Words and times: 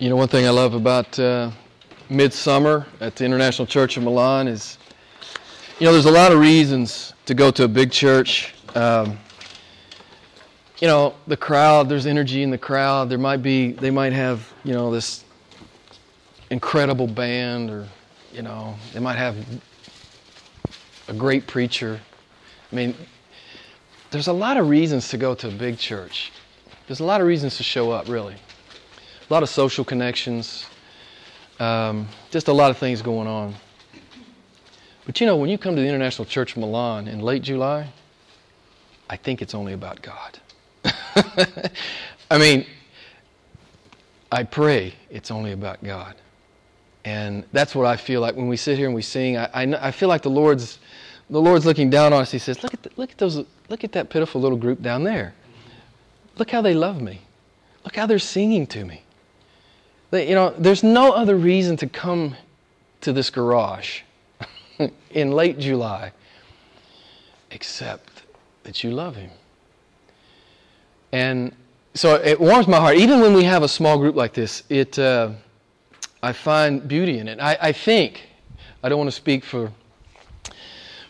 You 0.00 0.08
know, 0.08 0.14
one 0.14 0.28
thing 0.28 0.46
I 0.46 0.50
love 0.50 0.74
about 0.74 1.18
uh, 1.18 1.50
Midsummer 2.08 2.86
at 3.00 3.16
the 3.16 3.24
International 3.24 3.66
Church 3.66 3.96
of 3.96 4.04
Milan 4.04 4.46
is, 4.46 4.78
you 5.80 5.86
know, 5.86 5.92
there's 5.92 6.04
a 6.04 6.10
lot 6.12 6.30
of 6.30 6.38
reasons 6.38 7.14
to 7.26 7.34
go 7.34 7.50
to 7.50 7.64
a 7.64 7.68
big 7.68 7.90
church. 7.90 8.54
Um, 8.76 9.18
you 10.78 10.86
know, 10.86 11.16
the 11.26 11.36
crowd, 11.36 11.88
there's 11.88 12.06
energy 12.06 12.44
in 12.44 12.50
the 12.50 12.58
crowd. 12.58 13.08
There 13.08 13.18
might 13.18 13.42
be, 13.42 13.72
they 13.72 13.90
might 13.90 14.12
have, 14.12 14.48
you 14.62 14.72
know, 14.72 14.92
this 14.92 15.24
incredible 16.50 17.08
band, 17.08 17.68
or, 17.68 17.88
you 18.32 18.42
know, 18.42 18.76
they 18.92 19.00
might 19.00 19.16
have 19.16 19.36
a 21.08 21.12
great 21.12 21.48
preacher. 21.48 22.00
I 22.70 22.76
mean, 22.76 22.94
there's 24.12 24.28
a 24.28 24.32
lot 24.32 24.58
of 24.58 24.68
reasons 24.68 25.08
to 25.08 25.16
go 25.16 25.34
to 25.34 25.48
a 25.48 25.50
big 25.50 25.76
church. 25.76 26.30
There's 26.86 27.00
a 27.00 27.04
lot 27.04 27.20
of 27.20 27.26
reasons 27.26 27.56
to 27.56 27.64
show 27.64 27.90
up, 27.90 28.06
really 28.06 28.36
a 29.28 29.32
lot 29.34 29.42
of 29.42 29.48
social 29.48 29.84
connections, 29.84 30.66
um, 31.60 32.08
just 32.30 32.48
a 32.48 32.52
lot 32.52 32.70
of 32.70 32.78
things 32.78 33.02
going 33.02 33.28
on. 33.28 33.54
But 35.04 35.20
you 35.20 35.26
know, 35.26 35.36
when 35.36 35.50
you 35.50 35.58
come 35.58 35.76
to 35.76 35.82
the 35.82 35.88
International 35.88 36.24
Church 36.24 36.52
of 36.52 36.58
Milan 36.58 37.08
in 37.08 37.20
late 37.20 37.42
July, 37.42 37.92
I 39.10 39.16
think 39.16 39.42
it's 39.42 39.54
only 39.54 39.72
about 39.72 40.00
God. 40.02 40.38
I 42.30 42.38
mean, 42.38 42.66
I 44.30 44.44
pray 44.44 44.94
it's 45.10 45.30
only 45.30 45.52
about 45.52 45.82
God. 45.82 46.14
And 47.04 47.44
that's 47.52 47.74
what 47.74 47.86
I 47.86 47.96
feel 47.96 48.20
like 48.20 48.36
when 48.36 48.48
we 48.48 48.56
sit 48.56 48.76
here 48.76 48.86
and 48.86 48.94
we 48.94 49.02
sing. 49.02 49.36
I, 49.36 49.46
I, 49.54 49.88
I 49.88 49.90
feel 49.90 50.08
like 50.08 50.22
the 50.22 50.30
Lord's, 50.30 50.78
the 51.30 51.40
Lord's 51.40 51.64
looking 51.64 51.88
down 51.88 52.12
on 52.12 52.22
us. 52.22 52.30
He 52.30 52.38
says, 52.38 52.62
look 52.62 52.74
at, 52.74 52.82
the, 52.82 52.90
look, 52.96 53.10
at 53.10 53.18
those, 53.18 53.44
look 53.68 53.84
at 53.84 53.92
that 53.92 54.10
pitiful 54.10 54.40
little 54.40 54.58
group 54.58 54.82
down 54.82 55.04
there. 55.04 55.34
Look 56.36 56.50
how 56.50 56.60
they 56.60 56.74
love 56.74 57.00
me. 57.00 57.22
Look 57.84 57.96
how 57.96 58.04
they're 58.04 58.18
singing 58.18 58.66
to 58.68 58.84
me. 58.84 59.02
You 60.10 60.34
know, 60.34 60.54
there's 60.56 60.82
no 60.82 61.12
other 61.12 61.36
reason 61.36 61.76
to 61.78 61.86
come 61.86 62.34
to 63.02 63.12
this 63.12 63.30
garage 63.30 64.00
in 65.10 65.32
late 65.32 65.58
July 65.58 66.12
except 67.50 68.22
that 68.64 68.82
you 68.82 68.90
love 68.90 69.16
Him. 69.16 69.30
And 71.12 71.54
so 71.94 72.14
it 72.14 72.38
warms 72.38 72.68
my 72.68 72.78
heart. 72.78 72.96
Even 72.96 73.20
when 73.20 73.34
we 73.34 73.44
have 73.44 73.62
a 73.62 73.68
small 73.68 73.98
group 73.98 74.14
like 74.14 74.34
this, 74.34 74.62
it, 74.68 74.98
uh, 74.98 75.30
I 76.22 76.32
find 76.32 76.86
beauty 76.86 77.18
in 77.18 77.28
it. 77.28 77.40
I, 77.40 77.56
I, 77.60 77.72
think, 77.72 78.28
I 78.82 78.88
don't 78.88 78.98
want 78.98 79.08
to 79.08 79.16
speak 79.16 79.44
for, 79.44 79.72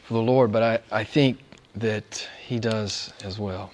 for 0.04 0.14
the 0.14 0.22
Lord, 0.22 0.52
but 0.52 0.62
I, 0.62 1.00
I 1.00 1.04
think 1.04 1.38
that 1.76 2.28
He 2.46 2.58
does 2.58 3.12
as 3.24 3.38
well. 3.38 3.70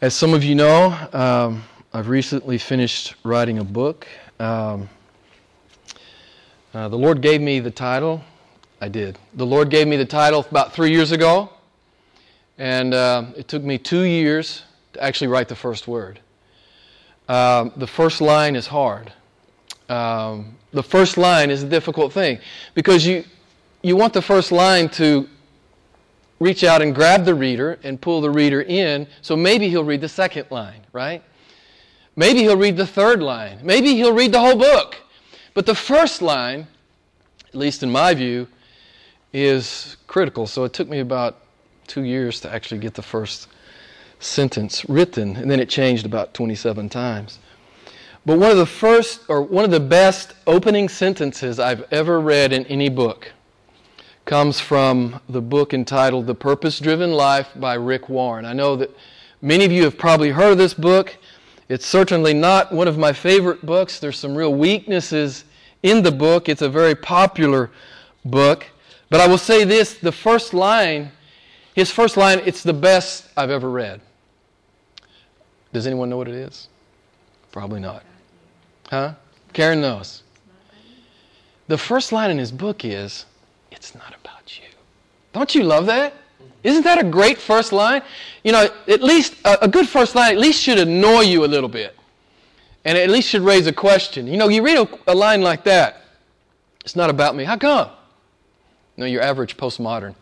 As 0.00 0.14
some 0.14 0.34
of 0.34 0.44
you 0.44 0.54
know, 0.54 0.96
um, 1.12 1.64
I've 1.96 2.08
recently 2.08 2.58
finished 2.58 3.14
writing 3.22 3.58
a 3.58 3.64
book. 3.64 4.08
Um, 4.40 4.88
uh, 6.74 6.88
the 6.88 6.98
Lord 6.98 7.20
gave 7.20 7.40
me 7.40 7.60
the 7.60 7.70
title. 7.70 8.20
I 8.80 8.88
did. 8.88 9.16
The 9.34 9.46
Lord 9.46 9.70
gave 9.70 9.86
me 9.86 9.96
the 9.96 10.04
title 10.04 10.44
about 10.50 10.72
three 10.72 10.90
years 10.90 11.12
ago, 11.12 11.50
and 12.58 12.94
uh, 12.94 13.26
it 13.36 13.46
took 13.46 13.62
me 13.62 13.78
two 13.78 14.00
years 14.00 14.64
to 14.94 15.04
actually 15.04 15.28
write 15.28 15.46
the 15.46 15.54
first 15.54 15.86
word. 15.86 16.18
Um, 17.28 17.70
the 17.76 17.86
first 17.86 18.20
line 18.20 18.56
is 18.56 18.66
hard. 18.66 19.12
Um, 19.88 20.56
the 20.72 20.82
first 20.82 21.16
line 21.16 21.48
is 21.48 21.62
a 21.62 21.68
difficult 21.68 22.12
thing 22.12 22.40
because 22.74 23.06
you 23.06 23.22
you 23.82 23.94
want 23.94 24.14
the 24.14 24.22
first 24.22 24.50
line 24.50 24.88
to 24.88 25.28
reach 26.40 26.64
out 26.64 26.82
and 26.82 26.92
grab 26.92 27.24
the 27.24 27.36
reader 27.36 27.78
and 27.84 28.00
pull 28.00 28.20
the 28.20 28.30
reader 28.30 28.62
in, 28.62 29.06
so 29.22 29.36
maybe 29.36 29.68
he'll 29.68 29.84
read 29.84 30.00
the 30.00 30.08
second 30.08 30.46
line, 30.50 30.80
right? 30.92 31.22
Maybe 32.16 32.40
he'll 32.40 32.56
read 32.56 32.76
the 32.76 32.86
third 32.86 33.22
line. 33.22 33.58
Maybe 33.62 33.94
he'll 33.94 34.14
read 34.14 34.32
the 34.32 34.40
whole 34.40 34.56
book. 34.56 34.96
But 35.52 35.66
the 35.66 35.74
first 35.74 36.22
line, 36.22 36.66
at 37.46 37.54
least 37.54 37.82
in 37.82 37.90
my 37.90 38.14
view, 38.14 38.48
is 39.32 39.96
critical. 40.06 40.46
So 40.46 40.64
it 40.64 40.72
took 40.72 40.88
me 40.88 41.00
about 41.00 41.40
two 41.86 42.04
years 42.04 42.40
to 42.40 42.52
actually 42.52 42.78
get 42.78 42.94
the 42.94 43.02
first 43.02 43.48
sentence 44.20 44.84
written, 44.88 45.36
and 45.36 45.50
then 45.50 45.60
it 45.60 45.68
changed 45.68 46.06
about 46.06 46.34
27 46.34 46.88
times. 46.88 47.38
But 48.26 48.38
one 48.38 48.50
of 48.50 48.56
the 48.56 48.66
first, 48.66 49.20
or 49.28 49.42
one 49.42 49.64
of 49.64 49.70
the 49.70 49.80
best 49.80 50.32
opening 50.46 50.88
sentences 50.88 51.58
I've 51.58 51.84
ever 51.92 52.20
read 52.20 52.52
in 52.52 52.64
any 52.66 52.88
book 52.88 53.32
comes 54.24 54.58
from 54.58 55.20
the 55.28 55.42
book 55.42 55.74
entitled 55.74 56.26
The 56.26 56.34
Purpose 56.34 56.78
Driven 56.78 57.12
Life 57.12 57.50
by 57.56 57.74
Rick 57.74 58.08
Warren. 58.08 58.46
I 58.46 58.54
know 58.54 58.76
that 58.76 58.90
many 59.42 59.66
of 59.66 59.72
you 59.72 59.84
have 59.84 59.98
probably 59.98 60.30
heard 60.30 60.52
of 60.52 60.58
this 60.58 60.72
book. 60.72 61.18
It's 61.68 61.86
certainly 61.86 62.34
not 62.34 62.72
one 62.72 62.88
of 62.88 62.98
my 62.98 63.12
favorite 63.12 63.64
books. 63.64 63.98
There's 63.98 64.18
some 64.18 64.34
real 64.34 64.54
weaknesses 64.54 65.44
in 65.82 66.02
the 66.02 66.12
book. 66.12 66.48
It's 66.48 66.62
a 66.62 66.68
very 66.68 66.94
popular 66.94 67.70
book. 68.24 68.66
But 69.10 69.20
I 69.20 69.28
will 69.28 69.38
say 69.38 69.64
this 69.64 69.94
the 69.94 70.12
first 70.12 70.52
line, 70.52 71.10
his 71.74 71.90
first 71.90 72.16
line, 72.16 72.40
it's 72.44 72.62
the 72.62 72.72
best 72.72 73.28
I've 73.36 73.50
ever 73.50 73.70
read. 73.70 74.00
Does 75.72 75.86
anyone 75.86 76.10
know 76.10 76.16
what 76.16 76.28
it 76.28 76.34
is? 76.34 76.68
Probably 77.50 77.80
not. 77.80 78.04
Huh? 78.90 79.14
Karen 79.52 79.80
knows. 79.80 80.22
The 81.68 81.78
first 81.78 82.12
line 82.12 82.30
in 82.30 82.38
his 82.38 82.52
book 82.52 82.84
is, 82.84 83.24
It's 83.70 83.94
not 83.94 84.14
about 84.22 84.58
you. 84.58 84.68
Don't 85.32 85.54
you 85.54 85.62
love 85.62 85.86
that? 85.86 86.14
Isn't 86.64 86.82
that 86.84 86.98
a 86.98 87.04
great 87.04 87.38
first 87.38 87.72
line? 87.72 88.02
You 88.42 88.52
know, 88.52 88.68
at 88.88 89.02
least 89.02 89.34
a, 89.44 89.64
a 89.64 89.68
good 89.68 89.86
first 89.86 90.14
line 90.14 90.32
at 90.32 90.38
least 90.38 90.62
should 90.62 90.78
annoy 90.78 91.20
you 91.20 91.44
a 91.44 91.46
little 91.46 91.68
bit. 91.68 91.94
And 92.86 92.98
at 92.98 93.10
least 93.10 93.28
should 93.28 93.42
raise 93.42 93.66
a 93.66 93.72
question. 93.72 94.26
You 94.26 94.38
know, 94.38 94.48
you 94.48 94.64
read 94.64 94.78
a, 94.78 95.12
a 95.12 95.14
line 95.14 95.42
like 95.42 95.64
that. 95.64 96.02
It's 96.80 96.96
not 96.96 97.10
about 97.10 97.36
me. 97.36 97.44
How 97.44 97.56
come? 97.56 97.90
No, 98.96 99.06
your 99.06 99.22
average 99.22 99.56
postmodern. 99.56 100.14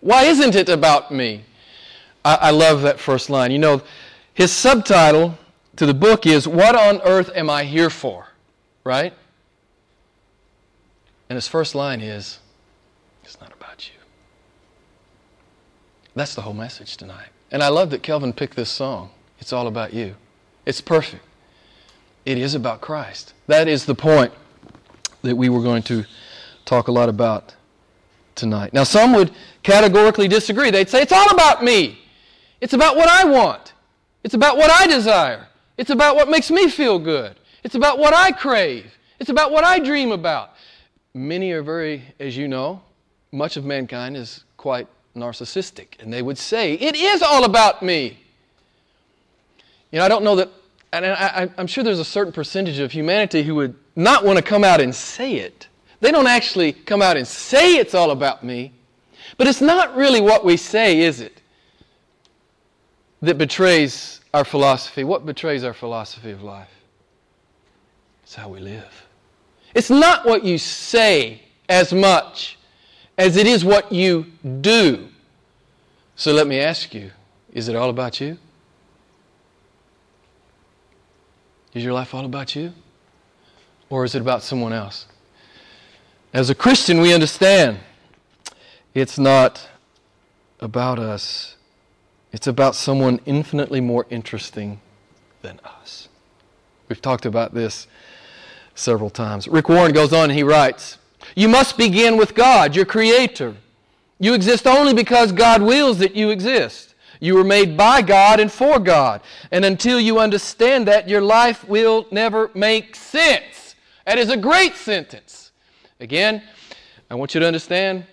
Why 0.00 0.24
isn't 0.24 0.54
it 0.54 0.68
about 0.68 1.10
me? 1.10 1.44
I, 2.24 2.34
I 2.34 2.50
love 2.50 2.82
that 2.82 2.98
first 2.98 3.30
line. 3.30 3.50
You 3.50 3.58
know, 3.58 3.82
his 4.32 4.52
subtitle 4.52 5.38
to 5.76 5.86
the 5.86 5.94
book 5.94 6.26
is 6.26 6.48
What 6.48 6.74
on 6.74 7.00
Earth 7.02 7.30
Am 7.34 7.50
I 7.50 7.64
Here 7.64 7.90
For? 7.90 8.28
Right? 8.84 9.12
And 11.28 11.36
his 11.36 11.48
first 11.48 11.74
line 11.74 12.00
is 12.00 12.38
It's 13.24 13.40
not. 13.40 13.53
That's 16.14 16.34
the 16.34 16.42
whole 16.42 16.54
message 16.54 16.96
tonight. 16.96 17.28
And 17.50 17.62
I 17.62 17.68
love 17.68 17.90
that 17.90 18.02
Kelvin 18.02 18.32
picked 18.32 18.56
this 18.56 18.70
song. 18.70 19.10
It's 19.38 19.52
all 19.52 19.66
about 19.66 19.92
you. 19.92 20.16
It's 20.64 20.80
perfect. 20.80 21.22
It 22.24 22.38
is 22.38 22.54
about 22.54 22.80
Christ. 22.80 23.34
That 23.46 23.68
is 23.68 23.84
the 23.84 23.94
point 23.94 24.32
that 25.22 25.36
we 25.36 25.48
were 25.48 25.62
going 25.62 25.82
to 25.84 26.04
talk 26.64 26.88
a 26.88 26.92
lot 26.92 27.08
about 27.08 27.54
tonight. 28.34 28.72
Now, 28.72 28.84
some 28.84 29.12
would 29.12 29.32
categorically 29.62 30.28
disagree. 30.28 30.70
They'd 30.70 30.88
say, 30.88 31.02
it's 31.02 31.12
all 31.12 31.30
about 31.30 31.62
me. 31.62 31.98
It's 32.60 32.72
about 32.72 32.96
what 32.96 33.08
I 33.08 33.24
want. 33.24 33.72
It's 34.22 34.34
about 34.34 34.56
what 34.56 34.70
I 34.70 34.86
desire. 34.86 35.48
It's 35.76 35.90
about 35.90 36.16
what 36.16 36.28
makes 36.28 36.50
me 36.50 36.68
feel 36.68 36.98
good. 36.98 37.36
It's 37.62 37.74
about 37.74 37.98
what 37.98 38.14
I 38.14 38.32
crave. 38.32 38.96
It's 39.20 39.30
about 39.30 39.50
what 39.50 39.64
I 39.64 39.78
dream 39.78 40.12
about. 40.12 40.54
Many 41.12 41.52
are 41.52 41.62
very, 41.62 42.02
as 42.18 42.36
you 42.36 42.48
know, 42.48 42.82
much 43.32 43.56
of 43.56 43.64
mankind 43.64 44.16
is 44.16 44.44
quite 44.56 44.88
narcissistic. 45.16 46.00
And 46.00 46.12
they 46.12 46.22
would 46.22 46.38
say, 46.38 46.74
It 46.74 46.96
is 46.96 47.22
all 47.22 47.44
about 47.44 47.82
me. 47.82 48.18
You 49.90 49.98
know, 49.98 50.04
I 50.04 50.08
don't 50.08 50.24
know 50.24 50.36
that, 50.36 50.50
and 50.92 51.06
I, 51.06 51.48
am 51.56 51.66
sure 51.66 51.84
there's 51.84 52.00
a 52.00 52.04
certain 52.04 52.32
percentage 52.32 52.78
of 52.78 52.90
humanity 52.90 53.42
who 53.42 53.54
would 53.56 53.74
not 53.96 54.24
want 54.24 54.38
to 54.38 54.42
come 54.42 54.64
out 54.64 54.80
and 54.80 54.94
say 54.94 55.36
it. 55.36 55.68
They 56.00 56.10
don't 56.10 56.26
actually 56.26 56.72
come 56.72 57.00
out 57.00 57.16
and 57.16 57.26
say 57.26 57.76
it's 57.76 57.94
all 57.94 58.10
about 58.10 58.44
me, 58.44 58.72
but 59.38 59.46
it's 59.46 59.60
not 59.60 59.96
really 59.96 60.20
what 60.20 60.44
we 60.44 60.56
say, 60.56 61.00
is 61.00 61.20
it? 61.20 61.40
That 63.22 63.38
betrays 63.38 64.20
our 64.34 64.44
philosophy. 64.44 65.04
What 65.04 65.24
betrays 65.24 65.64
our 65.64 65.72
philosophy 65.72 66.30
of 66.32 66.42
life? 66.42 66.68
It's 68.24 68.34
how 68.34 68.48
we 68.48 68.60
live. 68.60 69.06
It's 69.74 69.90
not 69.90 70.26
what 70.26 70.44
you 70.44 70.58
say 70.58 71.42
as 71.68 71.92
much 71.92 72.58
as 73.16 73.36
it 73.36 73.46
is 73.46 73.64
what 73.64 73.92
you 73.92 74.26
do. 74.60 75.08
So 76.16 76.32
let 76.32 76.46
me 76.46 76.60
ask 76.60 76.94
you 76.94 77.10
is 77.52 77.68
it 77.68 77.76
all 77.76 77.90
about 77.90 78.20
you? 78.20 78.38
Is 81.72 81.84
your 81.84 81.92
life 81.92 82.14
all 82.14 82.24
about 82.24 82.54
you? 82.56 82.72
Or 83.90 84.04
is 84.04 84.14
it 84.14 84.20
about 84.20 84.42
someone 84.42 84.72
else? 84.72 85.06
As 86.32 86.50
a 86.50 86.54
Christian, 86.54 87.00
we 87.00 87.12
understand 87.12 87.78
it's 88.92 89.18
not 89.18 89.68
about 90.60 90.98
us, 90.98 91.56
it's 92.32 92.46
about 92.46 92.74
someone 92.74 93.20
infinitely 93.26 93.80
more 93.80 94.06
interesting 94.10 94.80
than 95.42 95.60
us. 95.64 96.08
We've 96.88 97.02
talked 97.02 97.26
about 97.26 97.54
this 97.54 97.86
several 98.74 99.10
times. 99.10 99.46
Rick 99.46 99.68
Warren 99.68 99.92
goes 99.92 100.12
on 100.12 100.30
and 100.30 100.32
he 100.32 100.42
writes 100.42 100.98
you 101.34 101.48
must 101.48 101.76
begin 101.76 102.16
with 102.16 102.34
God, 102.34 102.76
your 102.76 102.84
Creator. 102.84 103.56
You 104.18 104.34
exist 104.34 104.66
only 104.66 104.94
because 104.94 105.32
God 105.32 105.62
wills 105.62 105.98
that 105.98 106.14
you 106.14 106.30
exist. 106.30 106.94
You 107.20 107.34
were 107.34 107.44
made 107.44 107.76
by 107.76 108.02
God 108.02 108.40
and 108.40 108.50
for 108.50 108.78
God. 108.78 109.22
And 109.50 109.64
until 109.64 109.98
you 109.98 110.18
understand 110.18 110.86
that, 110.88 111.08
your 111.08 111.20
life 111.20 111.66
will 111.66 112.06
never 112.10 112.50
make 112.54 112.94
sense. 112.94 113.74
That 114.06 114.18
is 114.18 114.30
a 114.30 114.36
great 114.36 114.74
sentence. 114.74 115.52
Again, 116.00 116.42
I 117.10 117.14
want 117.14 117.34
you 117.34 117.40
to 117.40 117.46
understand 117.46 118.06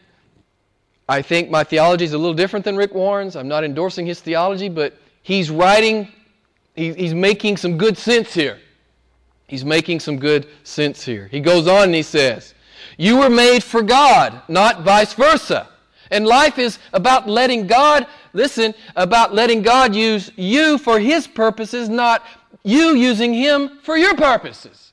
I 1.12 1.22
think 1.22 1.50
my 1.50 1.66
theology 1.66 2.06
is 2.06 2.14
a 2.14 2.18
little 2.18 2.34
different 2.34 2.64
than 2.64 2.78
Rick 2.78 2.94
Warren's. 2.94 3.36
I'm 3.36 3.50
not 3.50 3.66
endorsing 3.66 4.06
his 4.06 4.22
theology, 4.22 4.70
but 4.70 4.98
he's 5.24 5.52
writing, 5.52 6.08
he's 6.74 7.14
making 7.14 7.58
some 7.58 7.78
good 7.78 7.98
sense 7.98 8.34
here. 8.34 8.60
He's 9.46 9.66
making 9.66 10.00
some 10.00 10.18
good 10.18 10.48
sense 10.64 11.04
here. 11.04 11.28
He 11.28 11.42
goes 11.42 11.68
on 11.68 11.84
and 11.84 11.96
he 11.96 12.04
says, 12.04 12.54
You 12.98 13.18
were 13.18 13.30
made 13.30 13.64
for 13.64 13.82
God, 13.82 14.42
not 14.48 14.82
vice 14.82 15.14
versa. 15.14 15.68
And 16.12 16.26
life 16.26 16.60
is 16.60 16.78
about 16.94 17.28
letting 17.28 17.68
God, 17.68 18.06
listen, 18.34 18.74
about 18.96 19.34
letting 19.34 19.62
God 19.62 19.96
use 19.96 20.32
you 20.36 20.78
for 20.78 21.00
His 21.00 21.26
purposes, 21.26 21.88
not 21.88 22.24
you 22.64 22.96
using 22.96 23.34
Him 23.34 23.80
for 23.82 23.98
your 23.98 24.16
purposes. 24.16 24.92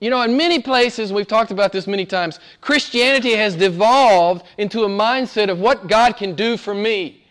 You 0.00 0.10
know, 0.10 0.22
in 0.22 0.36
many 0.36 0.60
places, 0.60 1.12
we've 1.12 1.26
talked 1.26 1.50
about 1.50 1.72
this 1.72 1.86
many 1.86 2.06
times, 2.06 2.38
Christianity 2.60 3.34
has 3.34 3.56
devolved 3.56 4.44
into 4.56 4.84
a 4.84 4.88
mindset 4.88 5.50
of 5.50 5.58
what 5.58 5.88
God 5.88 6.16
can 6.16 6.34
do 6.34 6.56
for 6.56 6.74
me. 6.74 7.24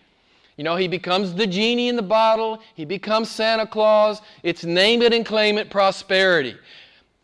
You 0.57 0.63
know, 0.63 0.75
he 0.75 0.87
becomes 0.87 1.33
the 1.33 1.45
genie 1.45 1.87
in 1.87 1.95
the 1.95 2.01
bottle, 2.01 2.59
he 2.73 2.83
becomes 2.83 3.29
Santa 3.29 3.67
Claus. 3.67 4.21
It's 4.41 4.63
name 4.63 5.01
it 5.01 5.13
and 5.13 5.25
claim 5.25 5.57
it 5.57 5.69
prosperity. 5.69 6.55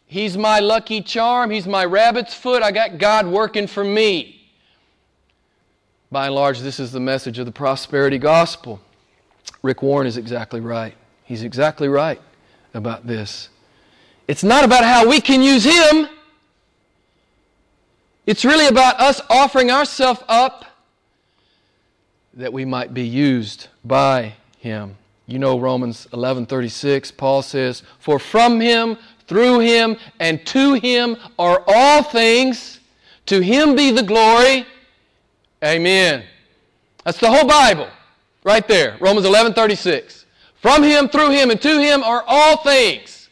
He's 0.07 0.37
my 0.37 0.59
lucky 0.59 1.01
charm, 1.01 1.49
he's 1.49 1.65
my 1.65 1.85
rabbit's 1.85 2.33
foot. 2.33 2.61
I 2.61 2.71
got 2.71 2.97
God 2.97 3.27
working 3.27 3.67
for 3.67 3.83
me. 3.83 4.41
By 6.11 6.27
and 6.27 6.35
large, 6.35 6.59
this 6.59 6.79
is 6.79 6.91
the 6.91 6.99
message 6.99 7.39
of 7.39 7.47
the 7.47 7.51
prosperity 7.51 8.19
gospel. 8.19 8.79
Rick 9.63 9.81
Warren 9.81 10.05
is 10.05 10.17
exactly 10.17 10.59
right. 10.59 10.93
He's 11.23 11.41
exactly 11.41 11.87
right 11.87 12.21
about 12.73 13.07
this. 13.07 13.49
It's 14.27 14.43
not 14.43 14.63
about 14.63 14.83
how 14.83 15.07
we 15.07 15.19
can 15.19 15.41
use 15.41 15.63
Him. 15.63 16.07
It's 18.25 18.45
really 18.45 18.67
about 18.67 18.99
us 18.99 19.21
offering 19.29 19.71
ourselves 19.71 20.21
up 20.27 20.65
that 22.35 22.53
we 22.53 22.65
might 22.65 22.93
be 22.93 23.03
used 23.03 23.67
by 23.83 24.33
Him. 24.59 24.97
You 25.25 25.39
know 25.39 25.57
Romans 25.57 26.07
11:36 26.11 27.11
Paul 27.11 27.41
says, 27.41 27.81
"For 27.97 28.19
from 28.19 28.59
him, 28.59 28.97
through 29.27 29.59
him 29.59 29.97
and 30.19 30.45
to 30.47 30.73
him 30.73 31.17
are 31.37 31.63
all 31.67 32.03
things; 32.03 32.79
to 33.27 33.41
him 33.41 33.75
be 33.75 33.91
the 33.91 34.03
glory." 34.03 34.65
Amen. 35.63 36.23
That's 37.03 37.19
the 37.19 37.29
whole 37.29 37.47
Bible 37.47 37.87
right 38.43 38.67
there. 38.67 38.97
Romans 38.99 39.25
11:36. 39.25 40.25
From 40.61 40.83
him, 40.83 41.09
through 41.09 41.31
him 41.31 41.51
and 41.51 41.61
to 41.61 41.79
him 41.79 42.03
are 42.03 42.23
all 42.25 42.57
things. 42.57 43.27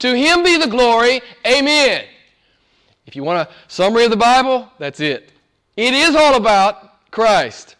To 0.00 0.14
him 0.14 0.42
be 0.42 0.58
the 0.58 0.66
glory. 0.66 1.22
Amen. 1.46 2.04
If 3.06 3.16
you 3.16 3.22
want 3.22 3.48
a 3.48 3.52
summary 3.68 4.04
of 4.04 4.10
the 4.10 4.16
Bible, 4.16 4.68
that's 4.78 5.00
it. 5.00 5.30
It 5.76 5.94
is 5.94 6.14
all 6.14 6.34
about 6.34 7.10
Christ. 7.10 7.76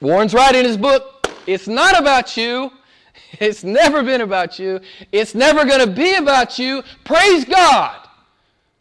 Warren's 0.00 0.34
right 0.34 0.54
in 0.54 0.64
his 0.64 0.76
book. 0.76 1.28
It's 1.46 1.68
not 1.68 1.98
about 1.98 2.36
you. 2.36 2.72
It's 3.40 3.64
never 3.64 4.02
been 4.02 4.20
about 4.20 4.58
you. 4.58 4.80
It's 5.12 5.34
never 5.34 5.64
going 5.64 5.80
to 5.80 5.92
be 5.92 6.14
about 6.16 6.58
you. 6.58 6.82
Praise 7.04 7.44
God. 7.44 8.08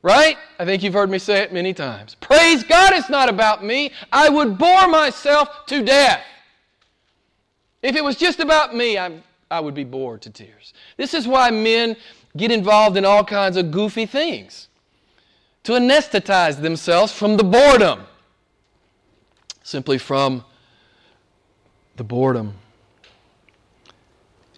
Right? 0.02 0.38
I 0.60 0.66
think 0.66 0.84
you've 0.84 0.94
heard 0.94 1.10
me 1.10 1.18
say 1.18 1.42
it 1.42 1.54
many 1.54 1.74
times. 1.74 2.16
Praise 2.16 2.64
God, 2.64 2.94
it's 2.94 3.10
not 3.10 3.30
about 3.30 3.64
me. 3.64 3.92
I 4.12 4.28
would 4.30 4.58
bore 4.58 4.88
myself 4.88 5.66
to 5.68 5.82
death. 5.82 6.22
If 7.82 7.96
it 7.96 8.04
was 8.04 8.18
just 8.18 8.40
about 8.40 8.76
me, 8.76 8.98
I'm, 8.98 9.24
I 9.50 9.60
would 9.60 9.74
be 9.74 9.86
bored 9.86 10.22
to 10.24 10.30
tears. 10.30 10.74
This 10.98 11.14
is 11.14 11.28
why 11.28 11.52
men 11.52 11.96
get 12.36 12.52
involved 12.52 12.98
in 12.98 13.06
all 13.06 13.24
kinds 13.24 13.56
of 13.56 13.72
goofy 13.72 14.06
things 14.06 14.68
to 15.64 15.74
anesthetize 15.74 16.62
themselves 16.62 17.14
from 17.14 17.38
the 17.38 17.44
boredom. 17.44 18.02
Simply 19.64 19.98
from 19.98 20.44
the 21.96 22.04
boredom. 22.04 22.56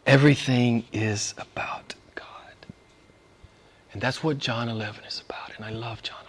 Everything 0.06 0.86
is 0.94 1.34
about 1.38 1.96
God. 2.14 2.28
And 3.94 4.02
that's 4.02 4.24
what 4.24 4.38
John 4.38 4.70
11 4.70 5.04
is 5.06 5.24
about. 5.28 5.56
And 5.56 5.66
I 5.66 5.72
love 5.72 6.04
John 6.04 6.20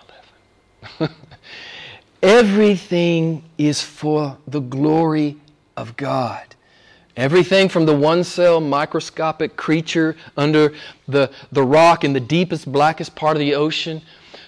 11. 0.98 1.14
Everything 2.22 3.44
is 3.58 3.82
for 3.82 4.38
the 4.48 4.60
glory 4.60 5.36
of 5.76 5.96
God. 5.96 6.54
Everything 7.16 7.68
from 7.68 7.86
the 7.86 7.94
one 7.94 8.24
cell 8.24 8.60
microscopic 8.60 9.56
creature 9.56 10.16
under 10.36 10.74
the, 11.08 11.30
the 11.52 11.62
rock 11.62 12.04
in 12.04 12.12
the 12.12 12.20
deepest, 12.20 12.70
blackest 12.70 13.14
part 13.14 13.36
of 13.36 13.40
the 13.40 13.54
ocean 13.54 14.02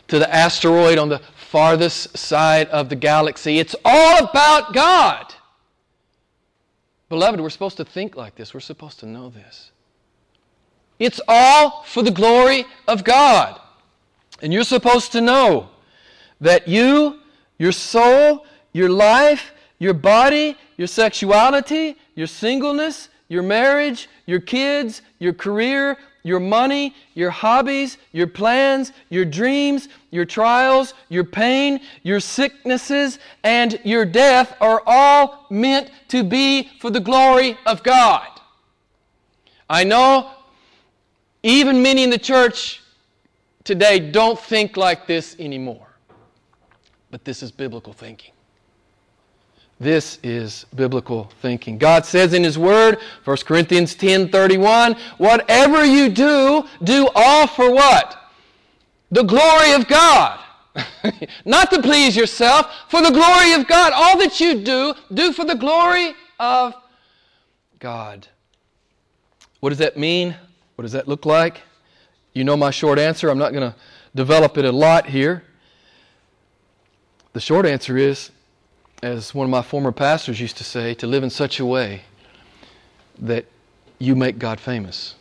to 0.08 0.18
the 0.18 0.34
asteroid 0.34 0.98
on 0.98 1.08
the 1.08 1.20
farthest 1.36 2.16
side 2.16 2.68
of 2.68 2.88
the 2.88 2.96
galaxy. 2.96 3.58
It's 3.58 3.74
all 3.84 4.24
about 4.24 4.74
God. 4.74 5.34
Beloved, 7.08 7.40
we're 7.40 7.50
supposed 7.50 7.76
to 7.78 7.84
think 7.84 8.16
like 8.16 8.34
this. 8.34 8.52
We're 8.52 8.60
supposed 8.60 9.00
to 9.00 9.06
know 9.06 9.30
this. 9.30 9.70
It's 10.98 11.20
all 11.28 11.84
for 11.84 12.02
the 12.02 12.10
glory 12.10 12.64
of 12.86 13.04
God. 13.04 13.60
And 14.42 14.52
you're 14.52 14.64
supposed 14.64 15.12
to 15.12 15.20
know 15.20 15.70
that 16.40 16.68
you, 16.68 17.20
your 17.58 17.72
soul, 17.72 18.46
your 18.72 18.88
life, 18.88 19.52
your 19.78 19.94
body, 19.94 20.56
your 20.76 20.86
sexuality, 20.86 21.96
your 22.14 22.26
singleness, 22.26 23.08
your 23.28 23.42
marriage, 23.42 24.08
your 24.26 24.40
kids, 24.40 25.02
your 25.18 25.32
career, 25.32 25.96
your 26.28 26.38
money, 26.40 26.94
your 27.14 27.30
hobbies, 27.30 27.98
your 28.12 28.26
plans, 28.26 28.92
your 29.08 29.24
dreams, 29.24 29.88
your 30.10 30.24
trials, 30.24 30.94
your 31.08 31.24
pain, 31.24 31.80
your 32.02 32.20
sicknesses, 32.20 33.18
and 33.42 33.80
your 33.84 34.04
death 34.04 34.54
are 34.60 34.82
all 34.86 35.46
meant 35.50 35.90
to 36.08 36.22
be 36.22 36.70
for 36.78 36.90
the 36.90 37.00
glory 37.00 37.58
of 37.66 37.82
God. 37.82 38.28
I 39.68 39.84
know 39.84 40.30
even 41.42 41.82
many 41.82 42.04
in 42.04 42.10
the 42.10 42.18
church 42.18 42.82
today 43.64 43.98
don't 43.98 44.38
think 44.38 44.76
like 44.76 45.06
this 45.06 45.34
anymore, 45.38 45.88
but 47.10 47.24
this 47.24 47.42
is 47.42 47.50
biblical 47.50 47.92
thinking. 47.92 48.32
This 49.80 50.18
is 50.24 50.66
biblical 50.74 51.30
thinking. 51.40 51.78
God 51.78 52.04
says 52.04 52.34
in 52.34 52.42
His 52.42 52.58
Word, 52.58 52.98
1 53.24 53.36
Corinthians 53.38 53.94
10 53.94 54.28
31, 54.30 54.96
whatever 55.18 55.84
you 55.84 56.08
do, 56.08 56.64
do 56.82 57.08
all 57.14 57.46
for 57.46 57.70
what? 57.72 58.16
The 59.10 59.22
glory 59.22 59.72
of 59.72 59.86
God. 59.86 60.40
Not 61.44 61.70
to 61.70 61.80
please 61.80 62.16
yourself, 62.16 62.66
for 62.88 63.02
the 63.02 63.10
glory 63.10 63.52
of 63.52 63.68
God. 63.68 63.92
All 63.94 64.18
that 64.18 64.40
you 64.40 64.62
do, 64.62 64.94
do 65.14 65.32
for 65.32 65.44
the 65.44 65.54
glory 65.54 66.14
of 66.40 66.74
God. 67.78 68.26
What 69.60 69.70
does 69.70 69.78
that 69.78 69.96
mean? 69.96 70.34
What 70.74 70.82
does 70.82 70.92
that 70.92 71.06
look 71.08 71.24
like? 71.24 71.62
You 72.32 72.44
know 72.44 72.56
my 72.56 72.70
short 72.70 72.98
answer. 72.98 73.28
I'm 73.28 73.38
not 73.38 73.52
going 73.52 73.70
to 73.70 73.76
develop 74.14 74.58
it 74.58 74.64
a 74.64 74.72
lot 74.72 75.06
here. 75.06 75.44
The 77.32 77.40
short 77.40 77.66
answer 77.66 77.96
is 77.96 78.30
as 79.02 79.34
one 79.34 79.44
of 79.44 79.50
my 79.50 79.62
former 79.62 79.92
pastors 79.92 80.40
used 80.40 80.56
to 80.56 80.64
say, 80.64 80.94
to 80.94 81.06
live 81.06 81.22
in 81.22 81.30
such 81.30 81.60
a 81.60 81.66
way 81.66 82.02
that 83.18 83.46
you 83.98 84.16
make 84.16 84.38
God 84.38 84.60
famous. 84.60 85.14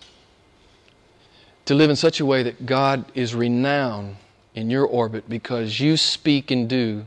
To 1.66 1.76
live 1.76 1.90
in 1.90 1.96
such 1.96 2.20
a 2.20 2.26
way 2.26 2.44
that 2.44 2.66
God 2.66 3.06
is 3.14 3.36
renowned 3.36 4.18
in 4.56 4.70
your 4.70 4.86
orbit 4.86 5.30
because 5.30 5.80
you 5.80 5.98
speak 5.98 6.50
and 6.50 6.68
do 6.68 7.06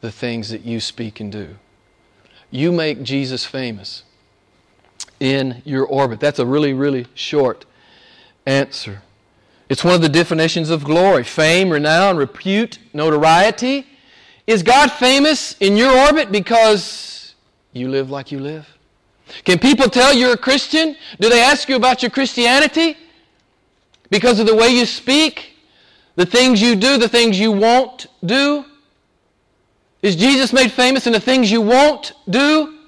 the 0.00 0.12
things 0.12 0.50
that 0.50 0.62
you 0.62 0.80
speak 0.80 1.20
and 1.20 1.32
do. 1.32 1.56
You 2.50 2.72
make 2.72 3.02
Jesus 3.02 3.44
famous 3.44 4.02
in 5.18 5.62
your 5.64 5.86
orbit. 5.86 6.20
That's 6.20 6.38
a 6.38 6.46
really, 6.46 6.74
really 6.74 7.06
short 7.14 7.64
answer. 8.44 9.02
It's 9.68 9.82
one 9.82 9.94
of 9.94 10.02
the 10.02 10.08
definitions 10.08 10.70
of 10.70 10.84
glory 10.84 11.24
fame, 11.24 11.70
renown, 11.70 12.16
repute, 12.16 12.78
notoriety. 12.92 13.86
Is 14.46 14.62
God 14.62 14.92
famous 14.92 15.56
in 15.58 15.76
your 15.76 15.90
orbit 15.90 16.30
because 16.30 17.34
you 17.72 17.88
live 17.88 18.10
like 18.10 18.30
you 18.30 18.38
live? 18.38 18.68
Can 19.44 19.58
people 19.58 19.90
tell 19.90 20.14
you're 20.14 20.34
a 20.34 20.38
Christian? 20.38 20.96
Do 21.20 21.28
they 21.28 21.40
ask 21.40 21.68
you 21.68 21.76
about 21.76 22.02
your 22.02 22.10
Christianity? 22.10 22.96
Because 24.08 24.38
of 24.38 24.46
the 24.46 24.54
way 24.54 24.68
you 24.68 24.86
speak, 24.86 25.56
the 26.14 26.26
things 26.26 26.62
you 26.62 26.76
do, 26.76 26.96
the 26.96 27.08
things 27.08 27.38
you 27.38 27.50
won't 27.50 28.06
do? 28.24 28.64
Is 30.00 30.14
Jesus 30.14 30.52
made 30.52 30.70
famous 30.70 31.08
in 31.08 31.12
the 31.12 31.20
things 31.20 31.50
you 31.50 31.60
won't 31.60 32.12
do? 32.30 32.78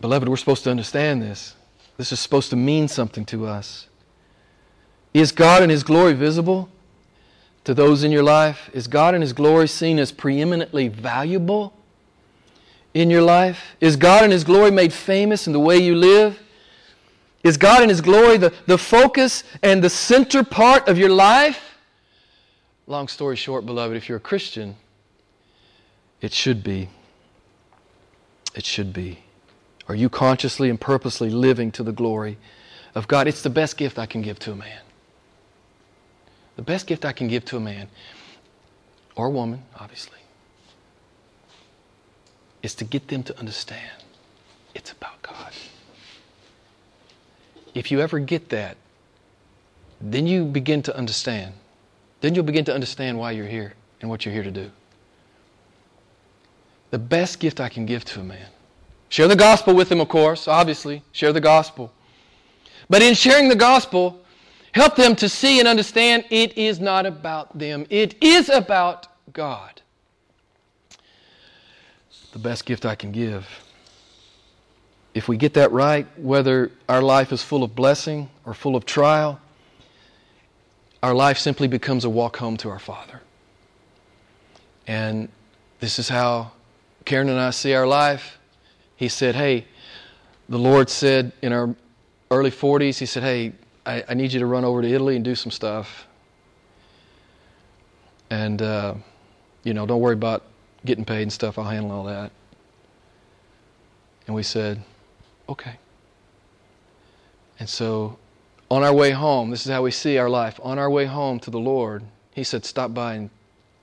Beloved, 0.00 0.28
we're 0.28 0.36
supposed 0.36 0.62
to 0.64 0.70
understand 0.70 1.22
this. 1.22 1.56
This 1.96 2.12
is 2.12 2.20
supposed 2.20 2.50
to 2.50 2.56
mean 2.56 2.86
something 2.88 3.24
to 3.24 3.46
us. 3.46 3.88
Is 5.14 5.32
God 5.32 5.62
and 5.62 5.70
His 5.70 5.82
glory 5.82 6.12
visible? 6.12 6.68
to 7.64 7.74
those 7.74 8.04
in 8.04 8.12
your 8.12 8.22
life? 8.22 8.70
Is 8.72 8.86
God 8.86 9.14
and 9.14 9.22
His 9.22 9.32
glory 9.32 9.66
seen 9.66 9.98
as 9.98 10.12
preeminently 10.12 10.88
valuable 10.88 11.72
in 12.92 13.10
your 13.10 13.22
life? 13.22 13.76
Is 13.80 13.96
God 13.96 14.22
and 14.22 14.32
His 14.32 14.44
glory 14.44 14.70
made 14.70 14.92
famous 14.92 15.46
in 15.46 15.52
the 15.52 15.60
way 15.60 15.78
you 15.78 15.94
live? 15.94 16.40
Is 17.42 17.56
God 17.56 17.80
and 17.80 17.90
His 17.90 18.00
glory 18.00 18.36
the, 18.36 18.52
the 18.66 18.78
focus 18.78 19.44
and 19.62 19.82
the 19.82 19.90
center 19.90 20.44
part 20.44 20.88
of 20.88 20.98
your 20.98 21.10
life? 21.10 21.78
Long 22.86 23.08
story 23.08 23.36
short, 23.36 23.64
beloved, 23.64 23.96
if 23.96 24.08
you're 24.08 24.18
a 24.18 24.20
Christian, 24.20 24.76
it 26.20 26.32
should 26.32 26.62
be. 26.62 26.90
It 28.54 28.64
should 28.64 28.92
be. 28.92 29.20
Are 29.88 29.94
you 29.94 30.08
consciously 30.08 30.70
and 30.70 30.80
purposely 30.80 31.28
living 31.28 31.70
to 31.72 31.82
the 31.82 31.92
glory 31.92 32.38
of 32.94 33.08
God? 33.08 33.26
It's 33.26 33.42
the 33.42 33.50
best 33.50 33.76
gift 33.78 33.98
I 33.98 34.06
can 34.06 34.22
give 34.22 34.38
to 34.40 34.52
a 34.52 34.56
man. 34.56 34.83
The 36.56 36.62
best 36.62 36.86
gift 36.86 37.04
I 37.04 37.12
can 37.12 37.28
give 37.28 37.44
to 37.46 37.56
a 37.56 37.60
man, 37.60 37.88
or 39.16 39.26
a 39.26 39.30
woman, 39.30 39.62
obviously, 39.78 40.18
is 42.62 42.74
to 42.76 42.84
get 42.84 43.08
them 43.08 43.22
to 43.24 43.38
understand 43.38 43.90
it's 44.74 44.92
about 44.92 45.22
God. 45.22 45.52
If 47.74 47.90
you 47.90 48.00
ever 48.00 48.18
get 48.18 48.48
that, 48.50 48.76
then 50.00 50.26
you 50.26 50.44
begin 50.44 50.82
to 50.82 50.96
understand. 50.96 51.54
Then 52.20 52.34
you'll 52.34 52.44
begin 52.44 52.64
to 52.66 52.74
understand 52.74 53.18
why 53.18 53.32
you're 53.32 53.46
here 53.46 53.74
and 54.00 54.10
what 54.10 54.24
you're 54.24 54.34
here 54.34 54.42
to 54.42 54.50
do. 54.50 54.70
The 56.90 56.98
best 56.98 57.40
gift 57.40 57.60
I 57.60 57.68
can 57.68 57.86
give 57.86 58.04
to 58.06 58.20
a 58.20 58.24
man. 58.24 58.46
Share 59.08 59.28
the 59.28 59.36
gospel 59.36 59.74
with 59.74 59.90
him, 59.90 60.00
of 60.00 60.08
course, 60.08 60.48
obviously. 60.48 61.02
Share 61.12 61.32
the 61.32 61.40
gospel. 61.40 61.92
But 62.88 63.02
in 63.02 63.14
sharing 63.14 63.48
the 63.48 63.56
gospel, 63.56 64.23
help 64.74 64.96
them 64.96 65.14
to 65.14 65.28
see 65.28 65.60
and 65.60 65.68
understand 65.68 66.24
it 66.30 66.58
is 66.58 66.80
not 66.80 67.06
about 67.06 67.56
them, 67.56 67.86
it 67.90 68.20
is 68.22 68.48
about 68.48 69.06
God. 69.32 69.80
The 72.32 72.40
best 72.40 72.66
gift 72.66 72.84
I 72.84 72.96
can 72.96 73.12
give. 73.12 73.46
If 75.14 75.28
we 75.28 75.36
get 75.36 75.54
that 75.54 75.70
right, 75.70 76.08
whether 76.18 76.72
our 76.88 77.00
life 77.00 77.32
is 77.32 77.40
full 77.40 77.62
of 77.62 77.76
blessing 77.76 78.28
or 78.44 78.52
full 78.52 78.74
of 78.74 78.84
trial, 78.84 79.40
our 81.04 81.14
life 81.14 81.38
simply 81.38 81.68
becomes 81.68 82.04
a 82.04 82.10
walk 82.10 82.36
home 82.36 82.56
to 82.56 82.68
our 82.68 82.80
Father. 82.80 83.20
And 84.88 85.28
this 85.78 86.00
is 86.00 86.08
how 86.08 86.50
Karen 87.04 87.28
and 87.28 87.38
I 87.38 87.50
see 87.50 87.74
our 87.74 87.86
life. 87.86 88.38
He 88.96 89.06
said, 89.06 89.36
Hey, 89.36 89.66
the 90.48 90.58
Lord 90.58 90.90
said 90.90 91.30
in 91.42 91.52
our 91.52 91.76
early 92.32 92.50
40s, 92.50 92.98
He 92.98 93.06
said, 93.06 93.22
Hey, 93.22 93.52
I, 93.86 94.04
I 94.08 94.14
need 94.14 94.32
you 94.32 94.40
to 94.40 94.46
run 94.46 94.64
over 94.64 94.82
to 94.82 94.88
Italy 94.88 95.16
and 95.16 95.24
do 95.24 95.34
some 95.34 95.52
stuff. 95.52 96.06
And, 98.30 98.60
uh, 98.62 98.94
you 99.62 99.74
know, 99.74 99.86
don't 99.86 100.00
worry 100.00 100.14
about 100.14 100.42
getting 100.84 101.04
paid 101.04 101.22
and 101.22 101.32
stuff. 101.32 101.58
I'll 101.58 101.64
handle 101.64 101.92
all 101.92 102.04
that. 102.04 102.30
And 104.26 104.34
we 104.34 104.42
said, 104.42 104.82
okay. 105.48 105.76
And 107.58 107.68
so 107.68 108.18
on 108.70 108.82
our 108.82 108.94
way 108.94 109.10
home, 109.10 109.50
this 109.50 109.66
is 109.66 109.72
how 109.72 109.82
we 109.82 109.90
see 109.90 110.18
our 110.18 110.30
life. 110.30 110.58
On 110.62 110.78
our 110.78 110.90
way 110.90 111.04
home 111.04 111.38
to 111.40 111.50
the 111.50 111.60
Lord, 111.60 112.02
He 112.32 112.42
said, 112.42 112.64
stop 112.64 112.94
by 112.94 113.14
and 113.14 113.30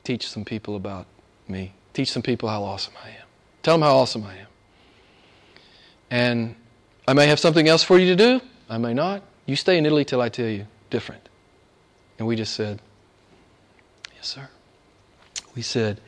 teach 0.04 0.28
some 0.28 0.44
people 0.44 0.76
about 0.76 1.06
me. 1.48 1.74
Teach 1.94 2.12
some 2.12 2.24
people 2.24 2.50
how 2.50 2.64
awesome 2.64 2.94
I 3.04 3.10
am. 3.10 3.28
Tell 3.64 3.76
them 3.76 3.84
how 3.84 3.96
awesome 3.98 4.26
I 4.26 4.38
am. 4.38 4.48
And 6.10 6.56
I 7.08 7.14
may 7.14 7.28
have 7.28 7.40
something 7.40 7.68
else 7.68 7.84
for 7.84 8.00
you 8.00 8.08
to 8.08 8.16
do. 8.16 8.42
I 8.70 8.78
may 8.78 8.94
not. 8.94 9.24
You 9.52 9.58
stay 9.58 9.78
in 9.78 9.86
Italy 9.86 10.06
till 10.06 10.22
I 10.22 10.30
tell 10.30 10.48
you 10.48 10.66
different. 10.90 11.28
And 12.18 12.26
we 12.26 12.38
just 12.38 12.54
said, 12.54 12.82
Yes, 14.16 14.28
sir. 14.28 14.48
We 15.58 15.62
said, 15.62 16.00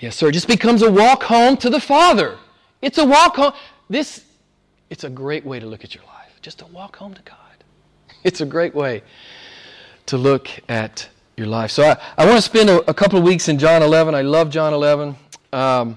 Yes, 0.00 0.16
sir. 0.16 0.28
It 0.28 0.32
just 0.32 0.46
becomes 0.46 0.82
a 0.82 0.90
walk 0.92 1.22
home 1.22 1.56
to 1.56 1.70
the 1.70 1.80
Father. 1.80 2.36
It's 2.82 2.98
a 2.98 3.06
walk 3.06 3.36
home. 3.36 3.54
This, 3.88 4.22
it's 4.90 5.02
a 5.02 5.08
great 5.08 5.46
way 5.46 5.60
to 5.60 5.64
look 5.64 5.82
at 5.82 5.94
your 5.94 6.04
life. 6.04 6.38
Just 6.42 6.60
a 6.60 6.66
walk 6.66 6.96
home 6.96 7.14
to 7.14 7.22
God. 7.22 7.38
It's 8.22 8.42
a 8.42 8.46
great 8.46 8.74
way 8.74 9.02
to 10.04 10.18
look 10.18 10.50
at 10.68 11.08
your 11.38 11.46
life. 11.46 11.70
So 11.70 11.84
I, 11.84 11.96
I 12.18 12.26
want 12.26 12.36
to 12.36 12.42
spend 12.42 12.68
a, 12.68 12.90
a 12.90 12.92
couple 12.92 13.18
of 13.18 13.24
weeks 13.24 13.48
in 13.48 13.58
John 13.58 13.82
11. 13.82 14.14
I 14.14 14.20
love 14.20 14.50
John 14.50 14.74
11. 14.74 15.16
Um, 15.54 15.96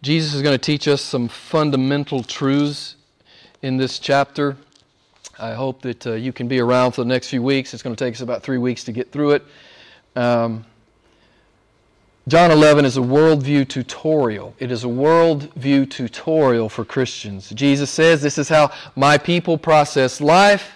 Jesus 0.00 0.32
is 0.32 0.40
going 0.40 0.54
to 0.54 0.64
teach 0.64 0.88
us 0.88 1.02
some 1.02 1.28
fundamental 1.28 2.22
truths 2.22 2.96
in 3.60 3.76
this 3.76 3.98
chapter. 3.98 4.56
I 5.38 5.54
hope 5.54 5.82
that 5.82 6.06
uh, 6.06 6.12
you 6.14 6.32
can 6.32 6.48
be 6.48 6.58
around 6.58 6.92
for 6.92 7.02
the 7.02 7.08
next 7.08 7.28
few 7.28 7.42
weeks. 7.42 7.72
It's 7.72 7.82
going 7.82 7.94
to 7.94 8.04
take 8.04 8.14
us 8.14 8.22
about 8.22 8.42
three 8.42 8.58
weeks 8.58 8.82
to 8.84 8.92
get 8.92 9.12
through 9.12 9.32
it. 9.32 9.44
Um, 10.16 10.64
John 12.26 12.50
11 12.50 12.84
is 12.84 12.96
a 12.96 13.00
worldview 13.00 13.68
tutorial. 13.68 14.54
It 14.58 14.72
is 14.72 14.84
a 14.84 14.88
worldview 14.88 15.88
tutorial 15.90 16.68
for 16.68 16.84
Christians. 16.84 17.50
Jesus 17.50 17.88
says, 17.88 18.20
This 18.20 18.36
is 18.36 18.48
how 18.48 18.70
my 18.96 19.16
people 19.16 19.56
process 19.56 20.20
life. 20.20 20.72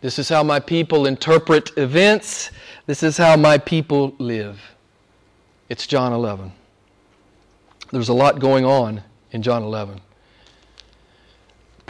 This 0.00 0.18
is 0.18 0.28
how 0.28 0.42
my 0.42 0.58
people 0.58 1.06
interpret 1.06 1.70
events. 1.78 2.50
This 2.86 3.04
is 3.04 3.16
how 3.16 3.36
my 3.36 3.56
people 3.56 4.14
live. 4.18 4.60
It's 5.68 5.86
John 5.86 6.12
11. 6.12 6.52
There's 7.92 8.08
a 8.08 8.14
lot 8.14 8.40
going 8.40 8.64
on 8.64 9.02
in 9.30 9.42
John 9.42 9.62
11. 9.62 10.00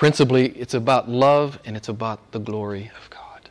Principally, 0.02 0.48
it's 0.58 0.74
about 0.74 1.08
love 1.08 1.60
and 1.64 1.76
it's 1.76 1.88
about 1.88 2.32
the 2.32 2.40
glory 2.40 2.90
of 3.00 3.08
God. 3.08 3.48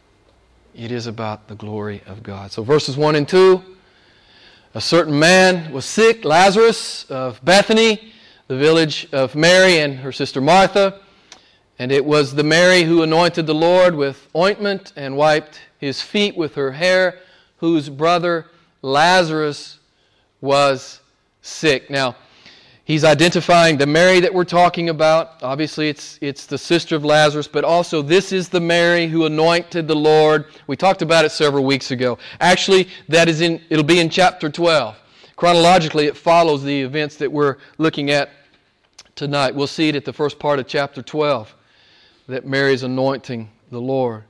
It 0.76 0.92
is 0.92 1.08
about 1.08 1.48
the 1.48 1.56
glory 1.56 2.02
of 2.06 2.24
God. 2.24 2.52
So, 2.52 2.62
verses 2.62 2.98
1 2.98 3.16
and 3.16 3.26
2 3.26 3.64
a 4.74 4.82
certain 4.82 5.18
man 5.18 5.72
was 5.72 5.86
sick, 5.86 6.26
Lazarus 6.26 7.06
of 7.10 7.40
Bethany, 7.46 8.12
the 8.50 8.58
village 8.58 9.08
of 9.14 9.34
Mary 9.34 9.80
and 9.80 10.00
her 10.00 10.12
sister 10.12 10.42
Martha. 10.42 11.00
And 11.80 11.90
it 11.90 12.04
was 12.04 12.36
the 12.36 12.44
Mary 12.44 12.84
who 12.84 13.02
anointed 13.02 13.48
the 13.48 13.56
Lord 13.56 13.96
with 13.96 14.28
ointment 14.36 14.92
and 14.98 15.16
wiped 15.16 15.62
his 15.78 16.02
feet 16.02 16.36
with 16.36 16.56
her 16.56 16.74
hair, 16.74 17.20
whose 17.60 17.88
brother 17.88 18.48
Lazarus 18.82 19.80
was 20.42 21.00
sick. 21.42 21.90
Now, 21.90 22.18
He's 22.84 23.04
identifying 23.04 23.78
the 23.78 23.86
Mary 23.86 24.20
that 24.22 24.34
we're 24.34 24.44
talking 24.44 24.90
about. 24.90 25.44
Obviously, 25.44 25.88
it's, 25.88 26.18
it's 26.20 26.48
the 26.48 26.58
sister 26.58 26.96
of 26.96 27.06
Lazarus, 27.06 27.48
but 27.48 27.64
also 27.64 28.02
this 28.02 28.32
is 28.32 28.50
the 28.50 28.60
Mary 28.60 29.08
who 29.08 29.26
anointed 29.26 29.88
the 29.88 29.96
Lord. 29.96 30.46
We 30.66 30.76
talked 30.76 31.04
about 31.04 31.24
it 31.24 31.32
several 31.32 31.64
weeks 31.64 31.92
ago. 31.92 32.18
Actually, 32.40 32.90
that 33.08 33.30
is 33.30 33.42
in, 33.42 33.62
it'll 33.70 33.84
be 33.84 34.00
in 34.00 34.10
chapter 34.10 34.50
12. 34.50 34.98
Chronologically, 35.36 36.08
it 36.08 36.18
follows 36.18 36.64
the 36.64 36.82
events 36.82 37.18
that 37.18 37.32
we're 37.32 37.58
looking 37.78 38.10
at 38.10 38.32
tonight. 39.16 39.54
We'll 39.54 39.68
see 39.68 39.90
it 39.90 39.96
at 39.96 40.06
the 40.06 40.14
first 40.14 40.40
part 40.40 40.58
of 40.58 40.68
chapter 40.68 41.04
12 41.04 41.56
that 42.28 42.46
Mary's 42.46 42.84
anointing 42.84 43.50
the 43.70 43.82
Lord. 43.82 44.24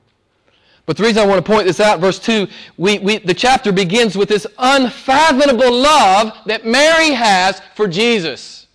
But 0.84 0.96
the 0.96 1.04
reason 1.04 1.22
I 1.22 1.26
want 1.26 1.44
to 1.44 1.50
point 1.50 1.66
this 1.66 1.80
out, 1.80 2.00
verse 2.00 2.18
2, 2.18 2.48
we, 2.76 2.98
we, 2.98 3.18
the 3.18 3.34
chapter 3.34 3.72
begins 3.72 4.16
with 4.16 4.28
this 4.28 4.46
unfathomable 4.58 5.72
love 5.72 6.36
that 6.46 6.66
Mary 6.66 7.10
has 7.10 7.62
for 7.76 7.86
Jesus. 7.86 8.66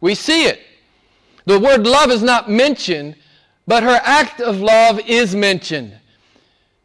We 0.00 0.14
see 0.14 0.46
it. 0.46 0.60
The 1.44 1.58
word 1.58 1.86
love 1.86 2.10
is 2.10 2.22
not 2.22 2.50
mentioned, 2.50 3.16
but 3.66 3.82
her 3.82 4.00
act 4.02 4.40
of 4.40 4.60
love 4.60 5.00
is 5.06 5.34
mentioned. 5.34 5.96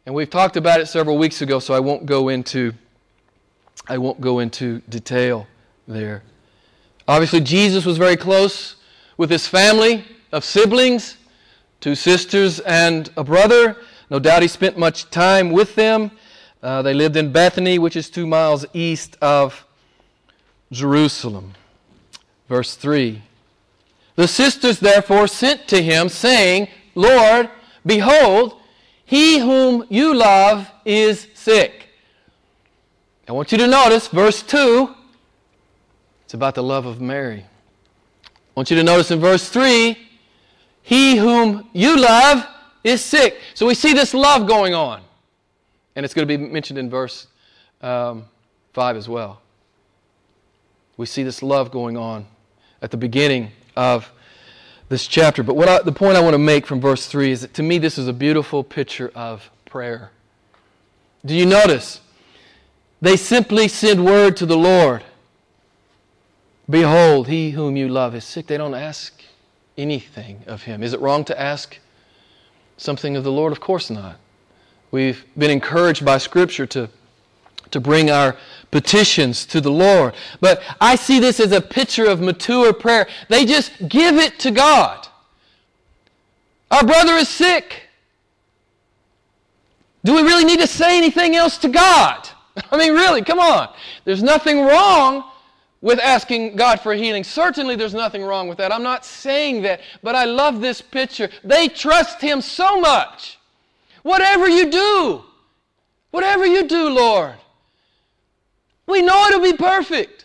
And 0.06 0.14
we've 0.14 0.30
talked 0.30 0.56
about 0.56 0.80
it 0.80 0.86
several 0.86 1.18
weeks 1.18 1.42
ago, 1.42 1.58
so 1.58 1.74
I 1.74 1.80
won't 1.80 2.06
go 2.06 2.28
into, 2.28 2.72
I 3.88 3.98
won't 3.98 4.20
go 4.20 4.38
into 4.38 4.80
detail 4.88 5.46
there. 5.86 6.22
Obviously, 7.06 7.40
Jesus 7.40 7.84
was 7.84 7.98
very 7.98 8.16
close 8.16 8.76
with 9.16 9.30
his 9.30 9.46
family 9.46 10.04
of 10.32 10.44
siblings, 10.44 11.16
two 11.80 11.94
sisters 11.94 12.60
and 12.60 13.10
a 13.16 13.24
brother. 13.24 13.76
No 14.10 14.18
doubt 14.18 14.42
he 14.42 14.48
spent 14.48 14.78
much 14.78 15.10
time 15.10 15.50
with 15.50 15.74
them. 15.74 16.10
Uh, 16.62 16.82
they 16.82 16.94
lived 16.94 17.16
in 17.16 17.30
Bethany, 17.30 17.78
which 17.78 17.96
is 17.96 18.08
two 18.10 18.26
miles 18.26 18.64
east 18.72 19.16
of 19.20 19.66
Jerusalem. 20.72 21.54
Verse 22.48 22.74
3 22.74 23.22
The 24.16 24.28
sisters 24.28 24.80
therefore 24.80 25.28
sent 25.28 25.68
to 25.68 25.82
him, 25.82 26.08
saying, 26.08 26.68
Lord, 26.94 27.50
behold, 27.84 28.60
he 29.04 29.38
whom 29.38 29.84
you 29.88 30.14
love 30.14 30.70
is 30.84 31.28
sick. 31.34 31.88
I 33.28 33.32
want 33.32 33.52
you 33.52 33.58
to 33.58 33.66
notice 33.66 34.08
verse 34.08 34.42
2. 34.42 34.94
It's 36.24 36.34
about 36.34 36.54
the 36.54 36.62
love 36.62 36.86
of 36.86 37.00
Mary. 37.00 37.44
I 38.24 38.28
want 38.54 38.70
you 38.70 38.76
to 38.76 38.82
notice 38.82 39.10
in 39.10 39.20
verse 39.20 39.48
3 39.48 39.96
He 40.82 41.16
whom 41.16 41.68
you 41.72 41.96
love 41.96 42.46
is 42.88 43.04
sick. 43.04 43.40
So 43.54 43.66
we 43.66 43.74
see 43.74 43.92
this 43.92 44.14
love 44.14 44.46
going 44.46 44.74
on. 44.74 45.02
And 45.96 46.04
it's 46.04 46.14
going 46.14 46.26
to 46.26 46.38
be 46.38 46.42
mentioned 46.42 46.78
in 46.78 46.88
verse 46.88 47.26
um, 47.82 48.24
5 48.72 48.96
as 48.96 49.08
well. 49.08 49.40
We 50.96 51.06
see 51.06 51.22
this 51.22 51.42
love 51.42 51.70
going 51.70 51.96
on 51.96 52.26
at 52.82 52.90
the 52.90 52.96
beginning 52.96 53.50
of 53.76 54.10
this 54.88 55.06
chapter. 55.06 55.42
But 55.42 55.54
what 55.54 55.68
I, 55.68 55.82
the 55.82 55.92
point 55.92 56.16
I 56.16 56.20
want 56.20 56.34
to 56.34 56.38
make 56.38 56.66
from 56.66 56.80
verse 56.80 57.06
3 57.06 57.30
is 57.30 57.40
that 57.42 57.54
to 57.54 57.62
me, 57.62 57.78
this 57.78 57.98
is 57.98 58.08
a 58.08 58.12
beautiful 58.12 58.64
picture 58.64 59.12
of 59.14 59.50
prayer. 59.64 60.10
Do 61.24 61.34
you 61.34 61.46
notice 61.46 62.00
They 63.00 63.16
simply 63.16 63.68
send 63.68 64.04
word 64.04 64.36
to 64.38 64.46
the 64.46 64.56
Lord 64.56 65.04
Behold, 66.70 67.28
he 67.28 67.52
whom 67.52 67.76
you 67.76 67.88
love 67.88 68.14
is 68.14 68.24
sick. 68.24 68.46
They 68.46 68.58
don't 68.58 68.74
ask 68.74 69.22
anything 69.78 70.42
of 70.46 70.64
him. 70.64 70.82
Is 70.82 70.92
it 70.92 71.00
wrong 71.00 71.24
to 71.24 71.40
ask 71.40 71.78
something 72.78 73.16
of 73.16 73.24
the 73.24 73.32
Lord? 73.32 73.52
Of 73.52 73.60
course 73.60 73.90
not. 73.90 74.16
We've 74.90 75.24
been 75.36 75.50
encouraged 75.50 76.04
by 76.04 76.16
Scripture 76.16 76.66
to, 76.68 76.88
to 77.70 77.80
bring 77.80 78.10
our 78.10 78.36
petitions 78.70 79.44
to 79.46 79.60
the 79.60 79.70
Lord. 79.70 80.14
But 80.40 80.62
I 80.80 80.96
see 80.96 81.20
this 81.20 81.40
as 81.40 81.52
a 81.52 81.60
picture 81.60 82.06
of 82.06 82.20
mature 82.20 82.72
prayer. 82.72 83.06
They 83.28 83.44
just 83.44 83.88
give 83.88 84.16
it 84.16 84.38
to 84.40 84.50
God. 84.50 85.06
Our 86.70 86.84
brother 86.84 87.14
is 87.14 87.28
sick. 87.28 87.82
Do 90.04 90.14
we 90.14 90.22
really 90.22 90.44
need 90.44 90.60
to 90.60 90.66
say 90.66 90.96
anything 90.96 91.36
else 91.36 91.58
to 91.58 91.68
God? 91.68 92.28
I 92.70 92.78
mean, 92.78 92.92
really, 92.92 93.22
come 93.22 93.38
on. 93.38 93.74
There's 94.04 94.22
nothing 94.22 94.64
wrong 94.64 95.24
with 95.80 96.00
asking 96.00 96.56
God 96.56 96.80
for 96.80 96.94
healing. 96.94 97.24
Certainly, 97.24 97.76
there's 97.76 97.94
nothing 97.94 98.22
wrong 98.22 98.48
with 98.48 98.58
that. 98.58 98.72
I'm 98.72 98.82
not 98.82 99.04
saying 99.04 99.62
that, 99.62 99.80
but 100.02 100.14
I 100.14 100.24
love 100.24 100.60
this 100.60 100.80
picture. 100.80 101.28
They 101.44 101.68
trust 101.68 102.20
Him 102.20 102.40
so 102.40 102.80
much. 102.80 103.38
Whatever 104.02 104.48
you 104.48 104.70
do, 104.70 105.22
whatever 106.10 106.46
you 106.46 106.66
do, 106.66 106.88
Lord, 106.88 107.34
we 108.86 109.02
know 109.02 109.26
it'll 109.26 109.40
be 109.40 109.56
perfect. 109.56 110.24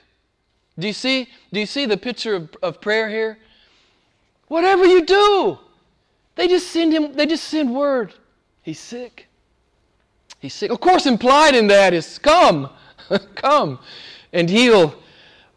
Do 0.80 0.88
you 0.88 0.94
see? 0.94 1.28
Do 1.52 1.60
you 1.60 1.66
see 1.66 1.86
the 1.86 1.98
picture 1.98 2.36
of, 2.36 2.56
of 2.64 2.82
prayer 2.82 3.10
here? 3.10 3.38
Whatever 4.48 4.86
you 4.86 5.06
do, 5.06 5.60
they 6.36 6.48
just 6.48 6.68
send 6.70 6.94
him. 6.94 7.14
They 7.14 7.26
just 7.26 7.44
send 7.46 7.76
word. 7.76 8.14
He's 8.64 8.80
sick. 8.80 9.28
He's 10.40 10.54
sick. 10.54 10.72
Of 10.72 10.80
course, 10.80 11.06
implied 11.06 11.56
in 11.56 11.68
that 11.68 11.94
is 11.94 12.18
come, 12.18 12.70
come, 13.36 13.80
and 14.32 14.50
heal 14.50 14.96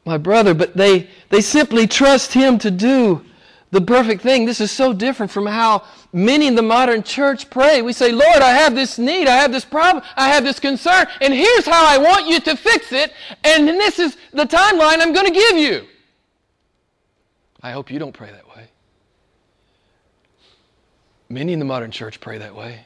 my 0.06 0.16
brother, 0.16 0.54
but 0.54 0.76
they, 0.76 1.08
they 1.28 1.40
simply 1.40 1.86
trust 1.86 2.32
him 2.32 2.58
to 2.58 2.70
do 2.70 3.24
the 3.72 3.80
perfect 3.80 4.22
thing. 4.22 4.46
This 4.46 4.60
is 4.60 4.70
so 4.70 4.92
different 4.92 5.32
from 5.32 5.44
how 5.44 5.82
many 6.12 6.46
in 6.46 6.54
the 6.54 6.62
modern 6.62 7.02
church 7.02 7.50
pray. 7.50 7.82
We 7.82 7.92
say, 7.92 8.12
Lord, 8.12 8.38
I 8.38 8.50
have 8.50 8.74
this 8.74 8.98
need, 8.98 9.26
I 9.26 9.36
have 9.36 9.52
this 9.52 9.64
problem, 9.64 10.04
I 10.16 10.28
have 10.28 10.44
this 10.44 10.60
concern, 10.60 11.06
and 11.20 11.34
here's 11.34 11.66
how 11.66 11.84
I 11.84 11.98
want 11.98 12.28
you 12.28 12.40
to 12.40 12.56
fix 12.56 12.92
it, 12.92 13.12
and 13.42 13.68
this 13.68 13.98
is 13.98 14.16
the 14.32 14.44
timeline 14.44 15.00
I'm 15.00 15.12
going 15.12 15.26
to 15.26 15.32
give 15.32 15.58
you. 15.58 15.86
I 17.60 17.72
hope 17.72 17.90
you 17.90 17.98
don't 17.98 18.12
pray 18.12 18.30
that 18.30 18.48
way. 18.56 18.68
Many 21.28 21.52
in 21.52 21.58
the 21.58 21.64
modern 21.64 21.90
church 21.90 22.20
pray 22.20 22.38
that 22.38 22.54
way. 22.54 22.84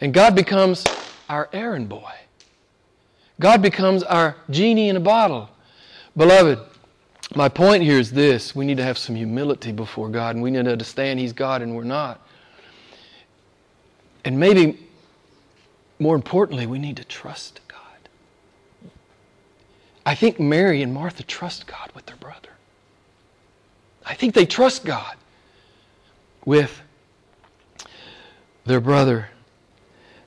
And 0.00 0.12
God 0.12 0.34
becomes 0.34 0.84
our 1.28 1.48
errand 1.52 1.88
boy. 1.88 2.12
God 3.38 3.62
becomes 3.62 4.02
our 4.02 4.34
genie 4.50 4.88
in 4.88 4.96
a 4.96 5.00
bottle. 5.00 5.48
Beloved, 6.16 6.58
my 7.34 7.48
point 7.48 7.82
here 7.82 7.98
is 7.98 8.10
this 8.10 8.54
we 8.54 8.64
need 8.64 8.76
to 8.78 8.82
have 8.82 8.98
some 8.98 9.14
humility 9.14 9.72
before 9.72 10.08
God, 10.08 10.34
and 10.34 10.42
we 10.42 10.50
need 10.50 10.64
to 10.64 10.72
understand 10.72 11.20
He's 11.20 11.32
God 11.32 11.62
and 11.62 11.74
we're 11.74 11.84
not. 11.84 12.26
And 14.24 14.38
maybe 14.38 14.78
more 15.98 16.14
importantly, 16.14 16.66
we 16.66 16.78
need 16.78 16.96
to 16.96 17.04
trust 17.04 17.60
God. 17.68 17.78
I 20.04 20.14
think 20.14 20.40
Mary 20.40 20.82
and 20.82 20.92
Martha 20.92 21.22
trust 21.22 21.66
God 21.66 21.90
with 21.94 22.06
their 22.06 22.16
brother. 22.16 22.48
I 24.04 24.14
think 24.14 24.34
they 24.34 24.46
trust 24.46 24.84
God 24.84 25.16
with 26.44 26.82
their 28.64 28.80
brother. 28.80 29.28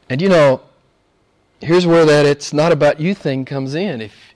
And 0.10 0.22
you 0.22 0.30
know, 0.30 0.62
here's 1.60 1.86
where 1.86 2.06
that 2.06 2.26
it's 2.26 2.54
not 2.54 2.72
about 2.72 3.00
you 3.00 3.14
thing 3.14 3.46
comes 3.46 3.76
in. 3.76 4.02
If 4.02 4.33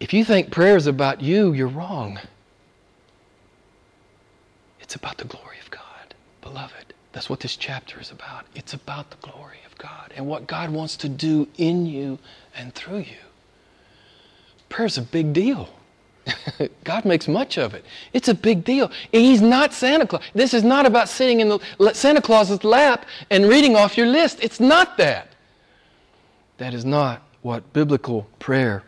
if 0.00 0.12
you 0.12 0.24
think 0.24 0.50
prayer 0.50 0.76
is 0.76 0.86
about 0.86 1.20
you, 1.20 1.52
you're 1.52 1.68
wrong. 1.68 2.18
It's 4.80 4.94
about 4.94 5.18
the 5.18 5.24
glory 5.24 5.58
of 5.62 5.70
God, 5.70 6.14
beloved. 6.42 6.94
That's 7.12 7.30
what 7.30 7.40
this 7.40 7.56
chapter 7.56 7.98
is 7.98 8.10
about. 8.10 8.44
It's 8.54 8.74
about 8.74 9.10
the 9.10 9.16
glory 9.16 9.58
of 9.66 9.76
God 9.78 10.12
and 10.14 10.26
what 10.26 10.46
God 10.46 10.70
wants 10.70 10.96
to 10.98 11.08
do 11.08 11.48
in 11.56 11.86
you 11.86 12.18
and 12.54 12.74
through 12.74 12.98
you. 12.98 13.16
Prayer 14.68 14.86
is 14.86 14.98
a 14.98 15.02
big 15.02 15.32
deal. 15.32 15.70
God 16.84 17.04
makes 17.04 17.26
much 17.26 17.56
of 17.56 17.72
it. 17.72 17.84
It's 18.12 18.28
a 18.28 18.34
big 18.34 18.64
deal. 18.64 18.90
He's 19.12 19.40
not 19.40 19.72
Santa 19.72 20.06
Claus. 20.06 20.22
This 20.34 20.52
is 20.52 20.62
not 20.62 20.84
about 20.84 21.08
sitting 21.08 21.40
in 21.40 21.48
the 21.48 21.92
Santa 21.94 22.20
Claus's 22.20 22.64
lap 22.64 23.06
and 23.30 23.46
reading 23.46 23.76
off 23.76 23.96
your 23.96 24.06
list. 24.06 24.38
It's 24.42 24.60
not 24.60 24.96
that. 24.98 25.28
That 26.58 26.74
is 26.74 26.84
not 26.84 27.22
what 27.42 27.72
biblical 27.72 28.26
prayer 28.38 28.82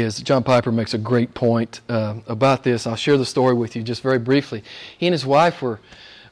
is 0.00 0.20
John 0.20 0.42
Piper 0.42 0.72
makes 0.72 0.94
a 0.94 0.98
great 0.98 1.34
point 1.34 1.80
uh, 1.88 2.16
about 2.26 2.62
this. 2.62 2.86
I'll 2.86 2.96
share 2.96 3.16
the 3.16 3.26
story 3.26 3.54
with 3.54 3.76
you 3.76 3.82
just 3.82 4.02
very 4.02 4.18
briefly. 4.18 4.62
He 4.98 5.06
and 5.06 5.12
his 5.12 5.26
wife 5.26 5.62
were, 5.62 5.80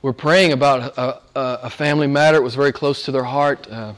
were 0.02 0.12
praying 0.12 0.52
about 0.52 0.96
a, 0.96 1.20
a, 1.38 1.58
a 1.64 1.70
family 1.70 2.06
matter. 2.06 2.38
It 2.38 2.42
was 2.42 2.54
very 2.54 2.72
close 2.72 3.04
to 3.04 3.12
their 3.12 3.24
heart. 3.24 3.68
Uh, 3.70 3.94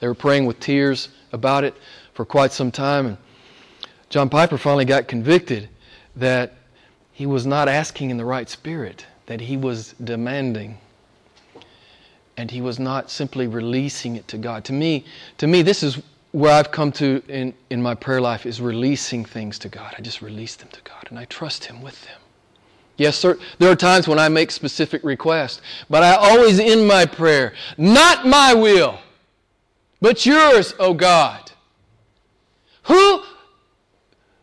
they 0.00 0.08
were 0.08 0.14
praying 0.14 0.46
with 0.46 0.60
tears 0.60 1.08
about 1.32 1.64
it 1.64 1.74
for 2.14 2.24
quite 2.24 2.52
some 2.52 2.70
time. 2.70 3.06
And 3.06 3.16
John 4.08 4.28
Piper 4.28 4.58
finally 4.58 4.84
got 4.84 5.08
convicted 5.08 5.68
that 6.16 6.54
he 7.12 7.26
was 7.26 7.46
not 7.46 7.68
asking 7.68 8.10
in 8.10 8.16
the 8.16 8.24
right 8.24 8.48
spirit, 8.48 9.06
that 9.26 9.40
he 9.40 9.56
was 9.56 9.94
demanding. 10.04 10.78
And 12.36 12.50
he 12.50 12.60
was 12.60 12.78
not 12.78 13.10
simply 13.10 13.46
releasing 13.46 14.16
it 14.16 14.28
to 14.28 14.36
God. 14.36 14.64
To 14.66 14.72
me, 14.72 15.06
to 15.38 15.46
me, 15.46 15.62
this 15.62 15.82
is 15.82 16.02
where 16.36 16.52
I've 16.52 16.70
come 16.70 16.92
to 16.92 17.22
in, 17.28 17.54
in 17.70 17.80
my 17.80 17.94
prayer 17.94 18.20
life 18.20 18.44
is 18.44 18.60
releasing 18.60 19.24
things 19.24 19.58
to 19.60 19.70
God. 19.70 19.94
I 19.96 20.02
just 20.02 20.20
release 20.20 20.54
them 20.54 20.68
to 20.72 20.82
God 20.82 21.06
and 21.08 21.18
I 21.18 21.24
trust 21.24 21.64
Him 21.64 21.80
with 21.80 21.98
them. 22.04 22.20
Yes, 22.98 23.16
sir, 23.16 23.38
there 23.58 23.70
are 23.70 23.76
times 23.76 24.06
when 24.06 24.18
I 24.18 24.28
make 24.28 24.50
specific 24.50 25.02
requests, 25.02 25.62
but 25.88 26.02
I 26.02 26.14
always 26.14 26.60
end 26.60 26.86
my 26.86 27.06
prayer, 27.06 27.54
not 27.78 28.26
my 28.26 28.52
will, 28.52 28.98
but 30.02 30.26
yours, 30.26 30.74
O 30.78 30.88
oh 30.88 30.92
God. 30.92 31.52
Who, 32.82 33.22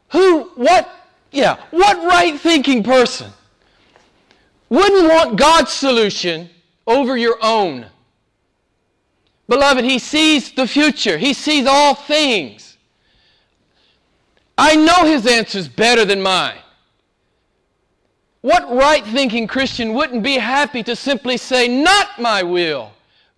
who, 0.10 0.46
what, 0.56 0.90
yeah, 1.32 1.58
what 1.70 1.98
right 2.08 2.40
thinking 2.40 2.82
person 2.82 3.30
wouldn't 4.68 5.10
want 5.10 5.38
God's 5.38 5.72
solution 5.72 6.50
over 6.88 7.16
your 7.16 7.38
own? 7.44 7.86
Beloved, 9.54 9.86
He 9.86 10.00
sees 10.00 10.52
the 10.52 10.66
future, 10.66 11.16
He 11.16 11.32
sees 11.32 11.68
all 11.68 11.94
things. 11.94 12.76
I 14.58 14.76
know 14.76 15.06
His 15.06 15.28
answers 15.28 15.68
better 15.68 16.06
than 16.06 16.24
mine. 16.24 16.58
What 18.42 18.68
right 18.76 19.06
thinking 19.06 19.46
Christian 19.46 19.94
wouldn't 19.94 20.24
be 20.24 20.40
happy 20.40 20.82
to 20.82 20.96
simply 20.96 21.38
say, 21.38 21.68
Not 21.68 22.20
my 22.20 22.42
will, 22.42 22.94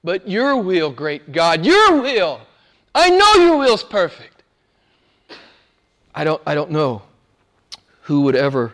but 0.05 0.25
your 0.25 0.55
will, 0.55 0.89
great 0.89 1.33
God, 1.33 1.65
your 1.65 2.01
will. 2.01 2.39
I 2.93 3.09
know 3.09 3.33
your 3.43 3.57
will's 3.57 3.83
perfect. 3.83 4.41
I 6.15 6.23
don't, 6.23 6.41
I 6.47 6.55
don't 6.55 6.71
know 6.71 7.01
who 8.03 8.21
would 8.21 8.37
ever 8.37 8.73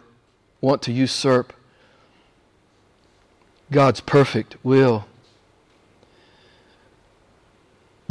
want 0.62 0.84
to 0.84 0.92
usurp 0.92 1.54
God's 3.72 4.00
perfect 4.00 4.58
will. 4.64 5.08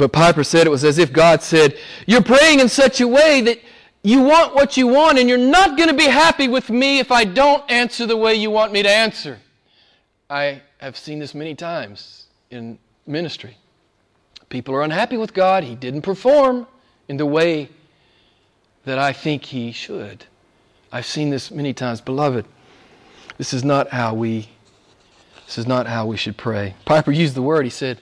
But 0.01 0.13
Piper 0.13 0.43
said 0.43 0.65
it 0.65 0.71
was 0.71 0.83
as 0.83 0.97
if 0.97 1.13
God 1.13 1.43
said, 1.43 1.77
You're 2.07 2.23
praying 2.23 2.59
in 2.59 2.69
such 2.69 3.01
a 3.01 3.07
way 3.07 3.39
that 3.41 3.59
you 4.01 4.23
want 4.23 4.55
what 4.55 4.75
you 4.75 4.87
want, 4.87 5.19
and 5.19 5.29
you're 5.29 5.37
not 5.37 5.77
going 5.77 5.89
to 5.89 5.95
be 5.95 6.07
happy 6.07 6.47
with 6.47 6.71
me 6.71 6.97
if 6.97 7.11
I 7.11 7.23
don't 7.23 7.63
answer 7.69 8.07
the 8.07 8.17
way 8.17 8.33
you 8.33 8.49
want 8.49 8.73
me 8.73 8.81
to 8.81 8.89
answer. 8.89 9.37
I 10.27 10.63
have 10.79 10.97
seen 10.97 11.19
this 11.19 11.35
many 11.35 11.53
times 11.53 12.25
in 12.49 12.79
ministry. 13.05 13.57
People 14.49 14.73
are 14.73 14.81
unhappy 14.81 15.17
with 15.17 15.35
God. 15.35 15.63
He 15.63 15.75
didn't 15.75 16.01
perform 16.01 16.65
in 17.07 17.17
the 17.17 17.27
way 17.27 17.69
that 18.85 18.97
I 18.97 19.13
think 19.13 19.45
He 19.45 19.71
should. 19.71 20.25
I've 20.91 21.05
seen 21.05 21.29
this 21.29 21.51
many 21.51 21.75
times. 21.75 22.01
Beloved, 22.01 22.47
this 23.37 23.53
is 23.53 23.63
not 23.63 23.89
how 23.89 24.15
we 24.15 24.49
this 25.45 25.59
is 25.59 25.67
not 25.67 25.85
how 25.85 26.07
we 26.07 26.17
should 26.17 26.37
pray. 26.37 26.73
Piper 26.85 27.11
used 27.11 27.35
the 27.35 27.43
word, 27.43 27.65
he 27.65 27.69
said, 27.69 27.99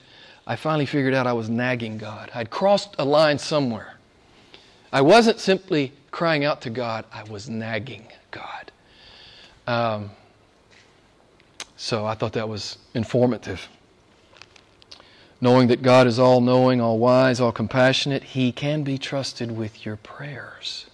I 0.50 0.56
finally 0.56 0.84
figured 0.84 1.14
out 1.14 1.28
I 1.28 1.32
was 1.32 1.48
nagging 1.48 1.96
God. 1.96 2.28
I'd 2.34 2.50
crossed 2.50 2.96
a 2.98 3.04
line 3.04 3.38
somewhere. 3.38 3.94
I 4.92 5.00
wasn't 5.00 5.38
simply 5.38 5.92
crying 6.10 6.44
out 6.44 6.60
to 6.62 6.70
God, 6.70 7.04
I 7.12 7.22
was 7.22 7.48
nagging 7.48 8.08
God. 8.32 8.72
Um, 9.68 10.10
so 11.76 12.04
I 12.04 12.14
thought 12.14 12.32
that 12.32 12.48
was 12.48 12.78
informative. 12.94 13.68
Knowing 15.40 15.68
that 15.68 15.82
God 15.82 16.08
is 16.08 16.18
all 16.18 16.40
knowing, 16.40 16.80
all 16.80 16.98
wise, 16.98 17.38
all 17.40 17.52
compassionate, 17.52 18.24
He 18.24 18.50
can 18.50 18.82
be 18.82 18.98
trusted 18.98 19.56
with 19.56 19.86
your 19.86 19.94
prayers. 19.94 20.86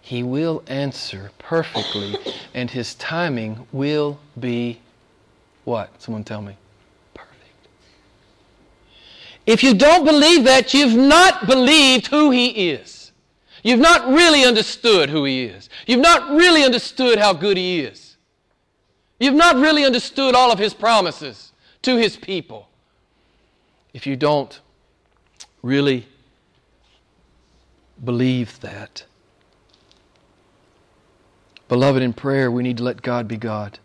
He 0.00 0.22
will 0.22 0.62
answer 0.68 1.32
perfectly, 1.40 2.16
and 2.54 2.70
His 2.70 2.94
timing 2.94 3.66
will 3.72 4.20
be 4.38 4.82
what? 5.64 6.00
Someone 6.00 6.22
tell 6.22 6.42
me. 6.42 6.56
If 9.46 9.62
you 9.62 9.74
don't 9.74 10.04
believe 10.04 10.44
that, 10.44 10.72
you've 10.72 10.96
not 10.96 11.46
believed 11.46 12.06
who 12.06 12.30
He 12.30 12.70
is. 12.70 13.12
You've 13.62 13.80
not 13.80 14.08
really 14.08 14.44
understood 14.44 15.10
who 15.10 15.24
He 15.24 15.44
is. 15.44 15.68
You've 15.86 16.00
not 16.00 16.30
really 16.30 16.64
understood 16.64 17.18
how 17.18 17.32
good 17.32 17.56
He 17.56 17.80
is. 17.80 18.16
You've 19.18 19.34
not 19.34 19.56
really 19.56 19.84
understood 19.84 20.34
all 20.34 20.50
of 20.50 20.58
His 20.58 20.74
promises 20.74 21.52
to 21.82 21.96
His 21.96 22.16
people. 22.16 22.68
If 23.92 24.06
you 24.06 24.16
don't 24.16 24.60
really 25.62 26.06
believe 28.02 28.60
that. 28.60 29.04
Beloved, 31.68 32.02
in 32.02 32.12
prayer, 32.12 32.50
we 32.50 32.62
need 32.62 32.76
to 32.76 32.82
let 32.82 33.02
God 33.02 33.26
be 33.26 33.36
God. 33.36 33.78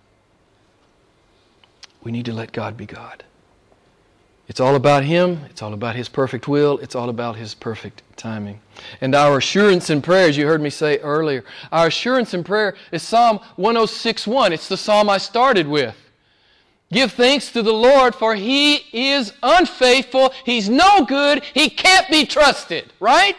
We 2.04 2.12
need 2.12 2.26
to 2.26 2.34
let 2.34 2.52
God 2.52 2.76
be 2.76 2.86
God. 2.86 3.24
It's 4.50 4.60
all 4.60 4.74
about 4.74 5.04
Him. 5.04 5.46
It's 5.52 5.62
all 5.62 5.74
about 5.74 5.96
His 5.96 6.10
perfect 6.10 6.48
will. 6.48 6.80
It's 6.80 6.96
all 6.96 7.10
about 7.10 7.36
His 7.36 7.54
perfect 7.54 8.02
timing. 8.18 8.60
And 9.00 9.14
our 9.14 9.38
assurance 9.38 9.92
in 9.92 10.02
prayer, 10.02 10.28
as 10.28 10.36
you 10.36 10.48
heard 10.48 10.60
me 10.62 10.72
say 10.72 10.98
earlier, 10.98 11.46
our 11.72 11.88
assurance 11.88 12.34
in 12.34 12.44
prayer 12.44 12.76
is 12.92 13.04
Psalm 13.04 13.40
106.1. 13.60 14.50
It's 14.50 14.68
the 14.68 14.76
psalm 14.76 15.08
I 15.08 15.20
started 15.20 15.68
with. 15.68 15.96
Give 16.92 17.12
thanks 17.12 17.52
to 17.52 17.62
the 17.62 17.72
Lord, 17.72 18.16
for 18.16 18.34
He 18.34 18.78
is 18.92 19.34
unfaithful. 19.44 20.34
He's 20.44 20.68
no 20.68 21.06
good. 21.06 21.44
He 21.54 21.70
can't 21.70 22.10
be 22.10 22.26
trusted. 22.26 22.92
Right? 23.00 23.36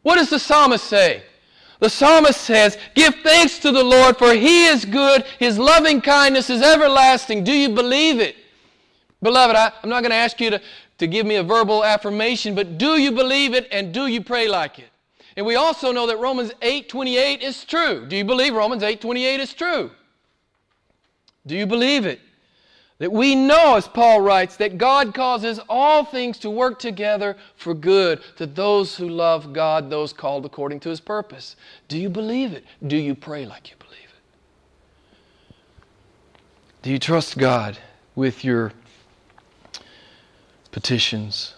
What 0.00 0.14
does 0.16 0.30
the 0.30 0.38
psalmist 0.38 0.84
say? 0.84 1.22
The 1.80 1.90
psalmist 1.90 2.40
says, 2.40 2.78
Give 2.94 3.14
thanks 3.16 3.58
to 3.58 3.70
the 3.70 3.84
Lord, 3.84 4.16
for 4.16 4.32
He 4.32 4.64
is 4.64 4.86
good. 4.86 5.26
His 5.38 5.58
loving 5.58 6.00
kindness 6.00 6.48
is 6.48 6.62
everlasting. 6.62 7.44
Do 7.44 7.52
you 7.52 7.68
believe 7.68 8.20
it? 8.20 8.36
Beloved, 9.22 9.54
I, 9.54 9.72
am 9.82 9.88
not 9.88 10.00
going 10.00 10.10
to 10.10 10.16
ask 10.16 10.40
you 10.40 10.50
to, 10.50 10.60
to 10.98 11.06
give 11.06 11.26
me 11.26 11.36
a 11.36 11.42
verbal 11.42 11.84
affirmation, 11.84 12.54
but 12.54 12.76
do 12.76 12.96
you 13.00 13.12
believe 13.12 13.54
it 13.54 13.68
and 13.70 13.94
do 13.94 14.06
you 14.06 14.20
pray 14.22 14.48
like 14.48 14.78
it? 14.78 14.88
And 15.36 15.46
we 15.46 15.54
also 15.54 15.92
know 15.92 16.06
that 16.08 16.18
Romans 16.18 16.52
8:28 16.60 17.40
is 17.40 17.64
true. 17.64 18.04
Do 18.06 18.16
you 18.16 18.24
believe 18.24 18.54
Romans 18.54 18.82
8:28 18.82 19.38
is 19.38 19.54
true? 19.54 19.90
Do 21.46 21.56
you 21.56 21.66
believe 21.66 22.04
it? 22.04 22.20
That 22.98 23.10
we 23.10 23.34
know, 23.34 23.76
as 23.76 23.88
Paul 23.88 24.20
writes, 24.20 24.56
that 24.56 24.78
God 24.78 25.14
causes 25.14 25.58
all 25.68 26.04
things 26.04 26.38
to 26.40 26.50
work 26.50 26.78
together 26.78 27.36
for 27.56 27.74
good 27.74 28.20
to 28.36 28.46
those 28.46 28.94
who 28.94 29.08
love 29.08 29.52
God, 29.52 29.90
those 29.90 30.12
called 30.12 30.46
according 30.46 30.80
to 30.80 30.88
his 30.88 31.00
purpose. 31.00 31.56
Do 31.88 31.98
you 31.98 32.08
believe 32.08 32.52
it? 32.52 32.64
Do 32.86 32.96
you 32.96 33.14
pray 33.14 33.44
like 33.44 33.70
you 33.70 33.76
believe 33.78 33.98
it? 35.50 35.54
Do 36.82 36.90
you 36.90 36.98
trust 37.00 37.38
God 37.38 37.78
with 38.14 38.44
your 38.44 38.72
petitions. 40.72 41.54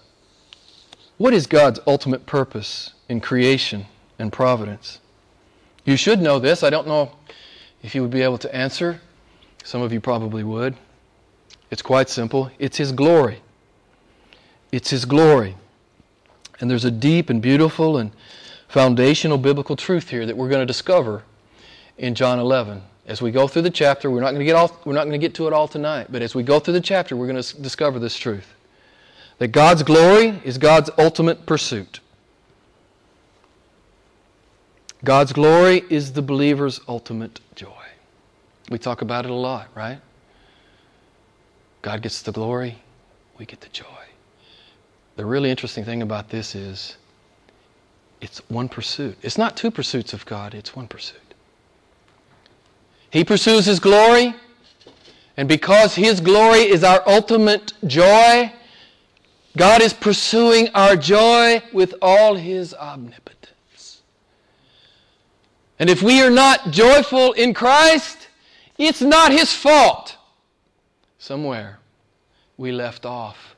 What 1.16 1.32
is 1.32 1.46
God's 1.46 1.80
ultimate 1.86 2.26
purpose 2.26 2.92
in 3.08 3.20
creation 3.20 3.86
and 4.18 4.32
providence? 4.32 4.98
You 5.84 5.96
should 5.96 6.20
know 6.20 6.38
this. 6.38 6.62
I 6.62 6.70
don't 6.70 6.88
know 6.88 7.12
if 7.82 7.94
you 7.94 8.02
would 8.02 8.10
be 8.10 8.22
able 8.22 8.38
to 8.38 8.54
answer. 8.54 9.00
Some 9.62 9.80
of 9.80 9.92
you 9.92 10.00
probably 10.00 10.42
would. 10.42 10.76
It's 11.70 11.82
quite 11.82 12.10
simple. 12.10 12.50
It's 12.58 12.76
His 12.76 12.92
glory. 12.92 13.40
It's 14.72 14.90
His 14.90 15.04
glory. 15.04 15.56
And 16.60 16.70
there's 16.70 16.84
a 16.84 16.90
deep 16.90 17.30
and 17.30 17.40
beautiful 17.40 17.96
and 17.96 18.10
foundational 18.68 19.38
biblical 19.38 19.76
truth 19.76 20.10
here 20.10 20.26
that 20.26 20.36
we're 20.36 20.48
going 20.48 20.62
to 20.62 20.66
discover 20.66 21.22
in 21.96 22.14
John 22.14 22.40
11. 22.40 22.82
As 23.06 23.20
we 23.20 23.30
go 23.30 23.46
through 23.46 23.62
the 23.62 23.70
chapter, 23.70 24.10
we're 24.10 24.20
not 24.20 24.30
going 24.30 24.40
to 24.40 24.44
get 24.44 24.56
all, 24.56 24.80
we're 24.84 24.94
not 24.94 25.04
going 25.04 25.12
to 25.12 25.18
get 25.18 25.34
to 25.34 25.46
it 25.46 25.52
all 25.52 25.68
tonight, 25.68 26.08
but 26.10 26.22
as 26.22 26.34
we 26.34 26.42
go 26.42 26.58
through 26.58 26.74
the 26.74 26.80
chapter, 26.80 27.16
we're 27.16 27.26
going 27.26 27.40
to 27.40 27.60
discover 27.60 27.98
this 27.98 28.16
truth 28.16 28.53
that 29.38 29.48
God's 29.48 29.82
glory 29.82 30.40
is 30.44 30.58
God's 30.58 30.90
ultimate 30.98 31.46
pursuit. 31.46 32.00
God's 35.04 35.32
glory 35.32 35.82
is 35.90 36.12
the 36.12 36.22
believer's 36.22 36.80
ultimate 36.88 37.40
joy. 37.54 37.68
We 38.70 38.78
talk 38.78 39.02
about 39.02 39.26
it 39.26 39.30
a 39.30 39.34
lot, 39.34 39.68
right? 39.74 40.00
God 41.82 42.00
gets 42.00 42.22
the 42.22 42.32
glory, 42.32 42.78
we 43.38 43.44
get 43.44 43.60
the 43.60 43.68
joy. 43.68 43.84
The 45.16 45.26
really 45.26 45.50
interesting 45.50 45.84
thing 45.84 46.00
about 46.00 46.30
this 46.30 46.54
is 46.54 46.96
it's 48.20 48.38
one 48.48 48.70
pursuit. 48.70 49.18
It's 49.20 49.36
not 49.36 49.56
two 49.56 49.70
pursuits 49.70 50.14
of 50.14 50.24
God, 50.24 50.54
it's 50.54 50.74
one 50.74 50.88
pursuit. 50.88 51.20
He 53.10 53.22
pursues 53.22 53.66
His 53.66 53.78
glory, 53.78 54.34
and 55.36 55.46
because 55.46 55.94
His 55.94 56.20
glory 56.20 56.60
is 56.60 56.82
our 56.82 57.02
ultimate 57.06 57.74
joy, 57.86 58.50
God 59.56 59.82
is 59.82 59.92
pursuing 59.92 60.68
our 60.74 60.96
joy 60.96 61.62
with 61.72 61.94
all 62.02 62.34
His 62.34 62.74
omnipotence. 62.74 64.02
And 65.78 65.88
if 65.88 66.02
we 66.02 66.22
are 66.22 66.30
not 66.30 66.70
joyful 66.70 67.32
in 67.32 67.54
Christ, 67.54 68.28
it's 68.78 69.00
not 69.00 69.32
His 69.32 69.52
fault. 69.52 70.16
Somewhere 71.18 71.78
we 72.56 72.72
left 72.72 73.06
off. 73.06 73.54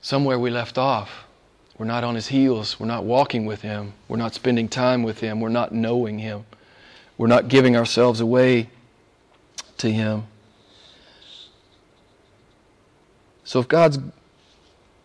Somewhere 0.00 0.38
we 0.38 0.50
left 0.50 0.78
off. 0.78 1.10
We're 1.76 1.86
not 1.86 2.04
on 2.04 2.14
His 2.14 2.28
heels. 2.28 2.78
We're 2.78 2.86
not 2.86 3.04
walking 3.04 3.46
with 3.46 3.62
Him. 3.62 3.94
We're 4.08 4.16
not 4.16 4.34
spending 4.34 4.68
time 4.68 5.02
with 5.02 5.18
Him. 5.18 5.40
We're 5.40 5.48
not 5.48 5.72
knowing 5.72 6.18
Him. 6.18 6.44
We're 7.18 7.26
not 7.26 7.48
giving 7.48 7.76
ourselves 7.76 8.20
away 8.20 8.70
to 9.78 9.90
Him. 9.90 10.24
So 13.44 13.58
if 13.58 13.66
God's 13.66 13.98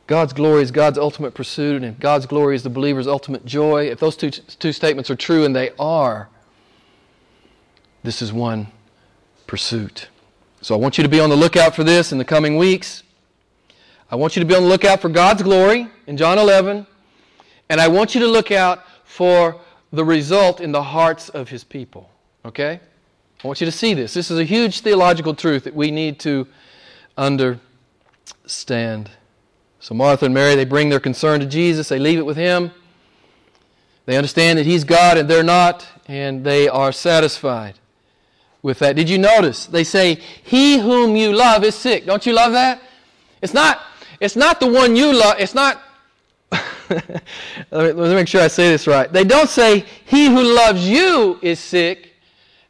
God's 0.08 0.34
glory 0.34 0.62
is 0.62 0.72
God's 0.72 0.98
ultimate 0.98 1.34
pursuit, 1.34 1.84
and 1.84 2.00
God's 2.00 2.26
glory 2.28 2.56
is 2.56 2.64
the 2.64 2.70
believer's 2.70 3.08
ultimate 3.08 3.46
joy. 3.46 3.88
If 3.88 4.00
those 4.00 4.16
two, 4.16 4.30
two 4.30 4.72
statements 4.72 5.10
are 5.10 5.16
true, 5.16 5.46
and 5.46 5.56
they 5.56 5.72
are, 5.80 6.30
this 8.04 8.22
is 8.22 8.32
one 8.32 8.68
pursuit. 9.48 10.10
So 10.62 10.76
I 10.76 10.78
want 10.78 10.98
you 10.98 11.04
to 11.04 11.10
be 11.10 11.20
on 11.20 11.30
the 11.30 11.36
lookout 11.36 11.76
for 11.76 11.84
this 11.84 12.12
in 12.12 12.18
the 12.18 12.26
coming 12.26 12.58
weeks. 12.58 13.04
I 14.12 14.16
want 14.16 14.36
you 14.36 14.40
to 14.42 14.46
be 14.46 14.54
on 14.56 14.64
the 14.64 14.70
lookout 14.70 15.02
for 15.02 15.10
God's 15.10 15.42
glory 15.42 15.88
in 16.06 16.18
John 16.18 16.38
11, 16.38 16.86
and 17.70 17.82
I 17.82 17.88
want 17.88 18.14
you 18.14 18.22
to 18.22 18.28
look 18.28 18.52
out 18.52 18.84
for 19.04 19.60
the 19.92 20.06
result 20.06 20.62
in 20.62 20.72
the 20.72 20.84
hearts 20.84 21.30
of 21.30 21.50
His 21.50 21.64
people. 21.64 22.12
Okay? 22.44 22.80
I 23.44 23.48
want 23.48 23.60
you 23.60 23.66
to 23.66 23.72
see 23.72 23.96
this. 23.96 24.14
This 24.14 24.30
is 24.30 24.38
a 24.38 24.44
huge 24.44 24.82
theological 24.82 25.34
truth 25.34 25.64
that 25.64 25.76
we 25.76 25.90
need 25.90 26.20
to 26.22 26.48
understand. 27.18 29.10
So 29.86 29.94
Martha 29.94 30.26
and 30.26 30.34
Mary, 30.34 30.56
they 30.56 30.66
bring 30.66 30.90
their 30.90 31.00
concern 31.00 31.42
to 31.42 31.46
Jesus, 31.46 31.90
they 31.90 32.00
leave 32.00 32.18
it 32.18 32.26
with 32.26 32.38
Him. 32.38 32.72
They 34.08 34.18
understand 34.18 34.58
that 34.58 34.66
He's 34.66 34.84
God 34.84 35.16
and 35.16 35.30
they're 35.30 35.44
not, 35.44 35.86
and 36.08 36.44
they 36.44 36.68
are 36.68 36.92
satisfied 36.92 37.76
with 38.64 38.80
that. 38.80 38.96
Did 38.96 39.12
you 39.12 39.20
notice? 39.20 39.68
They 39.68 39.84
say, 39.84 40.16
He 40.42 40.80
whom 40.80 41.16
you 41.16 41.34
love 41.34 41.64
is 41.64 41.76
sick. 41.76 42.08
Don't 42.08 42.26
you 42.26 42.34
love 42.34 42.54
that? 42.54 42.82
It's 43.44 43.54
not, 43.54 43.80
it's 44.20 44.36
not 44.36 44.60
the 44.60 44.66
one 44.66 44.96
you 44.96 45.14
love, 45.14 45.36
it's 45.38 45.54
not. 45.54 45.84
let, 46.90 47.08
me, 47.70 47.92
let 47.92 47.96
me 47.96 48.16
make 48.16 48.28
sure 48.28 48.42
I 48.42 48.48
say 48.48 48.70
this 48.70 48.88
right. 48.88 49.14
They 49.14 49.24
don't 49.24 49.52
say, 49.52 49.86
He 50.06 50.26
who 50.26 50.42
loves 50.42 50.90
you 50.90 51.38
is 51.44 51.60
sick. 51.60 52.16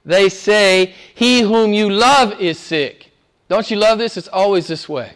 They 0.03 0.27
say, 0.27 0.93
He 1.13 1.43
whom 1.43 1.71
you 1.71 1.89
love 1.89 2.41
is 2.41 2.59
sick. 2.59 3.13
Don't 3.47 3.71
you 3.71 3.77
love 3.77 3.99
this? 3.99 4.17
It's 4.17 4.27
always 4.27 4.67
this 4.67 4.89
way. 4.89 5.13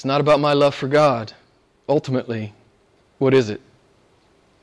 It's 0.00 0.04
not 0.06 0.22
about 0.22 0.40
my 0.40 0.54
love 0.54 0.74
for 0.74 0.88
God. 0.88 1.30
Ultimately, 1.86 2.54
what 3.18 3.34
is 3.34 3.50
it? 3.50 3.60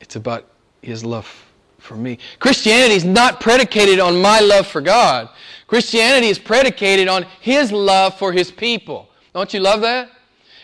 It's 0.00 0.16
about 0.16 0.44
His 0.82 1.04
love 1.04 1.32
for 1.78 1.94
me. 1.94 2.18
Christianity 2.40 2.94
is 2.94 3.04
not 3.04 3.38
predicated 3.38 4.00
on 4.00 4.20
my 4.20 4.40
love 4.40 4.66
for 4.66 4.80
God. 4.80 5.28
Christianity 5.68 6.26
is 6.26 6.40
predicated 6.40 7.06
on 7.06 7.22
His 7.40 7.70
love 7.70 8.18
for 8.18 8.32
His 8.32 8.50
people. 8.50 9.08
Don't 9.32 9.54
you 9.54 9.60
love 9.60 9.80
that? 9.82 10.10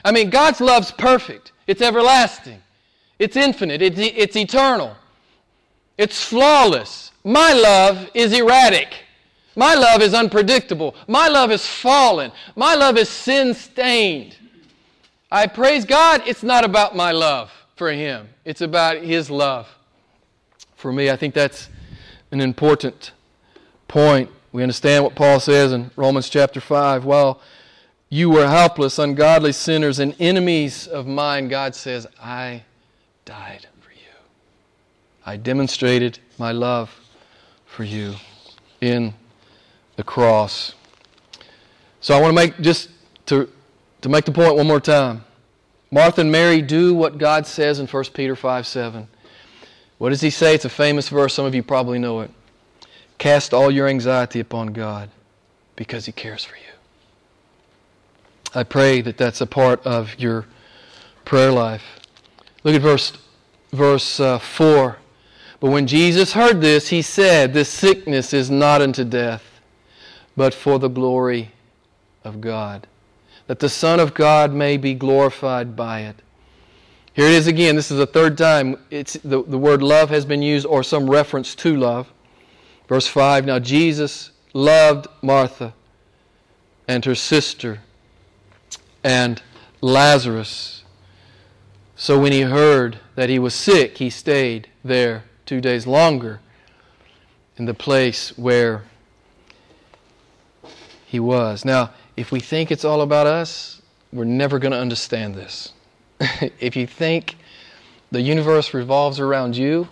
I 0.05 0.11
mean, 0.11 0.29
God's 0.29 0.61
love's 0.61 0.91
perfect. 0.91 1.53
It's 1.69 1.81
everlasting. 1.81 2.61
It's 3.21 3.37
infinite. 3.37 3.81
It's, 3.81 4.01
it's 4.01 4.35
eternal. 4.35 4.97
It's 5.97 6.25
flawless. 6.25 7.13
My 7.23 7.53
love 7.53 8.11
is 8.13 8.33
erratic. 8.33 8.89
My 9.55 9.77
love 9.77 10.03
is 10.03 10.15
unpredictable. 10.15 10.97
My 11.07 11.29
love 11.29 11.53
is 11.53 11.65
fallen. 11.65 12.33
My 12.57 12.75
love 12.75 12.97
is 12.97 13.09
sin 13.09 13.55
stained. 13.55 14.39
I 15.31 15.47
praise 15.47 15.85
God, 15.85 16.23
it's 16.27 16.43
not 16.43 16.65
about 16.65 16.95
my 16.95 17.13
love 17.13 17.51
for 17.77 17.91
Him, 17.91 18.29
it's 18.45 18.61
about 18.61 18.99
His 18.99 19.31
love 19.31 19.69
for 20.77 20.93
me. 20.93 21.11
I 21.11 21.17
think 21.17 21.35
that's 21.35 21.69
an 22.31 22.41
important 22.41 23.13
point. 23.89 24.31
We 24.53 24.63
understand 24.63 25.03
what 25.03 25.15
Paul 25.15 25.41
says 25.41 25.73
in 25.73 25.91
Romans 25.97 26.29
chapter 26.29 26.61
5. 26.61 27.05
While 27.05 27.41
you 28.09 28.31
were 28.31 28.47
helpless, 28.47 28.99
ungodly 28.99 29.53
sinners, 29.53 29.99
and 29.99 30.15
enemies 30.21 30.87
of 30.87 31.07
mine, 31.07 31.49
God 31.49 31.75
says, 31.75 32.07
I 32.21 32.63
died 33.25 33.67
for 33.81 33.91
you. 33.91 34.15
I 35.27 35.37
demonstrated 35.37 36.19
my 36.39 36.53
love 36.53 37.01
for 37.67 37.83
you 37.83 38.15
in 38.81 39.15
the 39.97 40.05
cross. 40.05 40.75
So 42.01 42.17
I 42.17 42.21
want 42.21 42.31
to 42.31 42.35
make 42.35 42.61
just 42.61 42.91
to 43.27 43.49
To 44.05 44.11
make 44.11 44.27
the 44.27 44.33
point 44.33 44.55
one 44.55 44.67
more 44.67 44.81
time, 44.81 45.25
Martha 45.90 46.21
and 46.21 46.31
Mary 46.31 46.61
do 46.61 46.93
what 46.95 47.17
God 47.17 47.47
says 47.47 47.79
in 47.79 47.87
1 47.87 48.05
Peter 48.12 48.37
5 48.37 48.67
7. 48.67 49.09
What 49.97 50.11
does 50.11 50.21
he 50.21 50.29
say? 50.29 50.55
It's 50.55 50.67
a 50.67 50.69
famous 50.69 51.09
verse. 51.09 51.33
Some 51.33 51.47
of 51.47 51.55
you 51.55 51.62
probably 51.62 51.99
know 51.99 52.21
it. 52.21 52.31
Cast 53.17 53.55
all 53.55 53.71
your 53.71 53.88
anxiety 53.88 54.40
upon 54.40 54.75
God 54.75 55.09
because 55.75 56.05
he 56.05 56.12
cares 56.12 56.45
for 56.45 56.55
you. 56.57 56.73
I 58.55 58.62
pray 58.62 59.01
that 59.01 59.17
that's 59.17 59.40
a 59.40 59.47
part 59.47 59.83
of 59.87 60.21
your 60.21 60.45
prayer 61.25 61.51
life. 61.51 61.99
Look 62.62 62.75
at 62.75 62.83
verse, 62.83 63.17
verse 63.73 64.21
uh, 64.21 64.38
4. 64.38 64.99
But 65.61 65.71
when 65.71 65.87
Jesus 65.87 66.35
heard 66.35 66.61
this, 66.61 66.88
he 66.88 67.01
said, 67.01 67.55
This 67.55 67.71
sickness 67.71 68.35
is 68.35 68.51
not 68.51 68.83
unto 68.83 69.03
death, 69.03 69.62
but 70.37 70.53
for 70.53 70.79
the 70.79 70.88
glory 70.88 71.53
of 72.23 72.43
God, 72.43 72.87
that 73.47 73.59
the 73.59 73.69
Son 73.69 74.01
of 74.01 74.15
God 74.15 74.53
may 74.53 74.77
be 74.77 74.95
glorified 74.95 75.77
by 75.77 76.01
it. 76.01 76.23
Here 77.13 77.27
it 77.27 77.33
is 77.33 77.47
again. 77.47 77.77
This 77.77 77.91
is 77.91 77.99
the 77.99 78.07
third 78.07 78.37
time 78.37 78.77
it's, 78.91 79.15
the, 79.15 79.43
the 79.43 79.59
word 79.59 79.83
love 79.83 80.11
has 80.11 80.25
been 80.25 80.43
used 80.43 80.67
or 80.67 80.83
some 80.83 81.09
reference 81.09 81.55
to 81.57 81.77
love. 81.77 82.13
Verse 82.89 83.07
5 83.07 83.47
Now 83.47 83.59
Jesus 83.59 84.31
loved 84.53 85.07
Martha 85.23 85.75
and 86.89 87.05
her 87.05 87.15
sister 87.15 87.81
and 89.03 89.41
Lazarus. 89.81 90.83
So 91.97 92.19
when 92.19 92.33
he 92.33 92.43
heard 92.43 92.99
that 93.15 93.29
he 93.29 93.39
was 93.39 93.55
sick, 93.55 93.99
he 93.99 94.11
stayed 94.11 94.69
there 94.83 95.25
two 95.47 95.61
days 95.61 95.87
longer 95.87 96.41
in 97.57 97.67
the 97.67 97.75
place 97.75 98.37
where 98.37 98.83
he 101.07 101.21
was. 101.21 101.65
Now, 101.65 101.91
if 102.16 102.31
we 102.31 102.40
think 102.40 102.70
it's 102.70 102.85
all 102.85 103.03
about 103.03 103.27
us, 103.27 103.83
we're 104.12 104.24
never 104.24 104.59
going 104.59 104.72
to 104.72 104.79
understand 104.79 105.35
this. 105.35 105.72
if 106.61 106.77
you 106.77 106.87
think 106.87 107.37
the 108.11 108.20
universe 108.20 108.72
revolves 108.72 109.18
around 109.18 109.57
you, 109.57 109.88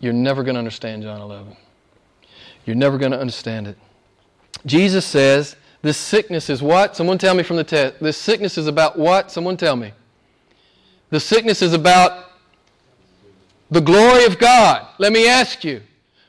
you're 0.00 0.12
never 0.12 0.42
going 0.42 0.54
to 0.54 0.58
understand 0.58 1.02
John 1.02 1.20
11. 1.20 1.56
You're 2.66 2.76
never 2.76 2.98
going 2.98 3.12
to 3.12 3.18
understand 3.20 3.66
it. 3.66 3.78
Jesus 4.66 5.06
says, 5.06 5.56
This 5.82 5.96
sickness 5.96 6.50
is 6.50 6.62
what? 6.62 6.96
Someone 6.96 7.18
tell 7.18 7.34
me 7.34 7.42
from 7.42 7.56
the 7.56 7.64
text. 7.64 8.00
This 8.00 8.16
sickness 8.16 8.58
is 8.58 8.66
about 8.66 8.98
what? 8.98 9.30
Someone 9.30 9.56
tell 9.56 9.76
me. 9.76 9.92
The 11.10 11.20
sickness 11.20 11.62
is 11.62 11.72
about 11.72 12.32
the 13.70 13.80
glory 13.80 14.24
of 14.24 14.38
God. 14.38 14.86
Let 14.98 15.12
me 15.12 15.26
ask 15.26 15.64
you 15.64 15.80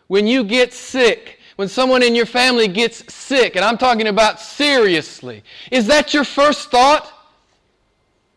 when 0.07 0.25
you 0.25 0.43
get 0.43 0.73
sick, 0.73 1.38
when 1.59 1.67
someone 1.67 2.01
in 2.01 2.15
your 2.15 2.25
family 2.25 2.69
gets 2.69 3.13
sick, 3.13 3.57
and 3.57 3.65
I'm 3.65 3.77
talking 3.77 4.07
about 4.07 4.39
seriously, 4.39 5.43
is 5.69 5.87
that 5.87 6.13
your 6.13 6.23
first 6.23 6.71
thought? 6.71 7.11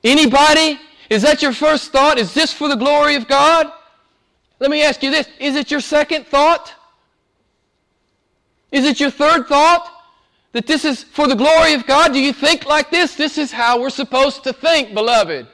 Anybody? 0.03 0.81
Is 1.09 1.23
that 1.23 1.41
your 1.41 1.53
first 1.53 1.93
thought? 1.93 2.19
Is 2.19 2.35
this 2.35 2.53
for 2.53 2.69
the 2.69 2.75
glory 2.75 3.15
of 3.15 3.29
God? 3.29 3.71
Let 4.59 4.73
me 4.73 4.83
ask 4.83 5.05
you 5.05 5.13
this 5.13 5.29
is 5.39 5.55
it 5.55 5.71
your 5.71 5.79
second 5.79 6.27
thought? 6.27 6.75
Is 8.73 8.85
it 8.85 8.99
your 8.99 9.13
third 9.13 9.47
thought? 9.47 9.89
That 10.51 10.67
this 10.67 10.85
is 10.85 11.05
for 11.05 11.29
the 11.29 11.37
glory 11.37 11.75
of 11.75 11.87
God? 11.87 12.13
Do 12.13 12.19
you 12.19 12.33
think 12.33 12.67
like 12.67 12.91
this? 12.91 13.15
This 13.15 13.39
is 13.39 13.53
how 13.53 13.81
we're 13.81 13.91
supposed 13.91 14.43
to 14.43 14.53
think, 14.53 14.95
beloved. 14.95 15.47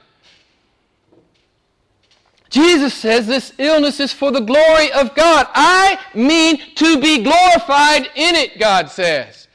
Jesus 2.51 2.95
says 2.95 3.27
this 3.27 3.53
illness 3.59 4.01
is 4.01 4.13
for 4.13 4.31
the 4.31 4.41
glory 4.41 4.91
of 4.93 5.15
God. 5.15 5.47
I 5.55 5.99
mean 6.15 6.75
to 6.77 7.01
be 7.01 7.23
glorified 7.23 8.11
in 8.15 8.35
it, 8.35 8.59
God 8.59 8.91
says. 8.91 9.49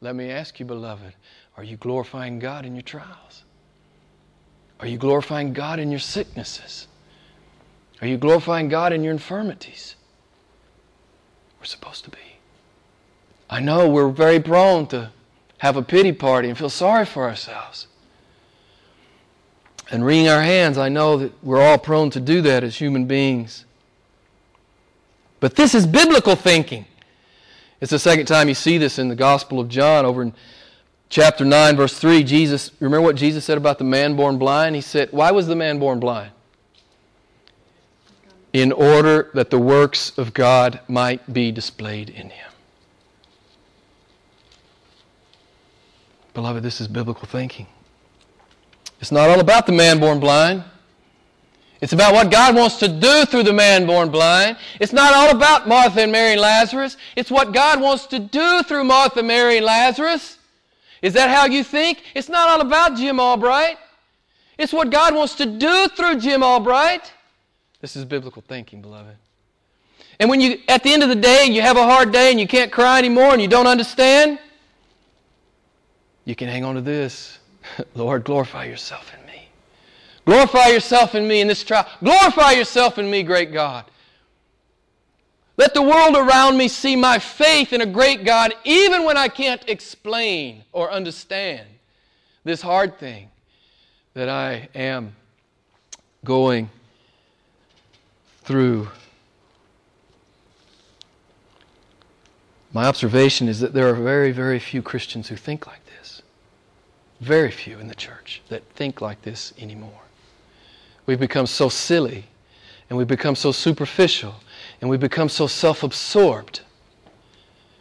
Let 0.00 0.14
me 0.14 0.30
ask 0.30 0.58
you, 0.58 0.66
beloved, 0.66 1.14
are 1.56 1.64
you 1.64 1.76
glorifying 1.76 2.38
God 2.38 2.64
in 2.64 2.74
your 2.74 2.82
trials? 2.82 3.44
Are 4.80 4.86
you 4.86 4.96
glorifying 4.96 5.52
God 5.52 5.78
in 5.78 5.90
your 5.90 6.00
sicknesses? 6.00 6.86
Are 8.00 8.06
you 8.06 8.16
glorifying 8.16 8.68
God 8.68 8.92
in 8.92 9.02
your 9.02 9.12
infirmities? 9.12 9.96
We're 11.58 11.66
supposed 11.66 12.04
to 12.04 12.10
be. 12.10 12.18
I 13.50 13.60
know 13.60 13.88
we're 13.88 14.10
very 14.10 14.38
prone 14.40 14.86
to 14.88 15.10
have 15.58 15.76
a 15.76 15.82
pity 15.82 16.12
party 16.12 16.48
and 16.48 16.56
feel 16.56 16.70
sorry 16.70 17.04
for 17.04 17.28
ourselves. 17.28 17.88
And 19.90 20.04
wringing 20.04 20.28
our 20.28 20.42
hands, 20.42 20.76
I 20.76 20.88
know 20.88 21.16
that 21.16 21.32
we're 21.42 21.62
all 21.62 21.78
prone 21.78 22.10
to 22.10 22.20
do 22.20 22.42
that 22.42 22.62
as 22.62 22.76
human 22.76 23.06
beings. 23.06 23.64
But 25.40 25.56
this 25.56 25.74
is 25.74 25.86
biblical 25.86 26.36
thinking. 26.36 26.84
It's 27.80 27.90
the 27.90 27.98
second 27.98 28.26
time 28.26 28.48
you 28.48 28.54
see 28.54 28.76
this 28.76 28.98
in 28.98 29.08
the 29.08 29.14
Gospel 29.14 29.60
of 29.60 29.68
John 29.68 30.04
over 30.04 30.22
in 30.22 30.34
chapter 31.08 31.44
9, 31.44 31.76
verse 31.76 31.98
3, 31.98 32.22
Jesus, 32.24 32.70
remember 32.80 33.02
what 33.02 33.16
Jesus 33.16 33.44
said 33.44 33.56
about 33.56 33.78
the 33.78 33.84
man 33.84 34.16
born 34.16 34.38
blind? 34.38 34.74
He 34.74 34.80
said, 34.80 35.08
Why 35.10 35.30
was 35.30 35.46
the 35.46 35.56
man 35.56 35.78
born 35.78 36.00
blind? 36.00 36.32
In 38.52 38.72
order 38.72 39.30
that 39.34 39.50
the 39.50 39.58
works 39.58 40.16
of 40.18 40.34
God 40.34 40.80
might 40.88 41.32
be 41.32 41.52
displayed 41.52 42.10
in 42.10 42.30
him. 42.30 42.50
Beloved, 46.34 46.62
this 46.62 46.80
is 46.80 46.88
biblical 46.88 47.26
thinking. 47.26 47.66
It's 49.00 49.12
not 49.12 49.30
all 49.30 49.40
about 49.40 49.66
the 49.66 49.72
man 49.72 50.00
born 50.00 50.20
blind. 50.20 50.64
It's 51.80 51.92
about 51.92 52.12
what 52.12 52.30
God 52.30 52.56
wants 52.56 52.78
to 52.78 52.88
do 52.88 53.24
through 53.24 53.44
the 53.44 53.52
man 53.52 53.86
born 53.86 54.10
blind. 54.10 54.56
It's 54.80 54.92
not 54.92 55.14
all 55.14 55.30
about 55.30 55.68
Martha 55.68 56.02
and 56.02 56.10
Mary 56.10 56.32
and 56.32 56.40
Lazarus. 56.40 56.96
It's 57.14 57.30
what 57.30 57.52
God 57.52 57.80
wants 57.80 58.06
to 58.06 58.18
do 58.18 58.62
through 58.64 58.84
Martha, 58.84 59.22
Mary, 59.22 59.58
and 59.58 59.66
Lazarus. 59.66 60.38
Is 61.02 61.12
that 61.12 61.30
how 61.30 61.46
you 61.46 61.62
think? 61.62 62.02
It's 62.16 62.28
not 62.28 62.48
all 62.48 62.60
about 62.60 62.96
Jim 62.96 63.20
Albright. 63.20 63.78
It's 64.58 64.72
what 64.72 64.90
God 64.90 65.14
wants 65.14 65.36
to 65.36 65.46
do 65.46 65.86
through 65.88 66.18
Jim 66.18 66.42
Albright. 66.42 67.12
This 67.80 67.94
is 67.94 68.04
biblical 68.04 68.42
thinking, 68.42 68.82
beloved. 68.82 69.16
And 70.18 70.28
when 70.28 70.40
you, 70.40 70.58
at 70.66 70.82
the 70.82 70.92
end 70.92 71.04
of 71.04 71.08
the 71.08 71.14
day, 71.14 71.44
and 71.44 71.54
you 71.54 71.62
have 71.62 71.76
a 71.76 71.84
hard 71.84 72.10
day 72.10 72.32
and 72.32 72.40
you 72.40 72.48
can't 72.48 72.72
cry 72.72 72.98
anymore 72.98 73.32
and 73.32 73.40
you 73.40 73.46
don't 73.46 73.68
understand, 73.68 74.40
you 76.24 76.34
can 76.34 76.48
hang 76.48 76.64
on 76.64 76.74
to 76.74 76.80
this. 76.80 77.37
Lord, 77.94 78.24
glorify 78.24 78.64
yourself 78.64 79.12
in 79.18 79.26
me. 79.26 79.48
Glorify 80.24 80.68
yourself 80.68 81.14
in 81.14 81.26
me 81.26 81.40
in 81.40 81.48
this 81.48 81.64
trial. 81.64 81.86
Glorify 82.02 82.52
yourself 82.52 82.98
in 82.98 83.10
me, 83.10 83.22
great 83.22 83.52
God. 83.52 83.84
Let 85.56 85.74
the 85.74 85.82
world 85.82 86.16
around 86.16 86.56
me 86.56 86.68
see 86.68 86.94
my 86.94 87.18
faith 87.18 87.72
in 87.72 87.80
a 87.80 87.86
great 87.86 88.24
God, 88.24 88.54
even 88.64 89.04
when 89.04 89.16
I 89.16 89.26
can't 89.26 89.66
explain 89.68 90.62
or 90.72 90.90
understand 90.90 91.66
this 92.44 92.62
hard 92.62 92.96
thing 92.98 93.30
that 94.14 94.28
I 94.28 94.68
am 94.74 95.16
going 96.24 96.70
through. 98.42 98.88
My 102.72 102.86
observation 102.86 103.48
is 103.48 103.60
that 103.60 103.74
there 103.74 103.88
are 103.88 103.94
very, 103.94 104.30
very 104.30 104.58
few 104.58 104.80
Christians 104.80 105.28
who 105.28 105.36
think 105.36 105.66
like 105.66 105.84
this. 105.86 105.87
Very 107.20 107.50
few 107.50 107.78
in 107.78 107.88
the 107.88 107.94
church 107.94 108.42
that 108.48 108.62
think 108.74 109.00
like 109.00 109.22
this 109.22 109.52
anymore. 109.58 110.02
We've 111.06 111.18
become 111.18 111.46
so 111.46 111.68
silly 111.68 112.26
and 112.88 112.96
we've 112.96 113.08
become 113.08 113.34
so 113.34 113.52
superficial 113.52 114.36
and 114.80 114.88
we've 114.88 115.00
become 115.00 115.28
so 115.28 115.46
self 115.46 115.82
absorbed. 115.82 116.60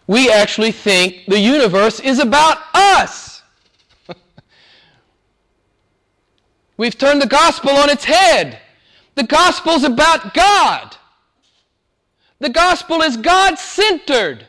We 0.08 0.32
actually 0.32 0.71
think 0.71 1.26
the 1.28 1.39
universe 1.39 2.00
is 2.00 2.19
about 2.19 2.60
us. 2.73 3.41
We've 6.78 6.97
turned 6.97 7.21
the 7.21 7.28
gospel 7.28 7.71
on 7.71 7.89
its 7.89 8.06
head. 8.06 8.60
The 9.15 9.23
gospel's 9.23 9.84
about 9.84 10.34
God. 10.34 10.95
The 12.39 12.50
gospel 12.50 13.02
is 13.02 13.17
God 13.17 13.60
centered. 13.60 14.46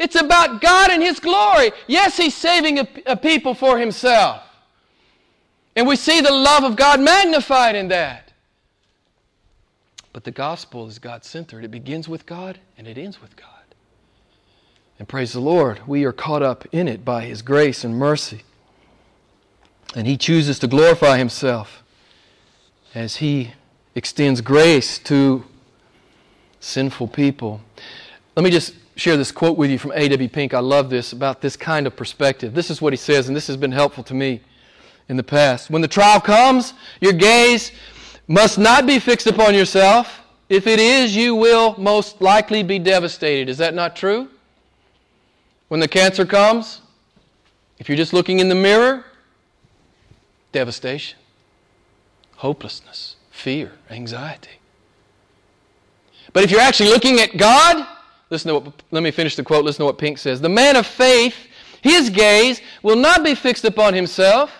It's 0.00 0.16
about 0.16 0.62
God 0.62 0.90
and 0.90 1.02
His 1.02 1.20
glory. 1.20 1.72
Yes, 1.86 2.16
He's 2.16 2.34
saving 2.34 2.78
a, 2.78 2.88
a, 3.04 3.16
people 3.16 3.52
for 3.52 3.78
Himself. 3.78 4.42
And 5.76 5.86
we 5.86 5.94
see 5.94 6.22
the 6.22 6.32
love 6.32 6.64
of 6.64 6.74
God 6.74 7.00
magnified 7.00 7.76
in 7.76 7.88
that. 7.88 8.32
But 10.14 10.24
the 10.24 10.30
gospel 10.30 10.88
is 10.88 10.98
God 10.98 11.22
centered. 11.22 11.64
It 11.64 11.70
begins 11.70 12.08
with 12.08 12.24
God 12.24 12.58
and 12.78 12.88
it 12.88 12.96
ends 12.96 13.20
with 13.20 13.36
God. 13.36 13.46
And 14.98 15.06
praise 15.06 15.34
the 15.34 15.40
Lord, 15.40 15.86
we 15.86 16.04
are 16.04 16.12
caught 16.12 16.42
up 16.42 16.66
in 16.72 16.88
it 16.88 17.04
by 17.04 17.24
His 17.24 17.42
grace 17.42 17.84
and 17.84 17.94
mercy. 17.94 18.42
And 19.94 20.06
He 20.06 20.16
chooses 20.16 20.58
to 20.60 20.66
glorify 20.66 21.18
Himself 21.18 21.82
as 22.94 23.16
He 23.16 23.52
extends 23.94 24.40
grace 24.40 24.98
to 25.00 25.44
sinful 26.58 27.08
people. 27.08 27.60
Let 28.34 28.44
me 28.44 28.50
just 28.50 28.74
share 28.96 29.16
this 29.16 29.32
quote 29.32 29.56
with 29.56 29.70
you 29.70 29.78
from 29.78 29.92
A.W. 29.94 30.28
Pink. 30.28 30.54
I 30.54 30.58
love 30.60 30.90
this 30.90 31.12
about 31.12 31.40
this 31.40 31.56
kind 31.56 31.86
of 31.86 31.96
perspective. 31.96 32.54
This 32.54 32.70
is 32.70 32.82
what 32.82 32.92
he 32.92 32.96
says, 32.96 33.28
and 33.28 33.36
this 33.36 33.46
has 33.46 33.56
been 33.56 33.72
helpful 33.72 34.04
to 34.04 34.14
me 34.14 34.40
in 35.08 35.16
the 35.16 35.22
past. 35.22 35.70
When 35.70 35.82
the 35.82 35.88
trial 35.88 36.20
comes, 36.20 36.74
your 37.00 37.12
gaze 37.12 37.72
must 38.28 38.58
not 38.58 38.86
be 38.86 38.98
fixed 38.98 39.26
upon 39.26 39.54
yourself. 39.54 40.20
If 40.48 40.66
it 40.66 40.78
is, 40.78 41.14
you 41.16 41.34
will 41.34 41.74
most 41.78 42.20
likely 42.20 42.62
be 42.62 42.78
devastated. 42.78 43.48
Is 43.48 43.58
that 43.58 43.74
not 43.74 43.96
true? 43.96 44.28
When 45.68 45.80
the 45.80 45.88
cancer 45.88 46.26
comes, 46.26 46.80
if 47.78 47.88
you're 47.88 47.96
just 47.96 48.12
looking 48.12 48.40
in 48.40 48.48
the 48.48 48.54
mirror, 48.54 49.04
devastation, 50.52 51.18
hopelessness, 52.36 53.16
fear, 53.30 53.72
anxiety. 53.88 54.58
But 56.32 56.44
if 56.44 56.50
you're 56.50 56.60
actually 56.60 56.90
looking 56.90 57.20
at 57.20 57.36
God, 57.36 57.86
listen 58.30 58.48
to 58.48 58.58
what, 58.58 58.82
let 58.90 59.02
me 59.02 59.10
finish 59.10 59.36
the 59.36 59.42
quote. 59.42 59.64
Listen 59.64 59.80
to 59.80 59.86
what 59.86 59.98
Pink 59.98 60.18
says. 60.18 60.40
The 60.40 60.48
man 60.48 60.76
of 60.76 60.86
faith, 60.86 61.34
his 61.82 62.10
gaze 62.10 62.60
will 62.82 62.96
not 62.96 63.22
be 63.24 63.34
fixed 63.34 63.64
upon 63.64 63.94
himself, 63.94 64.52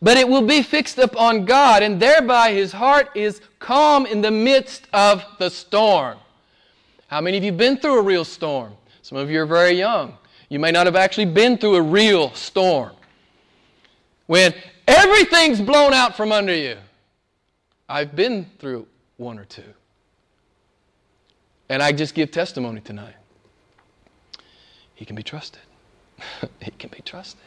but 0.00 0.16
it 0.16 0.28
will 0.28 0.46
be 0.46 0.62
fixed 0.62 0.98
upon 0.98 1.44
God, 1.44 1.82
and 1.82 2.00
thereby 2.00 2.52
his 2.52 2.72
heart 2.72 3.10
is 3.14 3.40
calm 3.58 4.06
in 4.06 4.22
the 4.22 4.30
midst 4.30 4.86
of 4.92 5.24
the 5.38 5.50
storm. 5.50 6.18
How 7.08 7.20
many 7.20 7.36
of 7.36 7.44
you 7.44 7.52
been 7.52 7.76
through 7.76 7.98
a 7.98 8.02
real 8.02 8.24
storm? 8.24 8.72
Some 9.02 9.18
of 9.18 9.30
you 9.30 9.40
are 9.40 9.46
very 9.46 9.72
young. 9.72 10.16
You 10.48 10.58
may 10.58 10.70
not 10.70 10.86
have 10.86 10.96
actually 10.96 11.26
been 11.26 11.58
through 11.58 11.76
a 11.76 11.82
real 11.82 12.32
storm. 12.34 12.92
When 14.26 14.54
everything's 14.86 15.60
blown 15.60 15.92
out 15.94 16.16
from 16.16 16.32
under 16.32 16.54
you. 16.54 16.76
I've 17.88 18.14
been 18.16 18.46
through 18.58 18.86
one 19.16 19.38
or 19.38 19.44
two. 19.44 19.62
And 21.68 21.82
I 21.82 21.92
just 21.92 22.14
give 22.14 22.30
testimony 22.30 22.80
tonight. 22.80 23.14
He 24.94 25.04
can 25.04 25.16
be 25.16 25.22
trusted. 25.22 25.62
he 26.60 26.70
can 26.72 26.90
be 26.90 27.02
trusted. 27.02 27.40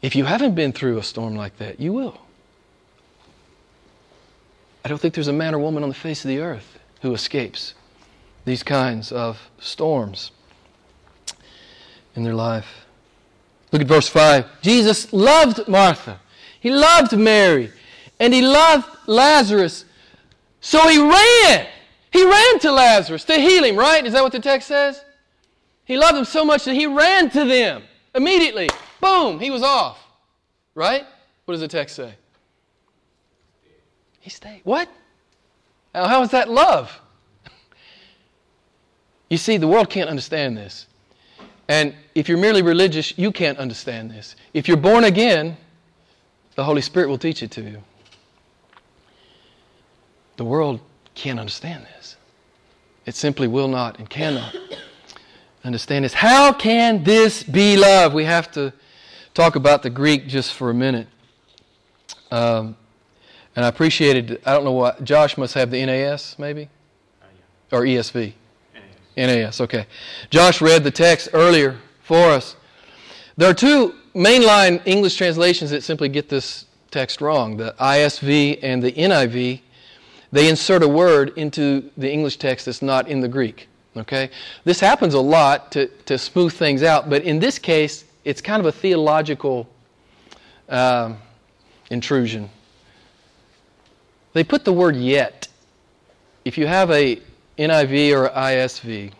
If 0.00 0.16
you 0.16 0.24
haven't 0.24 0.54
been 0.54 0.72
through 0.72 0.98
a 0.98 1.02
storm 1.02 1.36
like 1.36 1.58
that, 1.58 1.78
you 1.78 1.92
will. 1.92 2.18
I 4.84 4.88
don't 4.88 5.00
think 5.00 5.14
there's 5.14 5.28
a 5.28 5.32
man 5.32 5.54
or 5.54 5.58
woman 5.58 5.82
on 5.82 5.88
the 5.88 5.94
face 5.94 6.24
of 6.24 6.28
the 6.28 6.40
earth 6.40 6.78
who 7.02 7.14
escapes 7.14 7.74
these 8.44 8.62
kinds 8.62 9.12
of 9.12 9.50
storms 9.60 10.32
in 12.16 12.24
their 12.24 12.34
life. 12.34 12.84
Look 13.70 13.82
at 13.82 13.88
verse 13.88 14.08
5. 14.08 14.60
Jesus 14.60 15.12
loved 15.12 15.68
Martha, 15.68 16.20
he 16.58 16.70
loved 16.70 17.16
Mary, 17.16 17.70
and 18.18 18.34
he 18.34 18.42
loved 18.42 18.88
Lazarus. 19.06 19.84
So 20.62 20.88
he 20.88 20.98
ran. 20.98 21.66
He 22.12 22.24
ran 22.24 22.58
to 22.60 22.72
Lazarus 22.72 23.24
to 23.24 23.34
heal 23.34 23.64
him, 23.64 23.76
right? 23.76 24.06
Is 24.06 24.12
that 24.12 24.22
what 24.22 24.32
the 24.32 24.40
text 24.40 24.68
says? 24.68 25.04
He 25.84 25.96
loved 25.96 26.16
them 26.16 26.24
so 26.24 26.44
much 26.44 26.64
that 26.64 26.74
he 26.74 26.86
ran 26.86 27.28
to 27.30 27.44
them 27.44 27.82
immediately. 28.14 28.70
Boom, 29.00 29.40
he 29.40 29.50
was 29.50 29.62
off. 29.62 29.98
Right? 30.74 31.04
What 31.44 31.52
does 31.52 31.60
the 31.60 31.68
text 31.68 31.96
say? 31.96 32.14
He 34.20 34.30
stayed. 34.30 34.60
What? 34.62 34.88
Now, 35.94 36.06
how 36.06 36.22
is 36.22 36.30
that 36.30 36.48
love? 36.48 36.98
You 39.28 39.38
see, 39.38 39.56
the 39.56 39.66
world 39.66 39.88
can't 39.88 40.10
understand 40.10 40.58
this. 40.58 40.86
And 41.66 41.94
if 42.14 42.28
you're 42.28 42.36
merely 42.36 42.60
religious, 42.60 43.16
you 43.16 43.32
can't 43.32 43.56
understand 43.56 44.10
this. 44.10 44.36
If 44.52 44.68
you're 44.68 44.76
born 44.76 45.04
again, 45.04 45.56
the 46.54 46.62
Holy 46.62 46.82
Spirit 46.82 47.08
will 47.08 47.16
teach 47.16 47.42
it 47.42 47.50
to 47.52 47.62
you. 47.62 47.82
The 50.36 50.44
world 50.44 50.80
can't 51.14 51.38
understand 51.38 51.86
this. 51.96 52.16
It 53.06 53.14
simply 53.14 53.48
will 53.48 53.68
not 53.68 53.98
and 53.98 54.08
cannot 54.08 54.54
understand 55.64 56.04
this. 56.04 56.14
How 56.14 56.52
can 56.52 57.04
this 57.04 57.42
be 57.42 57.76
love? 57.76 58.14
We 58.14 58.24
have 58.24 58.50
to 58.52 58.72
talk 59.34 59.56
about 59.56 59.82
the 59.82 59.90
Greek 59.90 60.28
just 60.28 60.54
for 60.54 60.70
a 60.70 60.74
minute. 60.74 61.08
Um, 62.30 62.76
and 63.54 63.64
I 63.64 63.68
appreciated, 63.68 64.40
I 64.46 64.52
don't 64.54 64.64
know 64.64 64.72
what, 64.72 65.04
Josh 65.04 65.36
must 65.36 65.54
have 65.54 65.70
the 65.70 65.84
NAS 65.84 66.38
maybe? 66.38 66.68
Or 67.70 67.82
ESV? 67.82 68.32
NAS. 68.74 68.82
NAS, 69.16 69.60
okay. 69.60 69.86
Josh 70.30 70.60
read 70.60 70.84
the 70.84 70.90
text 70.90 71.28
earlier 71.32 71.78
for 72.02 72.30
us. 72.30 72.56
There 73.36 73.48
are 73.48 73.54
two 73.54 73.94
mainline 74.14 74.82
English 74.86 75.16
translations 75.16 75.70
that 75.70 75.82
simply 75.82 76.08
get 76.08 76.28
this 76.28 76.66
text 76.90 77.20
wrong 77.20 77.56
the 77.56 77.74
ISV 77.80 78.58
and 78.62 78.82
the 78.82 78.92
NIV. 78.92 79.60
They 80.32 80.48
insert 80.48 80.82
a 80.82 80.88
word 80.88 81.36
into 81.36 81.90
the 81.96 82.10
English 82.10 82.38
text 82.38 82.66
that's 82.66 82.82
not 82.82 83.06
in 83.06 83.20
the 83.20 83.28
Greek. 83.28 83.68
Okay? 83.96 84.30
This 84.64 84.80
happens 84.80 85.14
a 85.14 85.20
lot 85.20 85.70
to, 85.72 85.86
to 86.06 86.16
smooth 86.16 86.52
things 86.54 86.82
out, 86.82 87.10
but 87.10 87.22
in 87.22 87.38
this 87.38 87.58
case, 87.58 88.04
it's 88.24 88.40
kind 88.40 88.60
of 88.60 88.66
a 88.66 88.72
theological 88.72 89.68
um, 90.68 91.18
intrusion. 91.90 92.48
They 94.32 94.42
put 94.42 94.64
the 94.64 94.72
word 94.72 94.96
yet. 94.96 95.48
If 96.44 96.56
you 96.56 96.66
have 96.66 96.90
a 96.90 97.20
NIV 97.58 98.16
or 98.16 98.28
ISV, 98.30 99.12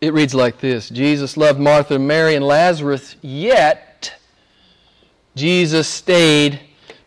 it 0.00 0.12
reads 0.12 0.34
like 0.34 0.60
this 0.60 0.88
Jesus 0.88 1.36
loved 1.36 1.60
Martha, 1.60 1.98
Mary, 1.98 2.34
and 2.34 2.44
Lazarus, 2.44 3.16
yet 3.22 4.14
Jesus 5.36 5.88
stayed 5.88 6.60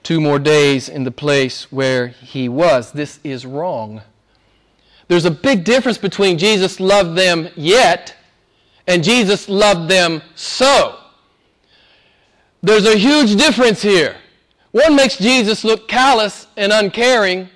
two 0.04 0.20
more 0.20 0.40
days 0.40 0.90
in 0.90 1.04
the 1.04 1.12
place 1.12 1.72
where 1.72 2.08
he 2.08 2.50
was. 2.50 2.92
This 2.92 3.20
is 3.24 3.46
wrong. 3.46 4.02
There's 5.08 5.26
a 5.26 5.32
big 5.32 5.64
difference 5.64 5.98
between 5.98 6.38
Jesus 6.38 6.80
loved 6.80 7.18
them 7.18 7.50
yet 7.56 8.16
and 8.88 9.04
Jesus 9.04 9.48
loved 9.48 9.90
them 9.90 10.22
so. 10.36 10.98
There's 12.62 12.86
a 12.86 12.98
huge 12.98 13.36
difference 13.36 13.82
here. 13.82 14.18
One 14.72 14.96
makes 14.96 15.18
Jesus 15.18 15.64
look 15.64 15.88
callous 15.88 16.48
and 16.56 16.72
uncaring, 16.72 17.50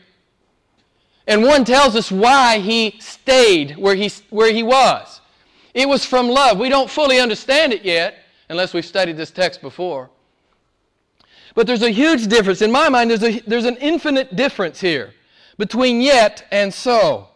and 1.27 1.43
one 1.43 1.63
tells 1.63 1.95
us 1.95 2.11
why 2.11 2.59
he 2.59 2.95
stayed 2.99 3.77
where 3.77 3.95
he, 3.95 4.11
where 4.29 4.53
he 4.53 4.63
was. 4.63 5.21
It 5.73 5.87
was 5.87 6.05
from 6.05 6.29
love. 6.29 6.59
We 6.59 6.69
don't 6.69 6.89
fully 6.89 7.19
understand 7.19 7.73
it 7.73 7.83
yet, 7.83 8.15
unless 8.49 8.73
we've 8.73 8.85
studied 8.85 9.17
this 9.17 9.31
text 9.31 9.61
before. 9.61 10.09
But 11.55 11.67
there's 11.67 11.81
a 11.81 11.89
huge 11.89 12.27
difference. 12.27 12.61
In 12.61 12.71
my 12.71 12.89
mind, 12.89 13.09
there's, 13.09 13.23
a, 13.23 13.39
there's 13.47 13.65
an 13.65 13.77
infinite 13.77 14.35
difference 14.35 14.79
here 14.79 15.13
between 15.57 16.01
yet 16.01 16.45
and 16.51 16.71
so. 16.71 17.29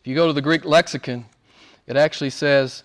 If 0.00 0.06
you 0.06 0.14
go 0.14 0.26
to 0.26 0.32
the 0.32 0.42
Greek 0.42 0.64
lexicon, 0.64 1.26
it 1.86 1.96
actually 1.96 2.30
says, 2.30 2.84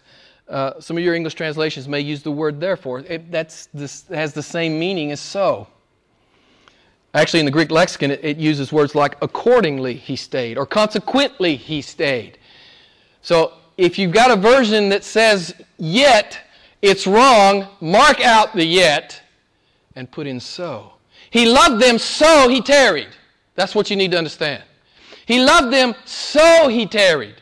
uh, 0.49 0.79
some 0.79 0.97
of 0.97 1.03
your 1.03 1.15
English 1.15 1.33
translations 1.33 1.87
may 1.87 2.01
use 2.01 2.21
the 2.21 2.31
word 2.31 2.59
therefore. 2.59 2.99
It 2.99 3.31
that's 3.31 3.67
this, 3.73 4.03
has 4.09 4.33
the 4.33 4.43
same 4.43 4.77
meaning 4.77 5.11
as 5.11 5.21
so. 5.21 5.67
Actually, 7.13 7.39
in 7.39 7.45
the 7.45 7.51
Greek 7.51 7.71
lexicon, 7.71 8.11
it, 8.11 8.19
it 8.23 8.37
uses 8.37 8.73
words 8.73 8.93
like 8.93 9.15
accordingly 9.21 9.95
he 9.95 10.17
stayed 10.17 10.57
or 10.57 10.65
consequently 10.65 11.55
he 11.55 11.81
stayed. 11.81 12.37
So 13.21 13.53
if 13.77 13.97
you've 13.97 14.11
got 14.11 14.29
a 14.29 14.35
version 14.35 14.89
that 14.89 15.05
says 15.05 15.55
yet, 15.77 16.37
it's 16.81 17.07
wrong, 17.07 17.67
mark 17.79 18.19
out 18.19 18.53
the 18.53 18.65
yet 18.65 19.21
and 19.95 20.11
put 20.11 20.27
in 20.27 20.39
so. 20.39 20.93
He 21.29 21.45
loved 21.45 21.81
them 21.81 21.97
so 21.97 22.49
he 22.49 22.61
tarried. 22.61 23.09
That's 23.55 23.73
what 23.73 23.89
you 23.89 23.95
need 23.95 24.11
to 24.11 24.17
understand. 24.17 24.63
He 25.25 25.39
loved 25.39 25.71
them 25.71 25.95
so 26.05 26.67
he 26.67 26.85
tarried. 26.85 27.35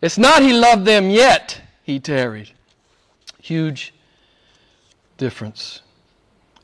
It's 0.00 0.18
not 0.18 0.42
he 0.42 0.52
loved 0.52 0.84
them 0.84 1.10
yet 1.10 1.60
he 1.82 1.98
tarried. 1.98 2.50
Huge 3.40 3.92
difference. 5.16 5.82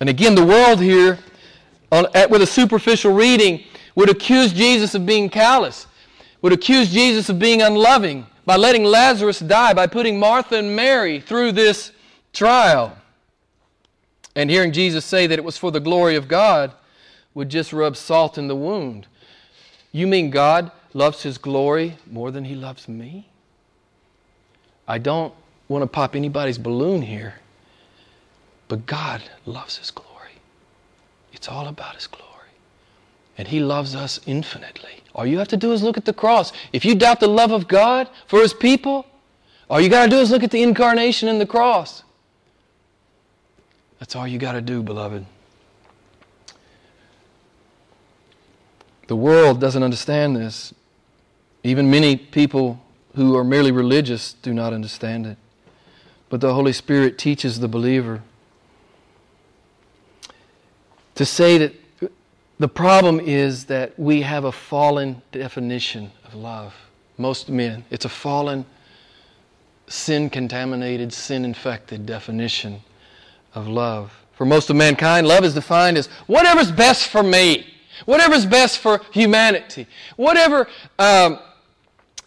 And 0.00 0.08
again, 0.08 0.34
the 0.34 0.44
world 0.44 0.80
here, 0.80 1.18
on, 1.90 2.06
at, 2.14 2.30
with 2.30 2.42
a 2.42 2.46
superficial 2.46 3.12
reading, 3.12 3.64
would 3.94 4.10
accuse 4.10 4.52
Jesus 4.52 4.94
of 4.94 5.06
being 5.06 5.28
callous, 5.28 5.86
would 6.42 6.52
accuse 6.52 6.92
Jesus 6.92 7.28
of 7.28 7.38
being 7.38 7.62
unloving 7.62 8.26
by 8.44 8.56
letting 8.56 8.84
Lazarus 8.84 9.38
die, 9.38 9.72
by 9.74 9.86
putting 9.86 10.18
Martha 10.18 10.56
and 10.56 10.74
Mary 10.74 11.20
through 11.20 11.52
this 11.52 11.92
trial. 12.32 12.96
And 14.36 14.50
hearing 14.50 14.72
Jesus 14.72 15.04
say 15.04 15.26
that 15.26 15.38
it 15.38 15.44
was 15.44 15.56
for 15.56 15.70
the 15.70 15.80
glory 15.80 16.16
of 16.16 16.28
God 16.28 16.72
would 17.34 17.48
just 17.48 17.72
rub 17.72 17.96
salt 17.96 18.38
in 18.38 18.48
the 18.48 18.56
wound. 18.56 19.06
You 19.92 20.06
mean 20.06 20.30
God 20.30 20.70
loves 20.92 21.22
His 21.22 21.38
glory 21.38 21.96
more 22.10 22.30
than 22.30 22.44
He 22.44 22.54
loves 22.54 22.88
me? 22.88 23.28
I 24.86 24.98
don't 24.98 25.32
want 25.68 25.82
to 25.82 25.86
pop 25.86 26.14
anybody's 26.14 26.58
balloon 26.58 27.02
here, 27.02 27.35
but 28.68 28.87
God 28.87 29.22
loves 29.46 29.76
His 29.78 29.90
glory. 29.90 30.10
It's 31.32 31.48
all 31.48 31.66
about 31.68 31.94
His 31.94 32.06
glory. 32.06 32.24
And 33.37 33.48
He 33.48 33.60
loves 33.60 33.94
us 33.96 34.20
infinitely. 34.26 35.00
All 35.14 35.26
you 35.26 35.38
have 35.38 35.48
to 35.48 35.56
do 35.56 35.72
is 35.72 35.82
look 35.82 35.96
at 35.96 36.04
the 36.04 36.12
cross. 36.12 36.52
If 36.72 36.85
you 36.85 36.94
doubt 36.94 37.20
the 37.20 37.28
love 37.28 37.50
of 37.50 37.66
God 37.66 38.08
for 38.26 38.40
His 38.40 38.54
people, 38.54 39.06
all 39.68 39.80
you 39.80 39.88
got 39.88 40.04
to 40.04 40.10
do 40.10 40.18
is 40.18 40.30
look 40.30 40.42
at 40.44 40.50
the 40.50 40.62
incarnation 40.62 41.28
and 41.28 41.40
the 41.40 41.46
cross. 41.46 42.04
That's 44.05 44.17
all 44.17 44.29
you 44.29 44.37
got 44.37 44.52
to 44.52 44.61
do, 44.61 44.83
beloved. 44.83 45.25
The 49.07 49.17
world 49.17 49.63
doesn't 49.63 49.83
understand 49.83 50.37
this. 50.37 50.75
Even 51.63 51.90
many 51.90 52.15
people 52.15 52.83
who 53.17 53.35
are 53.35 53.44
merely 53.44 53.73
religious 53.73 54.35
do 54.35 54.52
not 54.52 54.75
understand 54.75 55.25
it. 55.25 55.38
But 56.29 56.42
the 56.42 56.52
Holy 56.52 56.75
Spirit 56.75 57.17
teaches 57.17 57.61
the 57.61 57.67
believer 57.67 58.21
to 61.15 61.25
say 61.25 61.57
that 61.57 61.73
the 62.59 62.69
problem 62.69 63.19
is 63.19 63.65
that 63.67 63.98
we 63.98 64.21
have 64.21 64.44
a 64.44 64.52
fallen 64.52 65.23
definition 65.33 66.13
of 66.27 66.35
love. 66.35 66.75
Most 67.17 67.48
men, 67.48 67.87
it's 67.88 68.05
a 68.05 68.11
fallen, 68.11 68.67
sin 69.87 70.29
contaminated, 70.29 71.11
sin 71.11 71.42
infected 71.42 72.05
definition 72.05 72.83
of 73.55 73.69
love. 73.69 74.13
For 74.33 74.44
most 74.44 74.69
of 74.69 74.77
mankind, 74.77 75.29
love 75.29 75.44
is 75.44 75.55
defined 75.55 75.96
as 75.96 76.09
whatever's 76.27 76.73
best 76.73 77.09
for 77.09 77.23
me, 77.23 77.67
whatever's 78.05 78.44
best 78.44 78.79
for 78.79 79.00
humanity, 79.13 79.87
whatever, 80.17 80.69
um, 80.98 81.38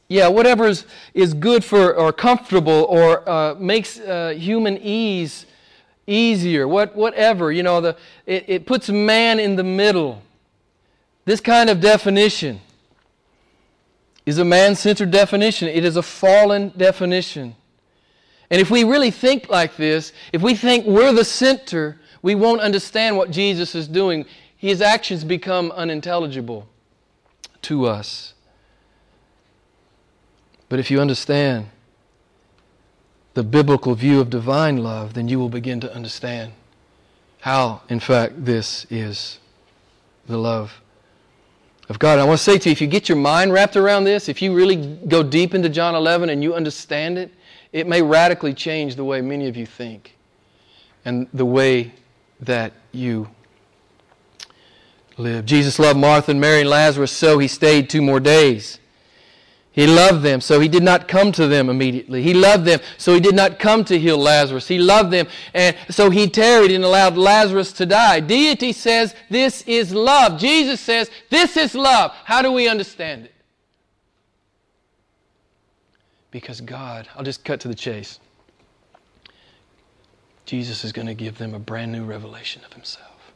yeah, 0.07 0.27
whatever 0.27 0.67
is, 0.67 0.85
is 1.13 1.33
good 1.33 1.65
for 1.65 1.93
or 1.93 2.13
comfortable 2.13 2.85
or 2.89 3.27
uh, 3.29 3.55
makes 3.55 3.99
uh, 3.99 4.33
human 4.37 4.77
ease 4.77 5.45
easier, 6.07 6.65
what, 6.65 6.95
whatever. 6.95 7.51
You 7.51 7.63
know, 7.63 7.81
the, 7.81 7.97
it, 8.25 8.45
it 8.47 8.65
puts 8.65 8.87
man 8.87 9.39
in 9.39 9.57
the 9.57 9.63
middle. 9.63 10.21
This 11.25 11.41
kind 11.41 11.69
of 11.69 11.81
definition 11.81 12.61
is 14.25 14.37
a 14.37 14.45
man 14.45 14.75
centered 14.75 15.11
definition, 15.11 15.67
it 15.67 15.83
is 15.83 15.97
a 15.97 16.01
fallen 16.01 16.71
definition. 16.75 17.55
And 18.49 18.61
if 18.61 18.71
we 18.71 18.83
really 18.83 19.11
think 19.11 19.49
like 19.49 19.75
this, 19.75 20.13
if 20.31 20.41
we 20.41 20.55
think 20.55 20.85
we're 20.85 21.13
the 21.13 21.25
center, 21.25 21.99
we 22.21 22.35
won't 22.35 22.61
understand 22.61 23.17
what 23.17 23.31
Jesus 23.31 23.75
is 23.75 23.87
doing. 23.87 24.25
His 24.55 24.81
actions 24.81 25.23
become 25.23 25.71
unintelligible 25.71 26.67
to 27.63 27.85
us. 27.85 28.33
But 30.69 30.79
if 30.79 30.89
you 30.89 30.99
understand 30.99 31.69
the 33.33 33.43
biblical 33.43 33.95
view 33.95 34.19
of 34.19 34.29
divine 34.29 34.77
love, 34.77 35.13
then 35.13 35.27
you 35.27 35.39
will 35.39 35.49
begin 35.49 35.79
to 35.81 35.93
understand 35.93 36.53
how, 37.41 37.81
in 37.87 37.99
fact, 37.99 38.45
this 38.45 38.85
is 38.89 39.39
the 40.25 40.37
love 40.37 40.81
of 41.87 41.99
God. 41.99 42.13
And 42.13 42.21
I 42.21 42.23
want 42.25 42.39
to 42.39 42.43
say 42.43 42.57
to 42.57 42.69
you, 42.69 42.71
if 42.71 42.81
you 42.81 42.87
get 42.87 43.07
your 43.07 43.17
mind 43.17 43.53
wrapped 43.53 43.75
around 43.75 44.05
this, 44.05 44.27
if 44.27 44.41
you 44.41 44.53
really 44.53 44.97
go 45.07 45.23
deep 45.23 45.53
into 45.53 45.69
John 45.69 45.95
11 45.95 46.29
and 46.29 46.41
you 46.41 46.55
understand 46.55 47.17
it, 47.17 47.31
it 47.77 47.85
may 47.85 48.01
radically 48.01 48.55
change 48.55 48.95
the 48.95 49.03
way 49.03 49.21
many 49.21 49.47
of 49.47 49.55
you 49.55 49.67
think 49.67 50.17
and 51.05 51.27
the 51.31 51.45
way 51.45 51.93
that 52.39 52.73
you 52.91 53.29
live. 55.15 55.45
Jesus 55.45 55.77
loved 55.77 55.99
Martha 55.99 56.31
and 56.31 56.41
Mary 56.41 56.61
and 56.61 56.69
Lazarus, 56.69 57.11
so 57.11 57.37
he 57.37 57.47
stayed 57.47 57.87
two 57.87 58.01
more 58.01 58.19
days. 58.19 58.79
He 59.71 59.85
loved 59.85 60.23
them, 60.23 60.41
so 60.41 60.59
he 60.59 60.67
did 60.67 60.81
not 60.81 61.07
come 61.07 61.31
to 61.33 61.47
them 61.47 61.69
immediately. 61.69 62.23
He 62.23 62.33
loved 62.33 62.65
them, 62.65 62.79
so 62.97 63.13
he 63.13 63.19
did 63.19 63.35
not 63.35 63.59
come 63.59 63.85
to 63.85 63.99
heal 63.99 64.17
Lazarus. 64.17 64.67
He 64.67 64.79
loved 64.79 65.11
them, 65.11 65.27
and 65.53 65.77
so 65.91 66.09
he 66.09 66.27
tarried 66.27 66.71
and 66.71 66.83
allowed 66.83 67.15
Lazarus 67.15 67.71
to 67.73 67.85
die. 67.85 68.21
Deity 68.21 68.73
says 68.73 69.13
this 69.29 69.61
is 69.67 69.93
love. 69.93 70.39
Jesus 70.39 70.81
says 70.81 71.11
this 71.29 71.55
is 71.55 71.75
love. 71.75 72.11
How 72.23 72.41
do 72.41 72.51
we 72.51 72.67
understand 72.67 73.25
it? 73.25 73.35
Because 76.37 76.61
God, 76.61 77.07
I'll 77.15 77.23
just 77.23 77.43
cut 77.43 77.59
to 77.61 77.67
the 77.67 77.73
chase. 77.73 78.19
Jesus 80.45 80.85
is 80.85 80.91
going 80.91 81.07
to 81.07 81.15
give 81.15 81.39
them 81.39 81.55
a 81.55 81.59
brand 81.59 81.91
new 81.91 82.03
revelation 82.03 82.61
of 82.63 82.73
Himself 82.73 83.31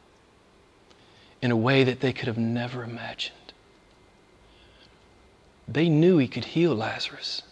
in 1.42 1.50
a 1.50 1.56
way 1.56 1.82
that 1.82 1.98
they 1.98 2.12
could 2.12 2.28
have 2.28 2.38
never 2.38 2.84
imagined. 2.84 3.54
They 5.66 5.88
knew 5.88 6.18
He 6.18 6.28
could 6.28 6.44
heal 6.44 6.76
Lazarus. 6.76 7.42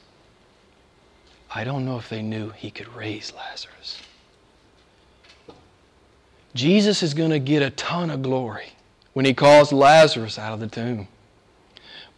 I 1.52 1.64
don't 1.64 1.84
know 1.84 1.98
if 1.98 2.08
they 2.08 2.22
knew 2.22 2.50
He 2.50 2.70
could 2.70 2.94
raise 2.94 3.32
Lazarus. 3.32 4.00
Jesus 6.54 7.02
is 7.02 7.12
going 7.12 7.30
to 7.30 7.40
get 7.40 7.60
a 7.60 7.70
ton 7.70 8.08
of 8.08 8.22
glory 8.22 8.74
when 9.14 9.24
He 9.24 9.34
calls 9.34 9.72
Lazarus 9.72 10.38
out 10.38 10.52
of 10.52 10.60
the 10.60 10.68
tomb. 10.68 11.08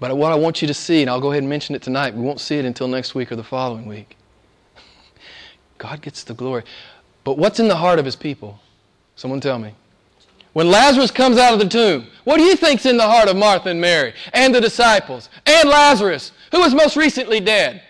But 0.03 0.17
what 0.17 0.33
I 0.33 0.35
want 0.35 0.61
you 0.61 0.67
to 0.67 0.75
see, 0.75 1.01
and 1.03 1.09
I'll 1.09 1.21
go 1.21 1.31
ahead 1.31 1.45
and 1.45 1.49
mention 1.49 1.77
it 1.77 1.83
tonight, 1.83 2.13
we 2.13 2.23
won't 2.23 2.41
see 2.41 2.59
it 2.59 2.65
until 2.65 2.89
next 2.89 3.15
week 3.15 3.31
or 3.31 3.37
the 3.37 3.45
following 3.45 3.87
week. 3.87 4.17
God 5.79 6.03
gets 6.03 6.25
the 6.25 6.35
glory. 6.35 6.65
But 7.23 7.39
what's 7.39 7.61
in 7.61 7.69
the 7.69 7.77
heart 7.77 8.01
of 8.01 8.05
his 8.05 8.17
people? 8.17 8.59
Someone 9.15 9.41
tell 9.41 9.61
me. 9.61 9.77
When 10.55 10.69
Lazarus 10.69 11.13
comes 11.13 11.39
out 11.39 11.53
of 11.53 11.61
the 11.61 11.69
tomb, 11.69 12.09
what 12.25 12.39
do 12.39 12.43
you 12.43 12.57
think's 12.57 12.85
in 12.85 12.97
the 12.97 13.07
heart 13.07 13.29
of 13.29 13.37
Martha 13.37 13.69
and 13.69 13.81
Mary 13.81 14.13
and 14.33 14.53
the 14.53 14.61
disciples 14.61 15.29
and 15.47 15.69
Lazarus, 15.69 16.33
who 16.51 16.59
was 16.59 16.75
most 16.75 16.97
recently 16.97 17.39
dead? 17.39 17.81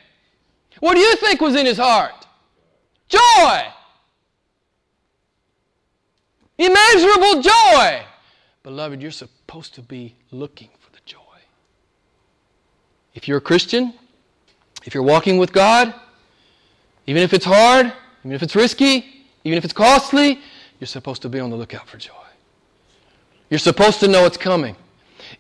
What 0.81 0.97
do 0.97 1.01
you 1.01 1.17
think 1.17 1.41
was 1.41 1.57
in 1.57 1.65
his 1.65 1.79
heart? 1.79 2.27
Joy. 3.09 3.63
Immeasurable 6.59 7.41
joy. 7.41 8.03
Beloved, 8.65 9.01
you're 9.01 9.13
supposed 9.13 9.75
to 9.77 9.81
be 9.81 10.15
looking 10.31 10.69
if 13.15 13.29
you're 13.29 13.39
a 13.39 13.43
Christian, 13.43 13.95
if 14.85 14.95
you're 14.95 15.03
walking 15.03 15.39
with 15.39 15.53
God, 15.53 15.95
even 17.07 17.23
if 17.23 17.33
it's 17.33 17.45
hard, 17.45 17.93
even 18.25 18.33
if 18.33 18.43
it's 18.43 18.55
risky, 18.55 19.27
even 19.45 19.59
if 19.59 19.65
it's 19.65 19.73
costly, 19.73 20.41
you're 20.81 20.87
supposed 20.87 21.23
to 21.23 21.29
be 21.29 21.41
on 21.41 21.51
the 21.51 21.57
lookout 21.57 21.89
for 21.89 21.97
joy. 21.97 22.13
You're 23.51 23.59
supposed 23.59 24.01
to 24.01 24.09
know 24.09 24.25
it's 24.25 24.37
coming. 24.37 24.77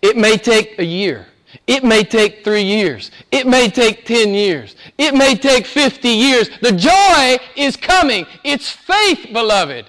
It 0.01 0.17
may 0.17 0.37
take 0.37 0.79
a 0.79 0.85
year. 0.85 1.27
It 1.67 1.85
may 1.85 2.03
take 2.03 2.45
three 2.45 2.63
years. 2.63 3.11
It 3.31 3.47
may 3.47 3.69
take 3.69 4.05
10 4.07 4.35
years. 4.35 4.75
It 4.99 5.15
may 5.15 5.35
take 5.35 5.67
50 5.67 6.09
years. 6.09 6.51
The 6.61 6.73
joy 6.73 7.39
is 7.57 7.77
coming. 7.77 8.27
It's 8.43 8.71
faith, 8.71 9.29
beloved. 9.33 9.87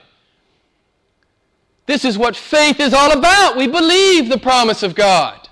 This 1.85 2.05
is 2.05 2.17
what 2.17 2.35
faith 2.35 2.79
is 2.79 2.93
all 2.93 3.11
about. 3.11 3.57
We 3.57 3.67
believe 3.67 4.29
the 4.29 4.37
promise 4.37 4.83
of 4.83 4.95
God. 4.95 5.42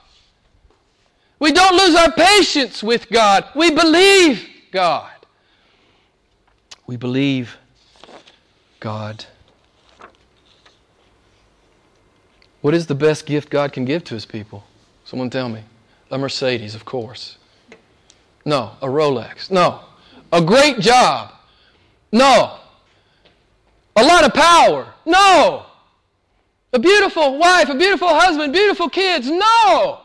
We 1.41 1.51
don't 1.51 1.75
lose 1.75 1.95
our 1.95 2.11
patience 2.11 2.83
with 2.83 3.09
God. 3.09 3.45
We 3.55 3.71
believe 3.71 4.47
God. 4.71 5.11
We 6.85 6.97
believe 6.97 7.57
God. 8.79 9.25
What 12.61 12.75
is 12.75 12.85
the 12.85 12.93
best 12.93 13.25
gift 13.25 13.49
God 13.49 13.73
can 13.73 13.85
give 13.85 14.03
to 14.03 14.13
his 14.13 14.23
people? 14.23 14.65
Someone 15.03 15.31
tell 15.31 15.49
me. 15.49 15.63
A 16.11 16.17
Mercedes, 16.19 16.75
of 16.75 16.85
course. 16.85 17.39
No. 18.45 18.73
A 18.79 18.85
Rolex. 18.85 19.49
No. 19.49 19.79
A 20.31 20.43
great 20.43 20.79
job. 20.79 21.31
No. 22.11 22.59
A 23.95 24.03
lot 24.03 24.25
of 24.25 24.33
power. 24.35 24.93
No. 25.07 25.65
A 26.71 26.77
beautiful 26.77 27.39
wife, 27.39 27.67
a 27.67 27.75
beautiful 27.75 28.09
husband, 28.09 28.53
beautiful 28.53 28.89
kids. 28.89 29.27
No. 29.27 30.01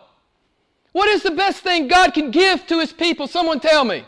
What 0.97 1.11
is 1.11 1.23
the 1.23 1.31
best 1.31 1.61
thing 1.61 1.89
God 1.89 2.15
can 2.15 2.31
give 2.31 2.67
to 2.69 2.81
his 2.81 2.91
people? 2.91 3.27
Someone 3.27 3.61
tell 3.61 3.85
me. 3.85 4.03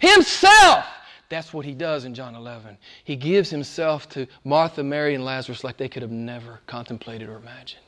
Himself. 0.00 0.84
That's 1.28 1.54
what 1.54 1.64
he 1.64 1.74
does 1.74 2.04
in 2.04 2.12
John 2.12 2.34
11. 2.34 2.76
He 3.04 3.14
gives 3.14 3.50
himself 3.50 4.08
to 4.08 4.26
Martha, 4.42 4.82
Mary, 4.82 5.14
and 5.14 5.24
Lazarus 5.24 5.62
like 5.62 5.76
they 5.76 5.88
could 5.88 6.02
have 6.02 6.10
never 6.10 6.58
contemplated 6.66 7.28
or 7.28 7.36
imagined. 7.36 7.84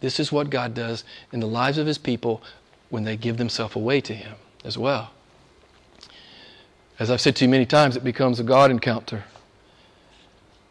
This 0.00 0.18
is 0.18 0.32
what 0.32 0.48
God 0.48 0.72
does 0.72 1.04
in 1.30 1.40
the 1.40 1.46
lives 1.46 1.76
of 1.76 1.86
his 1.86 1.98
people 1.98 2.42
when 2.88 3.04
they 3.04 3.14
give 3.14 3.36
themselves 3.36 3.76
away 3.76 4.00
to 4.00 4.14
him 4.14 4.36
as 4.64 4.78
well. 4.78 5.10
As 6.98 7.10
I've 7.10 7.20
said 7.20 7.36
to 7.36 7.44
you 7.44 7.50
many 7.50 7.66
times, 7.66 7.94
it 7.94 8.04
becomes 8.04 8.40
a 8.40 8.42
God 8.42 8.70
encounter. 8.70 9.24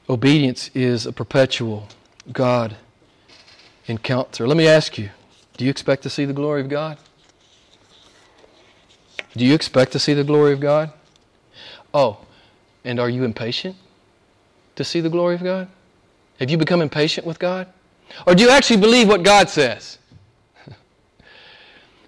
Obedience 0.10 0.72
is 0.74 1.06
a 1.06 1.14
perpetual 1.14 1.88
God 2.32 2.78
encounter. 3.86 4.48
Let 4.48 4.58
me 4.58 4.68
ask 4.68 4.98
you 4.98 5.12
do 5.58 5.66
you 5.66 5.72
expect 5.72 6.04
to 6.04 6.10
see 6.10 6.26
the 6.26 6.34
glory 6.34 6.62
of 6.62 6.70
God? 6.70 6.98
Do 9.36 9.46
you 9.46 9.54
expect 9.54 9.92
to 9.92 10.00
see 10.00 10.14
the 10.14 10.24
glory 10.24 10.54
of 10.54 10.60
God? 10.60 10.92
Oh, 11.94 12.20
and 12.86 13.00
are 13.00 13.10
you 13.10 13.24
impatient 13.24 13.76
to 14.76 14.84
see 14.84 15.02
the 15.02 15.10
glory 15.10 15.36
of 15.36 15.44
God? 15.44 15.68
Have 16.40 16.50
you 16.50 16.58
become 16.58 16.82
impatient 16.82 17.26
with 17.26 17.40
God? 17.40 17.68
Or 18.26 18.36
do 18.36 18.44
you 18.44 18.50
actually 18.50 18.78
believe 18.78 19.08
what 19.08 19.24
God 19.24 19.50
says? 19.50 19.98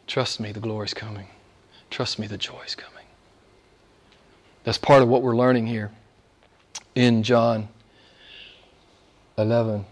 Trust 0.08 0.40
me, 0.40 0.52
the 0.52 0.60
glory 0.60 0.86
is 0.86 0.94
coming. 0.94 1.28
Trust 1.90 2.20
me, 2.20 2.28
the 2.28 2.38
joy 2.38 2.62
is 2.66 2.76
coming. 2.76 3.06
That's 4.64 4.78
part 4.78 5.02
of 5.02 5.10
what 5.10 5.24
we're 5.24 5.36
learning 5.36 5.68
here 5.68 5.92
in 6.94 7.24
John 7.24 7.68
11. 9.38 9.86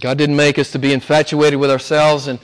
God 0.00 0.18
didn't 0.18 0.36
make 0.36 0.58
us 0.58 0.70
to 0.72 0.78
be 0.78 0.92
infatuated 0.92 1.60
with 1.60 1.70
ourselves, 1.70 2.26
and 2.26 2.38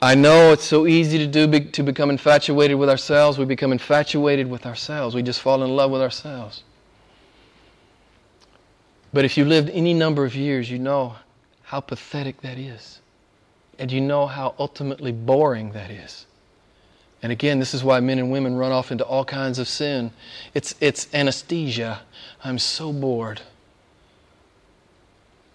I 0.00 0.14
know 0.14 0.52
it's 0.52 0.64
so 0.64 0.86
easy 0.86 1.18
to 1.18 1.26
do 1.26 1.60
to 1.70 1.82
become 1.82 2.10
infatuated 2.10 2.78
with 2.78 2.88
ourselves. 2.88 3.38
We 3.38 3.44
become 3.44 3.72
infatuated 3.72 4.48
with 4.48 4.66
ourselves. 4.66 5.14
We 5.14 5.22
just 5.22 5.40
fall 5.40 5.62
in 5.62 5.74
love 5.74 5.90
with 5.90 6.02
ourselves. 6.02 6.62
But 9.12 9.24
if 9.24 9.38
you 9.38 9.46
lived 9.46 9.70
any 9.70 9.94
number 9.94 10.24
of 10.26 10.34
years, 10.34 10.70
you 10.70 10.78
know 10.78 11.16
how 11.62 11.80
pathetic 11.80 12.42
that 12.42 12.58
is. 12.58 13.00
And 13.78 13.90
you 13.90 14.00
know 14.00 14.26
how 14.26 14.54
ultimately 14.58 15.12
boring 15.12 15.72
that 15.72 15.90
is. 15.90 16.26
And 17.22 17.32
again, 17.32 17.58
this 17.58 17.72
is 17.72 17.82
why 17.82 18.00
men 18.00 18.18
and 18.18 18.30
women 18.30 18.56
run 18.56 18.72
off 18.72 18.92
into 18.92 19.04
all 19.04 19.24
kinds 19.24 19.58
of 19.58 19.68
sin. 19.68 20.12
It's, 20.54 20.74
it's 20.80 21.12
anesthesia. 21.14 22.02
I'm 22.44 22.58
so 22.58 22.92
bored. 22.92 23.40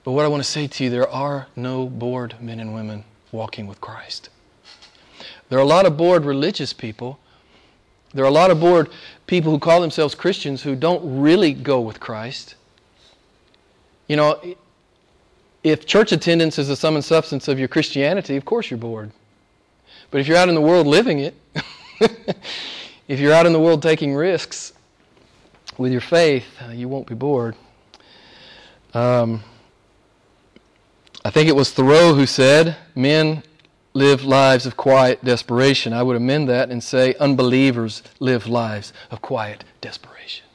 But 0.04 0.12
what 0.12 0.26
I 0.26 0.28
want 0.28 0.44
to 0.44 0.50
say 0.50 0.68
to 0.68 0.84
you, 0.84 0.90
there 0.90 1.10
are 1.10 1.48
no 1.56 1.88
bored 1.88 2.36
men 2.42 2.60
and 2.60 2.74
women 2.74 3.04
walking 3.32 3.68
with 3.68 3.80
Christ. 3.80 4.30
There 5.50 5.60
are 5.60 5.62
a 5.62 5.66
lot 5.66 5.86
of 5.86 5.98
bored 5.98 6.26
religious 6.26 6.74
people. 6.74 7.20
There 8.14 8.26
are 8.26 8.28
a 8.28 8.32
lot 8.32 8.52
of 8.52 8.60
bored 8.60 8.90
people 9.28 9.52
who 9.52 9.60
call 9.60 9.82
themselves 9.82 10.16
Christians 10.16 10.64
who 10.64 10.76
don't 10.76 11.22
really 11.22 11.54
go 11.54 11.80
with 11.80 12.00
Christ. 12.00 12.56
You 14.08 14.16
know, 14.18 14.56
if 15.64 15.86
church 15.86 16.12
attendance 16.12 16.58
is 16.58 16.68
the 16.68 16.76
sum 16.76 16.96
and 16.96 17.06
substance 17.06 17.48
of 17.48 17.60
your 17.60 17.68
Christianity, 17.68 18.36
of 18.36 18.46
course 18.46 18.70
you're 18.70 18.78
bored. 18.78 19.12
But 20.10 20.20
if 20.20 20.28
you're 20.28 20.38
out 20.38 20.50
in 20.50 20.56
the 20.56 20.62
world 20.62 20.88
living 20.88 21.20
it, 21.20 21.36
if 23.08 23.20
you're 23.20 23.34
out 23.34 23.46
in 23.46 23.54
the 23.54 23.60
world 23.60 23.82
taking 23.82 24.16
risks 24.16 24.74
with 25.78 25.92
your 25.92 26.02
faith, 26.02 26.46
uh, 26.62 26.72
you 26.72 26.90
won't 26.90 27.08
be 27.08 27.16
bored. 27.16 27.56
Um, 28.94 29.44
I 31.24 31.30
think 31.30 31.48
it 31.48 31.56
was 31.56 31.72
Thoreau 31.72 32.14
who 32.14 32.26
said, 32.26 32.78
Men 32.96 33.44
live 33.94 34.24
lives 34.24 34.66
of 34.66 34.76
quiet 34.76 35.24
desperation. 35.24 35.94
I 35.94 36.04
would 36.04 36.16
amend 36.16 36.50
that 36.50 36.70
and 36.70 36.84
say, 36.84 37.14
Unbelievers 37.20 38.02
live 38.20 38.48
lives 38.48 38.92
of 39.12 39.22
quiet 39.22 39.64
desperation. 39.82 40.46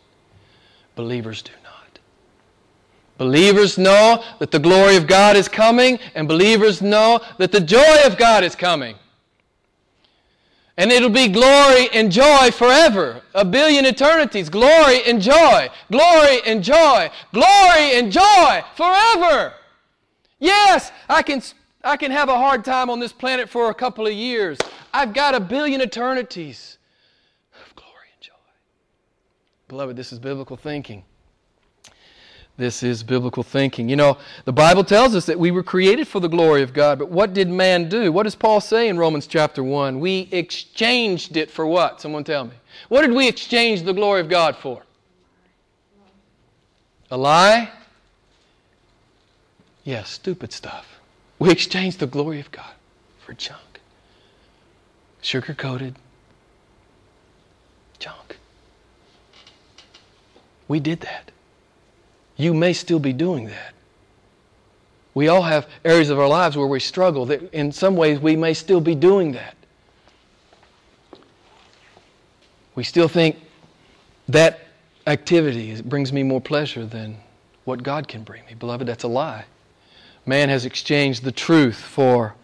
Believers 0.96 1.42
do 1.42 1.52
not. 1.62 1.98
Believers 3.18 3.78
know 3.78 4.24
that 4.40 4.50
the 4.50 4.58
glory 4.58 4.96
of 4.96 5.06
God 5.06 5.36
is 5.36 5.48
coming, 5.48 5.98
and 6.14 6.26
believers 6.26 6.82
know 6.82 7.20
that 7.38 7.52
the 7.52 7.60
joy 7.60 8.04
of 8.04 8.18
God 8.18 8.42
is 8.42 8.56
coming. 8.56 8.96
And 10.78 10.92
it'll 10.92 11.08
be 11.08 11.28
glory 11.28 11.88
and 11.94 12.12
joy 12.12 12.50
forever. 12.50 13.22
A 13.34 13.44
billion 13.44 13.86
eternities. 13.86 14.50
Glory 14.50 15.02
and 15.06 15.22
joy. 15.22 15.70
Glory 15.90 16.40
and 16.44 16.62
joy. 16.62 17.10
Glory 17.32 17.94
and 17.94 18.12
joy 18.12 18.62
forever. 18.76 19.54
Yes, 20.38 20.92
I 21.08 21.22
can, 21.22 21.42
I 21.82 21.96
can 21.96 22.10
have 22.10 22.28
a 22.28 22.36
hard 22.36 22.64
time 22.64 22.90
on 22.90 23.00
this 23.00 23.12
planet 23.12 23.48
for 23.48 23.70
a 23.70 23.74
couple 23.74 24.06
of 24.06 24.12
years. 24.12 24.58
I've 24.92 25.14
got 25.14 25.34
a 25.34 25.40
billion 25.40 25.80
eternities 25.80 26.78
of 27.54 27.74
glory 27.74 28.08
and 28.14 28.22
joy. 28.22 28.32
Beloved, 29.68 29.96
this 29.96 30.12
is 30.12 30.18
biblical 30.18 30.56
thinking. 30.56 31.04
This 32.58 32.82
is 32.82 33.02
biblical 33.02 33.42
thinking. 33.42 33.88
You 33.88 33.96
know, 33.96 34.16
the 34.46 34.52
Bible 34.52 34.82
tells 34.82 35.14
us 35.14 35.26
that 35.26 35.38
we 35.38 35.50
were 35.50 35.62
created 35.62 36.08
for 36.08 36.20
the 36.20 36.28
glory 36.28 36.62
of 36.62 36.72
God, 36.72 36.98
but 36.98 37.10
what 37.10 37.34
did 37.34 37.48
man 37.48 37.88
do? 37.88 38.10
What 38.10 38.22
does 38.22 38.34
Paul 38.34 38.62
say 38.62 38.88
in 38.88 38.96
Romans 38.96 39.26
chapter 39.26 39.62
1? 39.62 40.00
We 40.00 40.28
exchanged 40.32 41.36
it 41.36 41.50
for 41.50 41.66
what? 41.66 42.00
Someone 42.00 42.24
tell 42.24 42.44
me. 42.44 42.54
What 42.88 43.02
did 43.02 43.12
we 43.12 43.28
exchange 43.28 43.82
the 43.82 43.92
glory 43.92 44.22
of 44.22 44.30
God 44.30 44.56
for? 44.56 44.82
A 47.10 47.16
lie? 47.16 47.70
Yeah, 49.86 50.02
stupid 50.02 50.52
stuff. 50.52 50.98
We 51.38 51.52
exchanged 51.52 52.00
the 52.00 52.08
glory 52.08 52.40
of 52.40 52.50
God 52.50 52.72
for 53.24 53.34
junk. 53.34 53.80
Sugar 55.22 55.54
coated 55.54 55.94
junk. 58.00 58.36
We 60.66 60.80
did 60.80 61.02
that. 61.02 61.30
You 62.36 62.52
may 62.52 62.72
still 62.72 62.98
be 62.98 63.12
doing 63.12 63.46
that. 63.46 63.74
We 65.14 65.28
all 65.28 65.42
have 65.42 65.68
areas 65.84 66.10
of 66.10 66.18
our 66.18 66.28
lives 66.28 66.56
where 66.56 66.66
we 66.66 66.80
struggle 66.80 67.24
that 67.26 67.48
in 67.52 67.70
some 67.70 67.94
ways 67.94 68.18
we 68.18 68.34
may 68.34 68.54
still 68.54 68.80
be 68.80 68.96
doing 68.96 69.32
that. 69.32 69.54
We 72.74 72.82
still 72.82 73.08
think 73.08 73.36
that 74.28 74.66
activity 75.06 75.80
brings 75.80 76.12
me 76.12 76.24
more 76.24 76.40
pleasure 76.40 76.84
than 76.84 77.18
what 77.64 77.84
God 77.84 78.08
can 78.08 78.24
bring 78.24 78.44
me. 78.46 78.54
Beloved, 78.54 78.88
that's 78.88 79.04
a 79.04 79.08
lie. 79.08 79.44
Man 80.26 80.48
has 80.48 80.64
exchanged 80.64 81.22
the 81.22 81.30
truth 81.30 81.76
for 81.76 82.34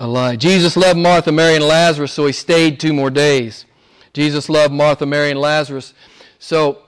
a 0.00 0.08
lie. 0.08 0.34
Jesus 0.34 0.76
loved 0.76 0.98
Martha, 0.98 1.30
Mary, 1.30 1.54
and 1.54 1.64
Lazarus, 1.64 2.12
so 2.12 2.26
he 2.26 2.32
stayed 2.32 2.80
two 2.80 2.92
more 2.92 3.10
days. 3.10 3.64
Jesus 4.12 4.48
loved 4.48 4.74
Martha, 4.74 5.06
Mary, 5.06 5.30
and 5.30 5.38
Lazarus, 5.38 5.94
so 6.40 6.82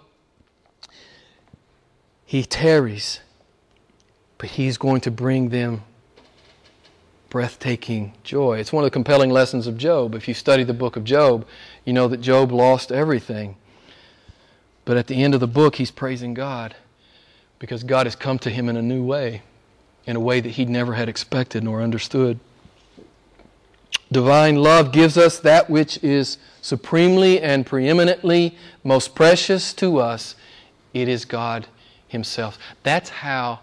he 2.24 2.42
tarries. 2.42 3.20
But 4.38 4.50
he's 4.50 4.76
going 4.76 5.02
to 5.02 5.10
bring 5.12 5.50
them 5.50 5.84
breathtaking 7.30 8.14
joy. 8.24 8.58
It's 8.58 8.72
one 8.72 8.82
of 8.82 8.86
the 8.86 8.94
compelling 8.94 9.30
lessons 9.30 9.68
of 9.68 9.78
Job. 9.78 10.16
If 10.16 10.26
you 10.26 10.34
study 10.34 10.64
the 10.64 10.74
book 10.74 10.96
of 10.96 11.04
Job, 11.04 11.46
you 11.84 11.92
know 11.92 12.08
that 12.08 12.20
Job 12.20 12.50
lost 12.50 12.90
everything. 12.90 13.56
But 14.84 14.96
at 14.96 15.06
the 15.06 15.22
end 15.22 15.34
of 15.34 15.40
the 15.40 15.46
book, 15.46 15.76
he's 15.76 15.92
praising 15.92 16.34
God 16.34 16.74
because 17.60 17.84
God 17.84 18.06
has 18.06 18.16
come 18.16 18.40
to 18.40 18.50
him 18.50 18.68
in 18.68 18.76
a 18.76 18.82
new 18.82 19.04
way 19.04 19.42
in 20.06 20.16
a 20.16 20.20
way 20.20 20.40
that 20.40 20.50
he 20.50 20.64
never 20.64 20.94
had 20.94 21.08
expected 21.08 21.62
nor 21.64 21.82
understood. 21.82 22.38
Divine 24.10 24.56
love 24.56 24.92
gives 24.92 25.16
us 25.16 25.38
that 25.40 25.70
which 25.70 26.02
is 26.04 26.36
supremely 26.60 27.40
and 27.40 27.64
preeminently 27.64 28.56
most 28.84 29.14
precious 29.14 29.72
to 29.74 29.98
us. 29.98 30.34
It 30.92 31.08
is 31.08 31.24
God 31.24 31.66
Himself. 32.08 32.58
That's 32.82 33.08
how 33.08 33.60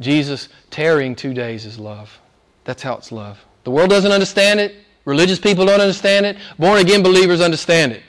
Jesus 0.00 0.48
tarrying 0.70 1.14
two 1.14 1.32
days 1.32 1.66
is 1.66 1.78
love. 1.78 2.18
That's 2.64 2.82
how 2.82 2.94
it's 2.94 3.12
love. 3.12 3.44
The 3.64 3.70
world 3.70 3.90
doesn't 3.90 4.10
understand 4.10 4.58
it. 4.58 4.74
Religious 5.04 5.38
people 5.38 5.66
don't 5.66 5.80
understand 5.80 6.26
it. 6.26 6.36
Born 6.58 6.78
again 6.78 7.02
believers 7.02 7.40
understand 7.40 7.92
it. 7.92 8.02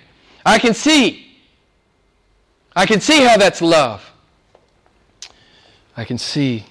I 0.46 0.58
can 0.58 0.74
see. 0.74 1.38
I 2.76 2.86
can 2.86 3.02
see 3.02 3.24
how 3.24 3.38
that's 3.38 3.62
love. 3.62 4.12
I 5.96 6.06
can 6.06 6.18
see 6.18 6.66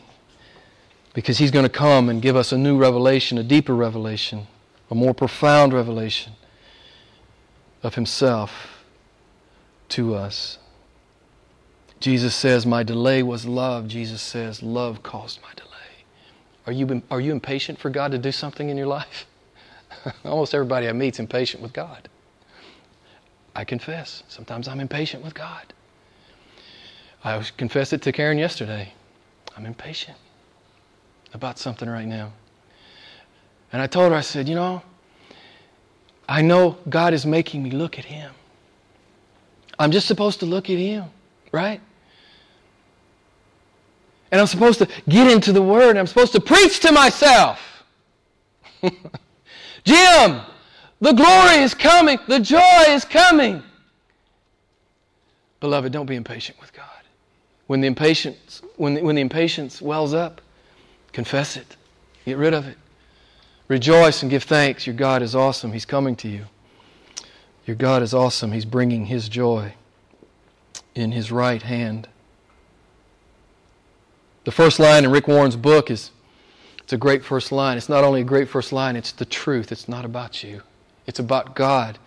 because 1.13 1.39
He's 1.39 1.51
going 1.51 1.65
to 1.65 1.71
come 1.71 2.09
and 2.09 2.23
give 2.23 2.37
us 2.37 2.53
a 2.53 2.59
new 2.59 2.77
revelation, 2.77 3.39
a 3.39 3.43
deeper 3.43 3.75
revelation, 3.75 4.47
a 4.91 4.95
more 4.95 5.15
profound 5.15 5.73
revelation 5.73 6.33
of 7.83 7.95
Himself 7.95 8.85
to 9.91 10.15
us. 10.15 10.59
Jesus 11.99 12.35
says, 12.35 12.65
My 12.65 12.83
delay 12.83 13.23
was 13.23 13.45
love. 13.45 13.89
Jesus 13.89 14.23
says, 14.23 14.63
Love 14.63 15.03
caused 15.03 15.43
my 15.43 15.53
delay. 15.55 15.69
Are 16.67 16.73
you, 16.73 17.03
are 17.11 17.21
you 17.21 17.33
impatient 17.33 17.79
for 17.79 17.91
God 17.91 18.13
to 18.13 18.19
do 18.19 18.33
something 18.33 18.69
in 18.69 18.77
your 18.77 18.87
life? 18.87 19.27
Almost 20.25 20.55
everybody 20.55 20.89
I 20.89 20.93
meet 20.93 21.15
is 21.15 21.21
impatient 21.21 21.63
with 21.63 21.73
God. 21.73 22.09
I 23.55 23.65
confess, 23.65 24.23
sometimes 24.29 24.69
I'm 24.69 24.79
impatient 24.79 25.25
with 25.25 25.35
God. 25.35 25.75
I 27.25 27.45
confessed 27.57 27.93
it 27.93 28.01
to 28.03 28.13
Karen 28.13 28.39
yesterday. 28.39 28.93
I'm 29.57 29.67
impatient 29.67 30.17
about 31.33 31.59
something 31.59 31.89
right 31.89 32.07
now. 32.07 32.33
And 33.73 33.81
I 33.81 33.87
told 33.87 34.13
her, 34.13 34.19
I 34.19 34.21
said, 34.21 34.49
you 34.49 34.55
know, 34.55 34.83
I 36.29 36.43
know 36.43 36.77
God 36.89 37.13
is 37.15 37.27
making 37.27 37.63
me 37.63 37.71
look 37.71 37.99
at 37.99 38.05
Him. 38.05 38.33
I'm 39.79 39.91
just 39.91 40.07
supposed 40.07 40.41
to 40.41 40.47
look 40.47 40.71
at 40.71 40.79
Him, 40.79 41.05
right? 41.53 41.81
And 44.31 44.41
I'm 44.41 44.47
supposed 44.47 44.79
to 44.79 44.89
get 45.09 45.31
into 45.31 45.53
the 45.53 45.63
Word. 45.63 45.97
I'm 45.97 46.07
supposed 46.07 46.33
to 46.33 46.41
preach 46.41 46.81
to 46.81 46.93
myself. 46.93 47.85
Jim, 49.85 50.41
the 51.01 51.13
glory 51.13 51.63
is 51.63 51.75
coming. 51.75 52.19
The 52.29 52.41
joy 52.41 52.85
is 52.89 53.05
coming. 53.05 53.63
Beloved, 55.61 55.93
don't 55.93 56.07
be 56.07 56.17
impatient 56.17 56.61
with 56.61 56.73
God. 56.73 56.87
When 57.67 57.81
the 57.81 57.87
impatience, 57.87 58.63
when 58.77 58.95
the, 58.95 59.03
when 59.03 59.15
the 59.15 59.21
impatience 59.21 59.81
wells 59.81 60.15
up, 60.15 60.41
Confess 61.13 61.57
it. 61.57 61.77
Get 62.25 62.37
rid 62.37 62.55
of 62.55 62.67
it. 62.67 62.77
Rejoice 63.69 64.23
and 64.23 64.31
give 64.31 64.43
thanks. 64.45 64.87
Your 64.87 64.97
God 64.97 65.23
is 65.23 65.35
awesome. 65.35 65.73
He's 65.73 65.85
coming 65.85 66.17
to 66.17 66.29
you. 66.29 66.47
Your 67.67 67.77
God 67.77 68.03
is 68.03 68.13
awesome. 68.13 68.53
He's 68.53 68.65
bringing 68.65 69.07
His 69.07 69.29
joy 69.29 69.75
in 70.95 71.13
His 71.13 71.31
right 71.31 71.63
hand. 71.63 72.09
The 74.45 74.51
first 74.51 74.81
line 74.81 75.05
in 75.05 75.11
Rick 75.11 75.29
Warren's 75.29 75.57
book 75.57 75.91
is 75.91 76.11
it's 76.81 76.93
a 76.93 76.97
great 76.97 77.25
first 77.25 77.53
line. 77.53 77.77
It's 77.77 77.89
not 77.89 78.03
only 78.03 78.23
a 78.23 78.25
great 78.25 78.49
first 78.49 78.73
line, 78.73 78.97
it's 78.97 79.13
the 79.13 79.25
truth. 79.25 79.71
It's 79.71 79.89
not 79.89 80.05
about 80.05 80.43
you. 80.43 80.63
It's 81.07 81.21
about 81.21 81.55
God 81.55 81.99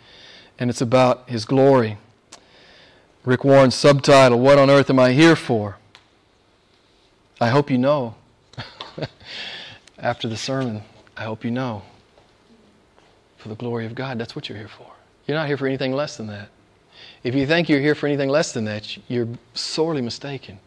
and 0.59 0.69
it's 0.69 0.81
about 0.81 1.29
His 1.29 1.45
glory. 1.45 1.97
Rick 3.23 3.45
Warren's 3.45 3.75
subtitle, 3.75 4.39
What 4.39 4.57
on 4.57 4.69
Earth 4.69 4.89
Am 4.89 4.99
I 4.99 5.13
Here 5.13 5.37
For? 5.37 5.77
I 7.39 7.49
hope 7.49 7.71
you 7.71 7.77
know 7.77 8.15
after 9.97 10.27
the 10.27 10.37
sermon, 10.37 10.81
I 11.15 11.23
hope 11.23 11.43
you 11.43 11.51
know, 11.51 11.83
for 13.37 13.49
the 13.49 13.55
glory 13.55 13.85
of 13.85 13.95
God, 13.95 14.17
that's 14.17 14.35
what 14.35 14.49
you're 14.49 14.57
here 14.57 14.67
for. 14.67 14.91
You're 15.27 15.37
not 15.37 15.47
here 15.47 15.57
for 15.57 15.67
anything 15.67 15.93
less 15.93 16.17
than 16.17 16.27
that. 16.27 16.49
If 17.23 17.35
you 17.35 17.45
think 17.47 17.69
you're 17.69 17.81
here 17.81 17.95
for 17.95 18.07
anything 18.07 18.29
less 18.29 18.51
than 18.51 18.65
that, 18.65 18.97
you're 19.09 19.27
sorely 19.53 20.01
mistaken. 20.01 20.59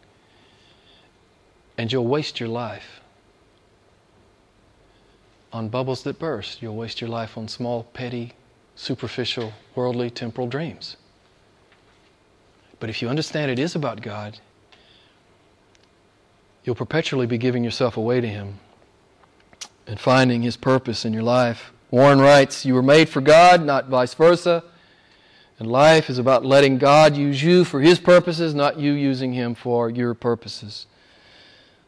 And 1.77 1.91
you'll 1.91 2.07
waste 2.07 2.39
your 2.39 2.49
life 2.49 3.01
on 5.53 5.69
bubbles 5.69 6.03
that 6.03 6.19
burst. 6.19 6.61
You'll 6.61 6.75
waste 6.75 7.01
your 7.01 7.09
life 7.09 7.37
on 7.37 7.47
small, 7.47 7.83
petty, 7.83 8.33
superficial, 8.75 9.53
worldly, 9.75 10.09
temporal 10.09 10.47
dreams. 10.47 10.97
But 12.79 12.89
if 12.89 13.01
you 13.01 13.09
understand 13.09 13.51
it 13.51 13.59
is 13.59 13.75
about 13.75 14.01
God, 14.01 14.39
you'll 16.67 16.75
perpetually 16.75 17.25
be 17.25 17.37
giving 17.37 17.63
yourself 17.63 17.95
away 17.95 18.19
to 18.19 18.27
Him 18.27 18.59
and 19.87 19.97
finding 19.97 20.41
His 20.41 20.57
purpose 20.57 21.05
in 21.05 21.13
your 21.13 21.23
life. 21.23 21.71
Warren 21.91 22.19
writes, 22.19 22.65
You 22.65 22.73
were 22.73 22.83
made 22.83 23.07
for 23.07 23.21
God, 23.21 23.63
not 23.63 23.87
vice 23.87 24.13
versa. 24.13 24.65
And 25.59 25.71
life 25.71 26.09
is 26.09 26.19
about 26.19 26.45
letting 26.45 26.77
God 26.77 27.15
use 27.15 27.41
you 27.41 27.63
for 27.63 27.79
His 27.79 27.99
purposes, 27.99 28.53
not 28.53 28.77
you 28.77 28.91
using 28.91 29.31
Him 29.31 29.55
for 29.55 29.89
your 29.89 30.13
purposes. 30.13 30.87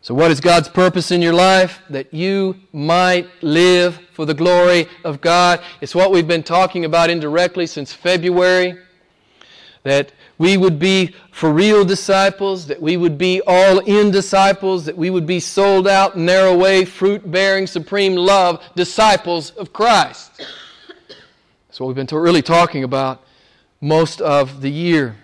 So, 0.01 0.13
what 0.13 0.31
is 0.31 0.39
God's 0.39 0.69
purpose 0.69 1.11
in 1.11 1.21
your 1.21 1.33
life? 1.33 1.81
That 1.89 2.13
you 2.13 2.55
might 2.71 3.27
live 3.41 3.99
for 4.13 4.25
the 4.25 4.33
glory 4.33 4.87
of 5.03 5.19
God. 5.19 5.61
It's 5.81 5.93
what 5.93 6.09
we've 6.09 6.27
been 6.27 6.41
talking 6.41 6.85
about 6.85 7.09
indirectly 7.09 7.67
since 7.67 7.91
February. 7.91 8.79
That 9.83 10.13
we 10.39 10.57
would 10.57 10.79
be 10.79 11.13
for 11.31 11.51
real 11.51 11.85
disciples, 11.85 12.65
that 12.65 12.81
we 12.81 12.97
would 12.97 13.17
be 13.17 13.41
all 13.45 13.79
in 13.79 14.09
disciples, 14.09 14.85
that 14.85 14.97
we 14.97 15.11
would 15.11 15.27
be 15.27 15.39
sold 15.39 15.87
out, 15.87 16.17
narrow 16.17 16.57
way, 16.57 16.85
fruit 16.85 17.29
bearing, 17.29 17.67
supreme 17.67 18.15
love 18.15 18.63
disciples 18.75 19.51
of 19.51 19.71
Christ. 19.71 20.31
That's 21.67 21.79
what 21.79 21.85
we've 21.85 21.95
been 21.95 22.07
really 22.17 22.41
talking 22.41 22.83
about 22.83 23.21
most 23.79 24.19
of 24.21 24.61
the 24.61 24.71
year 24.71 25.15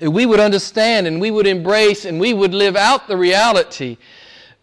we 0.00 0.26
would 0.26 0.40
understand 0.40 1.06
and 1.06 1.20
we 1.20 1.30
would 1.30 1.46
embrace 1.46 2.04
and 2.04 2.20
we 2.20 2.32
would 2.32 2.54
live 2.54 2.76
out 2.76 3.08
the 3.08 3.16
reality 3.16 3.96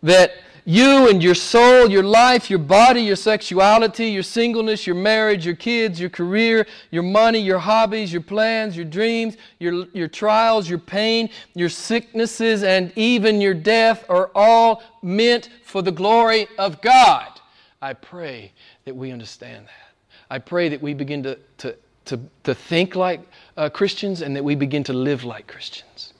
that 0.04 0.32
you 0.66 1.09
and 1.09 1.22
your 1.22 1.36
soul, 1.36 1.89
your 1.89 2.03
life, 2.03 2.49
your 2.49 2.59
body, 2.59 3.01
your 3.01 3.16
sexuality, 3.16 4.07
your 4.07 4.24
singleness, 4.24 4.88
your 4.88 4.95
marriage, 4.95 5.45
your 5.45 5.55
kids, 5.55 5.99
your 5.99 6.09
career, 6.09 6.66
your 6.89 7.03
money, 7.03 7.39
your 7.39 7.59
hobbies, 7.59 8.11
your 8.11 8.24
plans, 8.24 8.76
your 8.76 8.86
dreams, 8.86 9.38
your, 9.59 9.86
your 9.93 10.07
trials, 10.07 10.68
your 10.68 10.80
pain, 10.80 11.30
your 11.53 11.70
sicknesses, 11.70 12.63
and 12.63 12.91
even 12.95 13.39
your 13.39 13.53
death 13.53 14.03
are 14.09 14.32
all 14.34 14.82
meant 15.03 15.49
for 15.63 15.84
the 15.84 15.91
glory 15.91 16.47
of 16.57 16.82
God. 16.82 17.39
I 17.80 17.93
pray 17.93 18.51
that 18.86 18.95
we 18.95 19.11
understand 19.11 19.68
that. 19.68 19.93
I 20.32 20.39
pray 20.39 20.70
that 20.70 20.82
we 20.82 20.95
begin 20.95 21.22
to, 21.24 21.38
to, 21.59 21.76
to, 22.05 22.20
to 22.43 22.55
think 22.55 22.95
like 22.95 23.22
uh, 23.55 23.70
Christians 23.70 24.24
and 24.24 24.36
that 24.36 24.43
we 24.43 24.55
begin 24.55 24.84
to 24.86 24.93
live 24.93 25.24
like 25.24 25.45
Christians. 25.45 26.13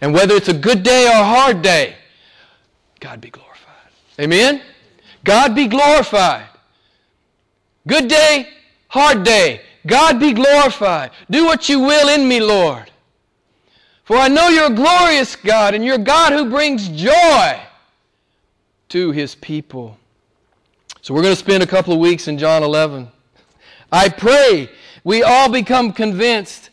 And 0.00 0.12
whether 0.12 0.34
it's 0.34 0.48
a 0.48 0.58
good 0.58 0.82
day 0.82 1.06
or 1.06 1.20
a 1.20 1.24
hard 1.24 1.62
day, 1.62 1.94
God 2.98 3.20
be 3.20 3.30
glorified. 3.30 3.47
Amen? 4.20 4.62
God 5.24 5.54
be 5.54 5.66
glorified. 5.66 6.46
Good 7.86 8.08
day, 8.08 8.48
hard 8.88 9.22
day. 9.22 9.62
God 9.86 10.20
be 10.20 10.32
glorified. 10.32 11.12
Do 11.30 11.46
what 11.46 11.68
you 11.68 11.80
will 11.80 12.08
in 12.08 12.28
me, 12.28 12.40
Lord. 12.40 12.90
For 14.04 14.16
I 14.16 14.28
know 14.28 14.48
you're 14.48 14.72
a 14.72 14.74
glorious 14.74 15.36
God 15.36 15.74
and 15.74 15.84
you're 15.84 15.98
God 15.98 16.32
who 16.32 16.50
brings 16.50 16.88
joy 16.88 17.60
to 18.88 19.12
his 19.12 19.34
people. 19.34 19.98
So 21.02 21.14
we're 21.14 21.22
going 21.22 21.34
to 21.34 21.38
spend 21.40 21.62
a 21.62 21.66
couple 21.66 21.92
of 21.92 22.00
weeks 22.00 22.28
in 22.28 22.38
John 22.38 22.62
11. 22.62 23.08
I 23.90 24.08
pray 24.08 24.68
we 25.04 25.22
all 25.22 25.50
become 25.50 25.92
convinced 25.92 26.70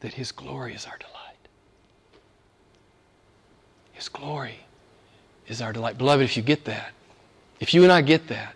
that 0.00 0.14
His 0.14 0.32
glory 0.32 0.74
is 0.74 0.86
our 0.86 0.96
delight. 0.96 1.36
His 3.92 4.08
glory 4.08 4.60
is 5.50 5.60
our 5.60 5.72
delight. 5.72 5.98
Beloved, 5.98 6.24
if 6.24 6.36
you 6.36 6.42
get 6.42 6.64
that, 6.66 6.92
if 7.58 7.74
you 7.74 7.82
and 7.82 7.92
I 7.92 8.00
get 8.00 8.28
that, 8.28 8.54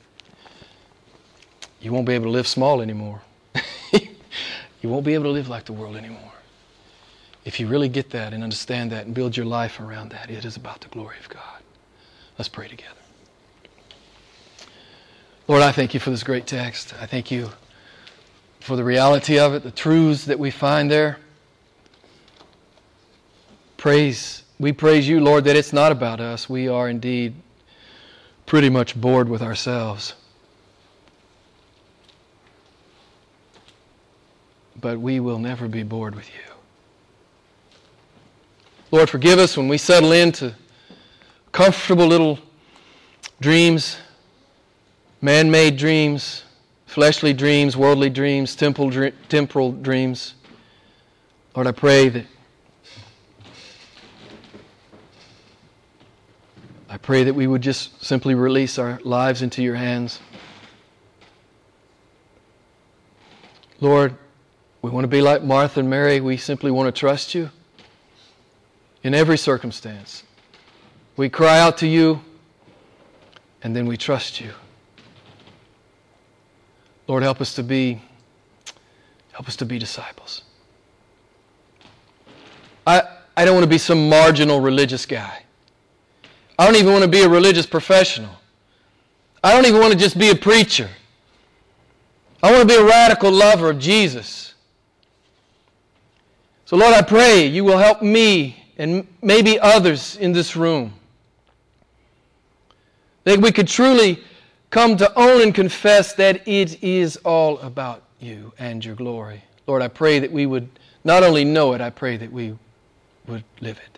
you 1.81 1.93
won't 1.93 2.07
be 2.07 2.15
able 2.15 2.27
to 2.27 2.31
live 2.31 2.47
small 2.47 2.81
anymore. 2.81 3.21
you 3.93 4.89
won't 4.89 5.05
be 5.05 5.13
able 5.15 5.25
to 5.25 5.31
live 5.31 5.49
like 5.49 5.65
the 5.65 5.73
world 5.73 5.97
anymore. 5.97 6.21
If 7.45 7.61
you 7.61 7.67
really 7.67 7.89
get 7.89 8.11
that 8.11 8.33
and 8.33 8.43
understand 8.43 8.93
that 8.93 9.05
and 9.05 9.15
build 9.15 9.37
your 9.37 9.45
life 9.45 9.81
around 9.81 10.11
that, 10.13 10.31
it 10.31 10.45
is 10.45 10.57
about 10.57 10.81
the 10.81 10.89
glory 10.89 11.17
of 11.19 11.29
God. 11.29 11.63
Let's 12.39 12.49
pray 12.49 12.69
together. 12.69 12.91
Lord, 15.47 15.63
I 15.63 15.73
thank 15.73 15.93
you 15.93 16.01
for 16.01 16.11
this 16.11 16.23
great 16.23 16.47
text. 16.47 16.95
I 16.99 17.07
thank 17.07 17.31
you 17.31 17.51
for 18.61 18.77
the 18.77 18.85
reality 18.85 19.39
of 19.39 19.53
it, 19.53 19.63
the 19.63 19.71
truths 19.71 20.25
that 20.25 20.39
we 20.39 20.51
find 20.51 20.91
there. 20.91 21.19
Praise, 23.77 24.44
we 24.59 24.73
praise 24.73 25.09
you, 25.09 25.21
Lord, 25.21 25.45
that 25.45 25.57
it's 25.57 25.73
not 25.73 25.93
about 25.93 26.21
us. 26.21 26.49
We 26.49 26.69
are 26.69 26.89
indeed 26.89 27.35
pretty 28.47 28.69
much 28.69 28.99
bored 28.99 29.29
with 29.29 29.43
ourselves. 29.43 30.15
But 34.81 35.01
we 35.01 35.21
will 35.21 35.39
never 35.39 35.69
be 35.69 35.83
bored 35.83 36.15
with 36.15 36.29
you. 36.29 36.41
Lord, 38.91 39.11
forgive 39.11 39.39
us 39.39 39.57
when 39.57 39.67
we 39.67 39.79
settle 39.79 40.13
into 40.13 40.55
comfortable 41.53 42.07
little 42.07 42.39
dreams, 43.41 43.97
man 45.21 45.51
made 45.51 45.77
dreams 45.77 46.45
fleshly 46.95 47.33
dreams, 47.33 47.77
worldly 47.77 48.09
dreams, 48.09 48.55
temporal, 48.55 49.11
temporal 49.29 49.73
dreams. 49.73 50.35
Lord, 51.57 51.67
I 51.67 51.73
pray 51.73 52.09
that 52.09 52.25
I 56.95 56.97
pray 56.97 57.25
that 57.25 57.35
we 57.35 57.49
would 57.49 57.61
just 57.61 58.05
simply 58.05 58.37
release 58.37 58.79
our 58.79 59.01
lives 59.03 59.43
into 59.43 59.65
your 59.65 59.75
hands. 59.75 60.21
Lord, 63.81 64.15
we 64.81 64.93
want 64.93 65.03
to 65.03 65.09
be 65.09 65.21
like 65.21 65.43
Martha 65.43 65.81
and 65.81 65.91
Mary. 65.91 66.21
We 66.21 66.37
simply 66.37 66.71
want 66.71 66.87
to 66.87 66.97
trust 66.97 67.35
you 67.35 67.51
in 69.03 69.13
every 69.13 69.37
circumstance. 69.37 70.23
We 71.17 71.29
cry 71.29 71.59
out 71.59 71.79
to 71.79 71.89
you, 71.89 72.21
and 73.65 73.75
then 73.75 73.87
we 73.87 73.97
trust 73.97 74.41
you. 74.41 74.53
Lord, 77.09 77.25
help 77.25 77.41
us 77.41 77.57
to 77.57 77.65
be 77.65 78.01
help 79.33 79.49
us 79.49 79.57
to 79.57 79.67
be 79.67 79.81
disciples. 79.81 80.43
I, 82.87 83.03
I 83.37 83.45
don't 83.45 83.55
want 83.55 83.65
to 83.65 83.69
be 83.69 83.79
some 83.79 84.09
marginal 84.09 84.61
religious 84.61 85.07
guy. 85.07 85.44
I 86.59 86.67
don't 86.67 86.77
even 86.77 86.93
want 86.93 87.03
to 87.03 87.11
be 87.11 87.23
a 87.23 87.29
religious 87.29 87.67
professional. 87.67 88.31
I 89.43 89.53
don't 89.53 89.67
even 89.67 89.81
want 89.81 89.93
to 89.93 89.99
just 89.99 90.19
be 90.19 90.31
a 90.31 90.35
preacher. 90.35 90.89
I 92.43 92.51
want 92.53 92.69
to 92.69 92.75
be 92.75 92.81
a 92.81 92.85
radical 92.85 93.31
lover 93.31 93.71
of 93.71 93.79
Jesus. 93.79 94.55
So, 96.67 96.77
Lord, 96.77 96.95
I 96.95 97.03
pray 97.03 97.47
you 97.47 97.65
will 97.65 97.79
help 97.79 98.03
me 98.03 98.65
and 98.79 99.07
maybe 99.23 99.59
others 99.61 100.17
in 100.17 100.33
this 100.33 100.57
room. 100.57 100.95
That 103.25 103.39
we 103.39 103.53
could 103.53 103.69
truly 103.69 104.23
come 104.71 104.97
to 104.97 105.13
own 105.19 105.43
and 105.43 105.55
confess 105.55 106.15
that 106.15 106.47
it 106.47 106.83
is 106.83 107.17
all 107.19 107.59
about 107.61 108.03
you 108.21 108.53
and 108.59 108.85
your 108.85 108.95
glory. 108.95 109.43
Lord, 109.67 109.83
I 109.83 109.89
pray 109.89 110.19
that 110.19 110.31
we 110.33 110.47
would 110.47 110.69
not 111.05 111.23
only 111.23 111.45
know 111.45 111.75
it, 111.75 111.81
I 111.81 111.91
pray 111.91 112.17
that 112.17 112.33
we 112.33 112.57
would 113.27 113.45
live 113.61 113.79
it. 113.79 113.94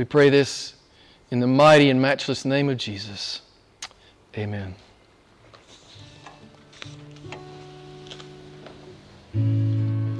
We 0.00 0.06
pray 0.06 0.30
this 0.30 0.76
in 1.30 1.40
the 1.40 1.46
mighty 1.46 1.90
and 1.90 2.00
matchless 2.00 2.46
name 2.46 2.70
of 2.70 2.78
Jesus. 2.78 3.42
Amen. 4.34 4.74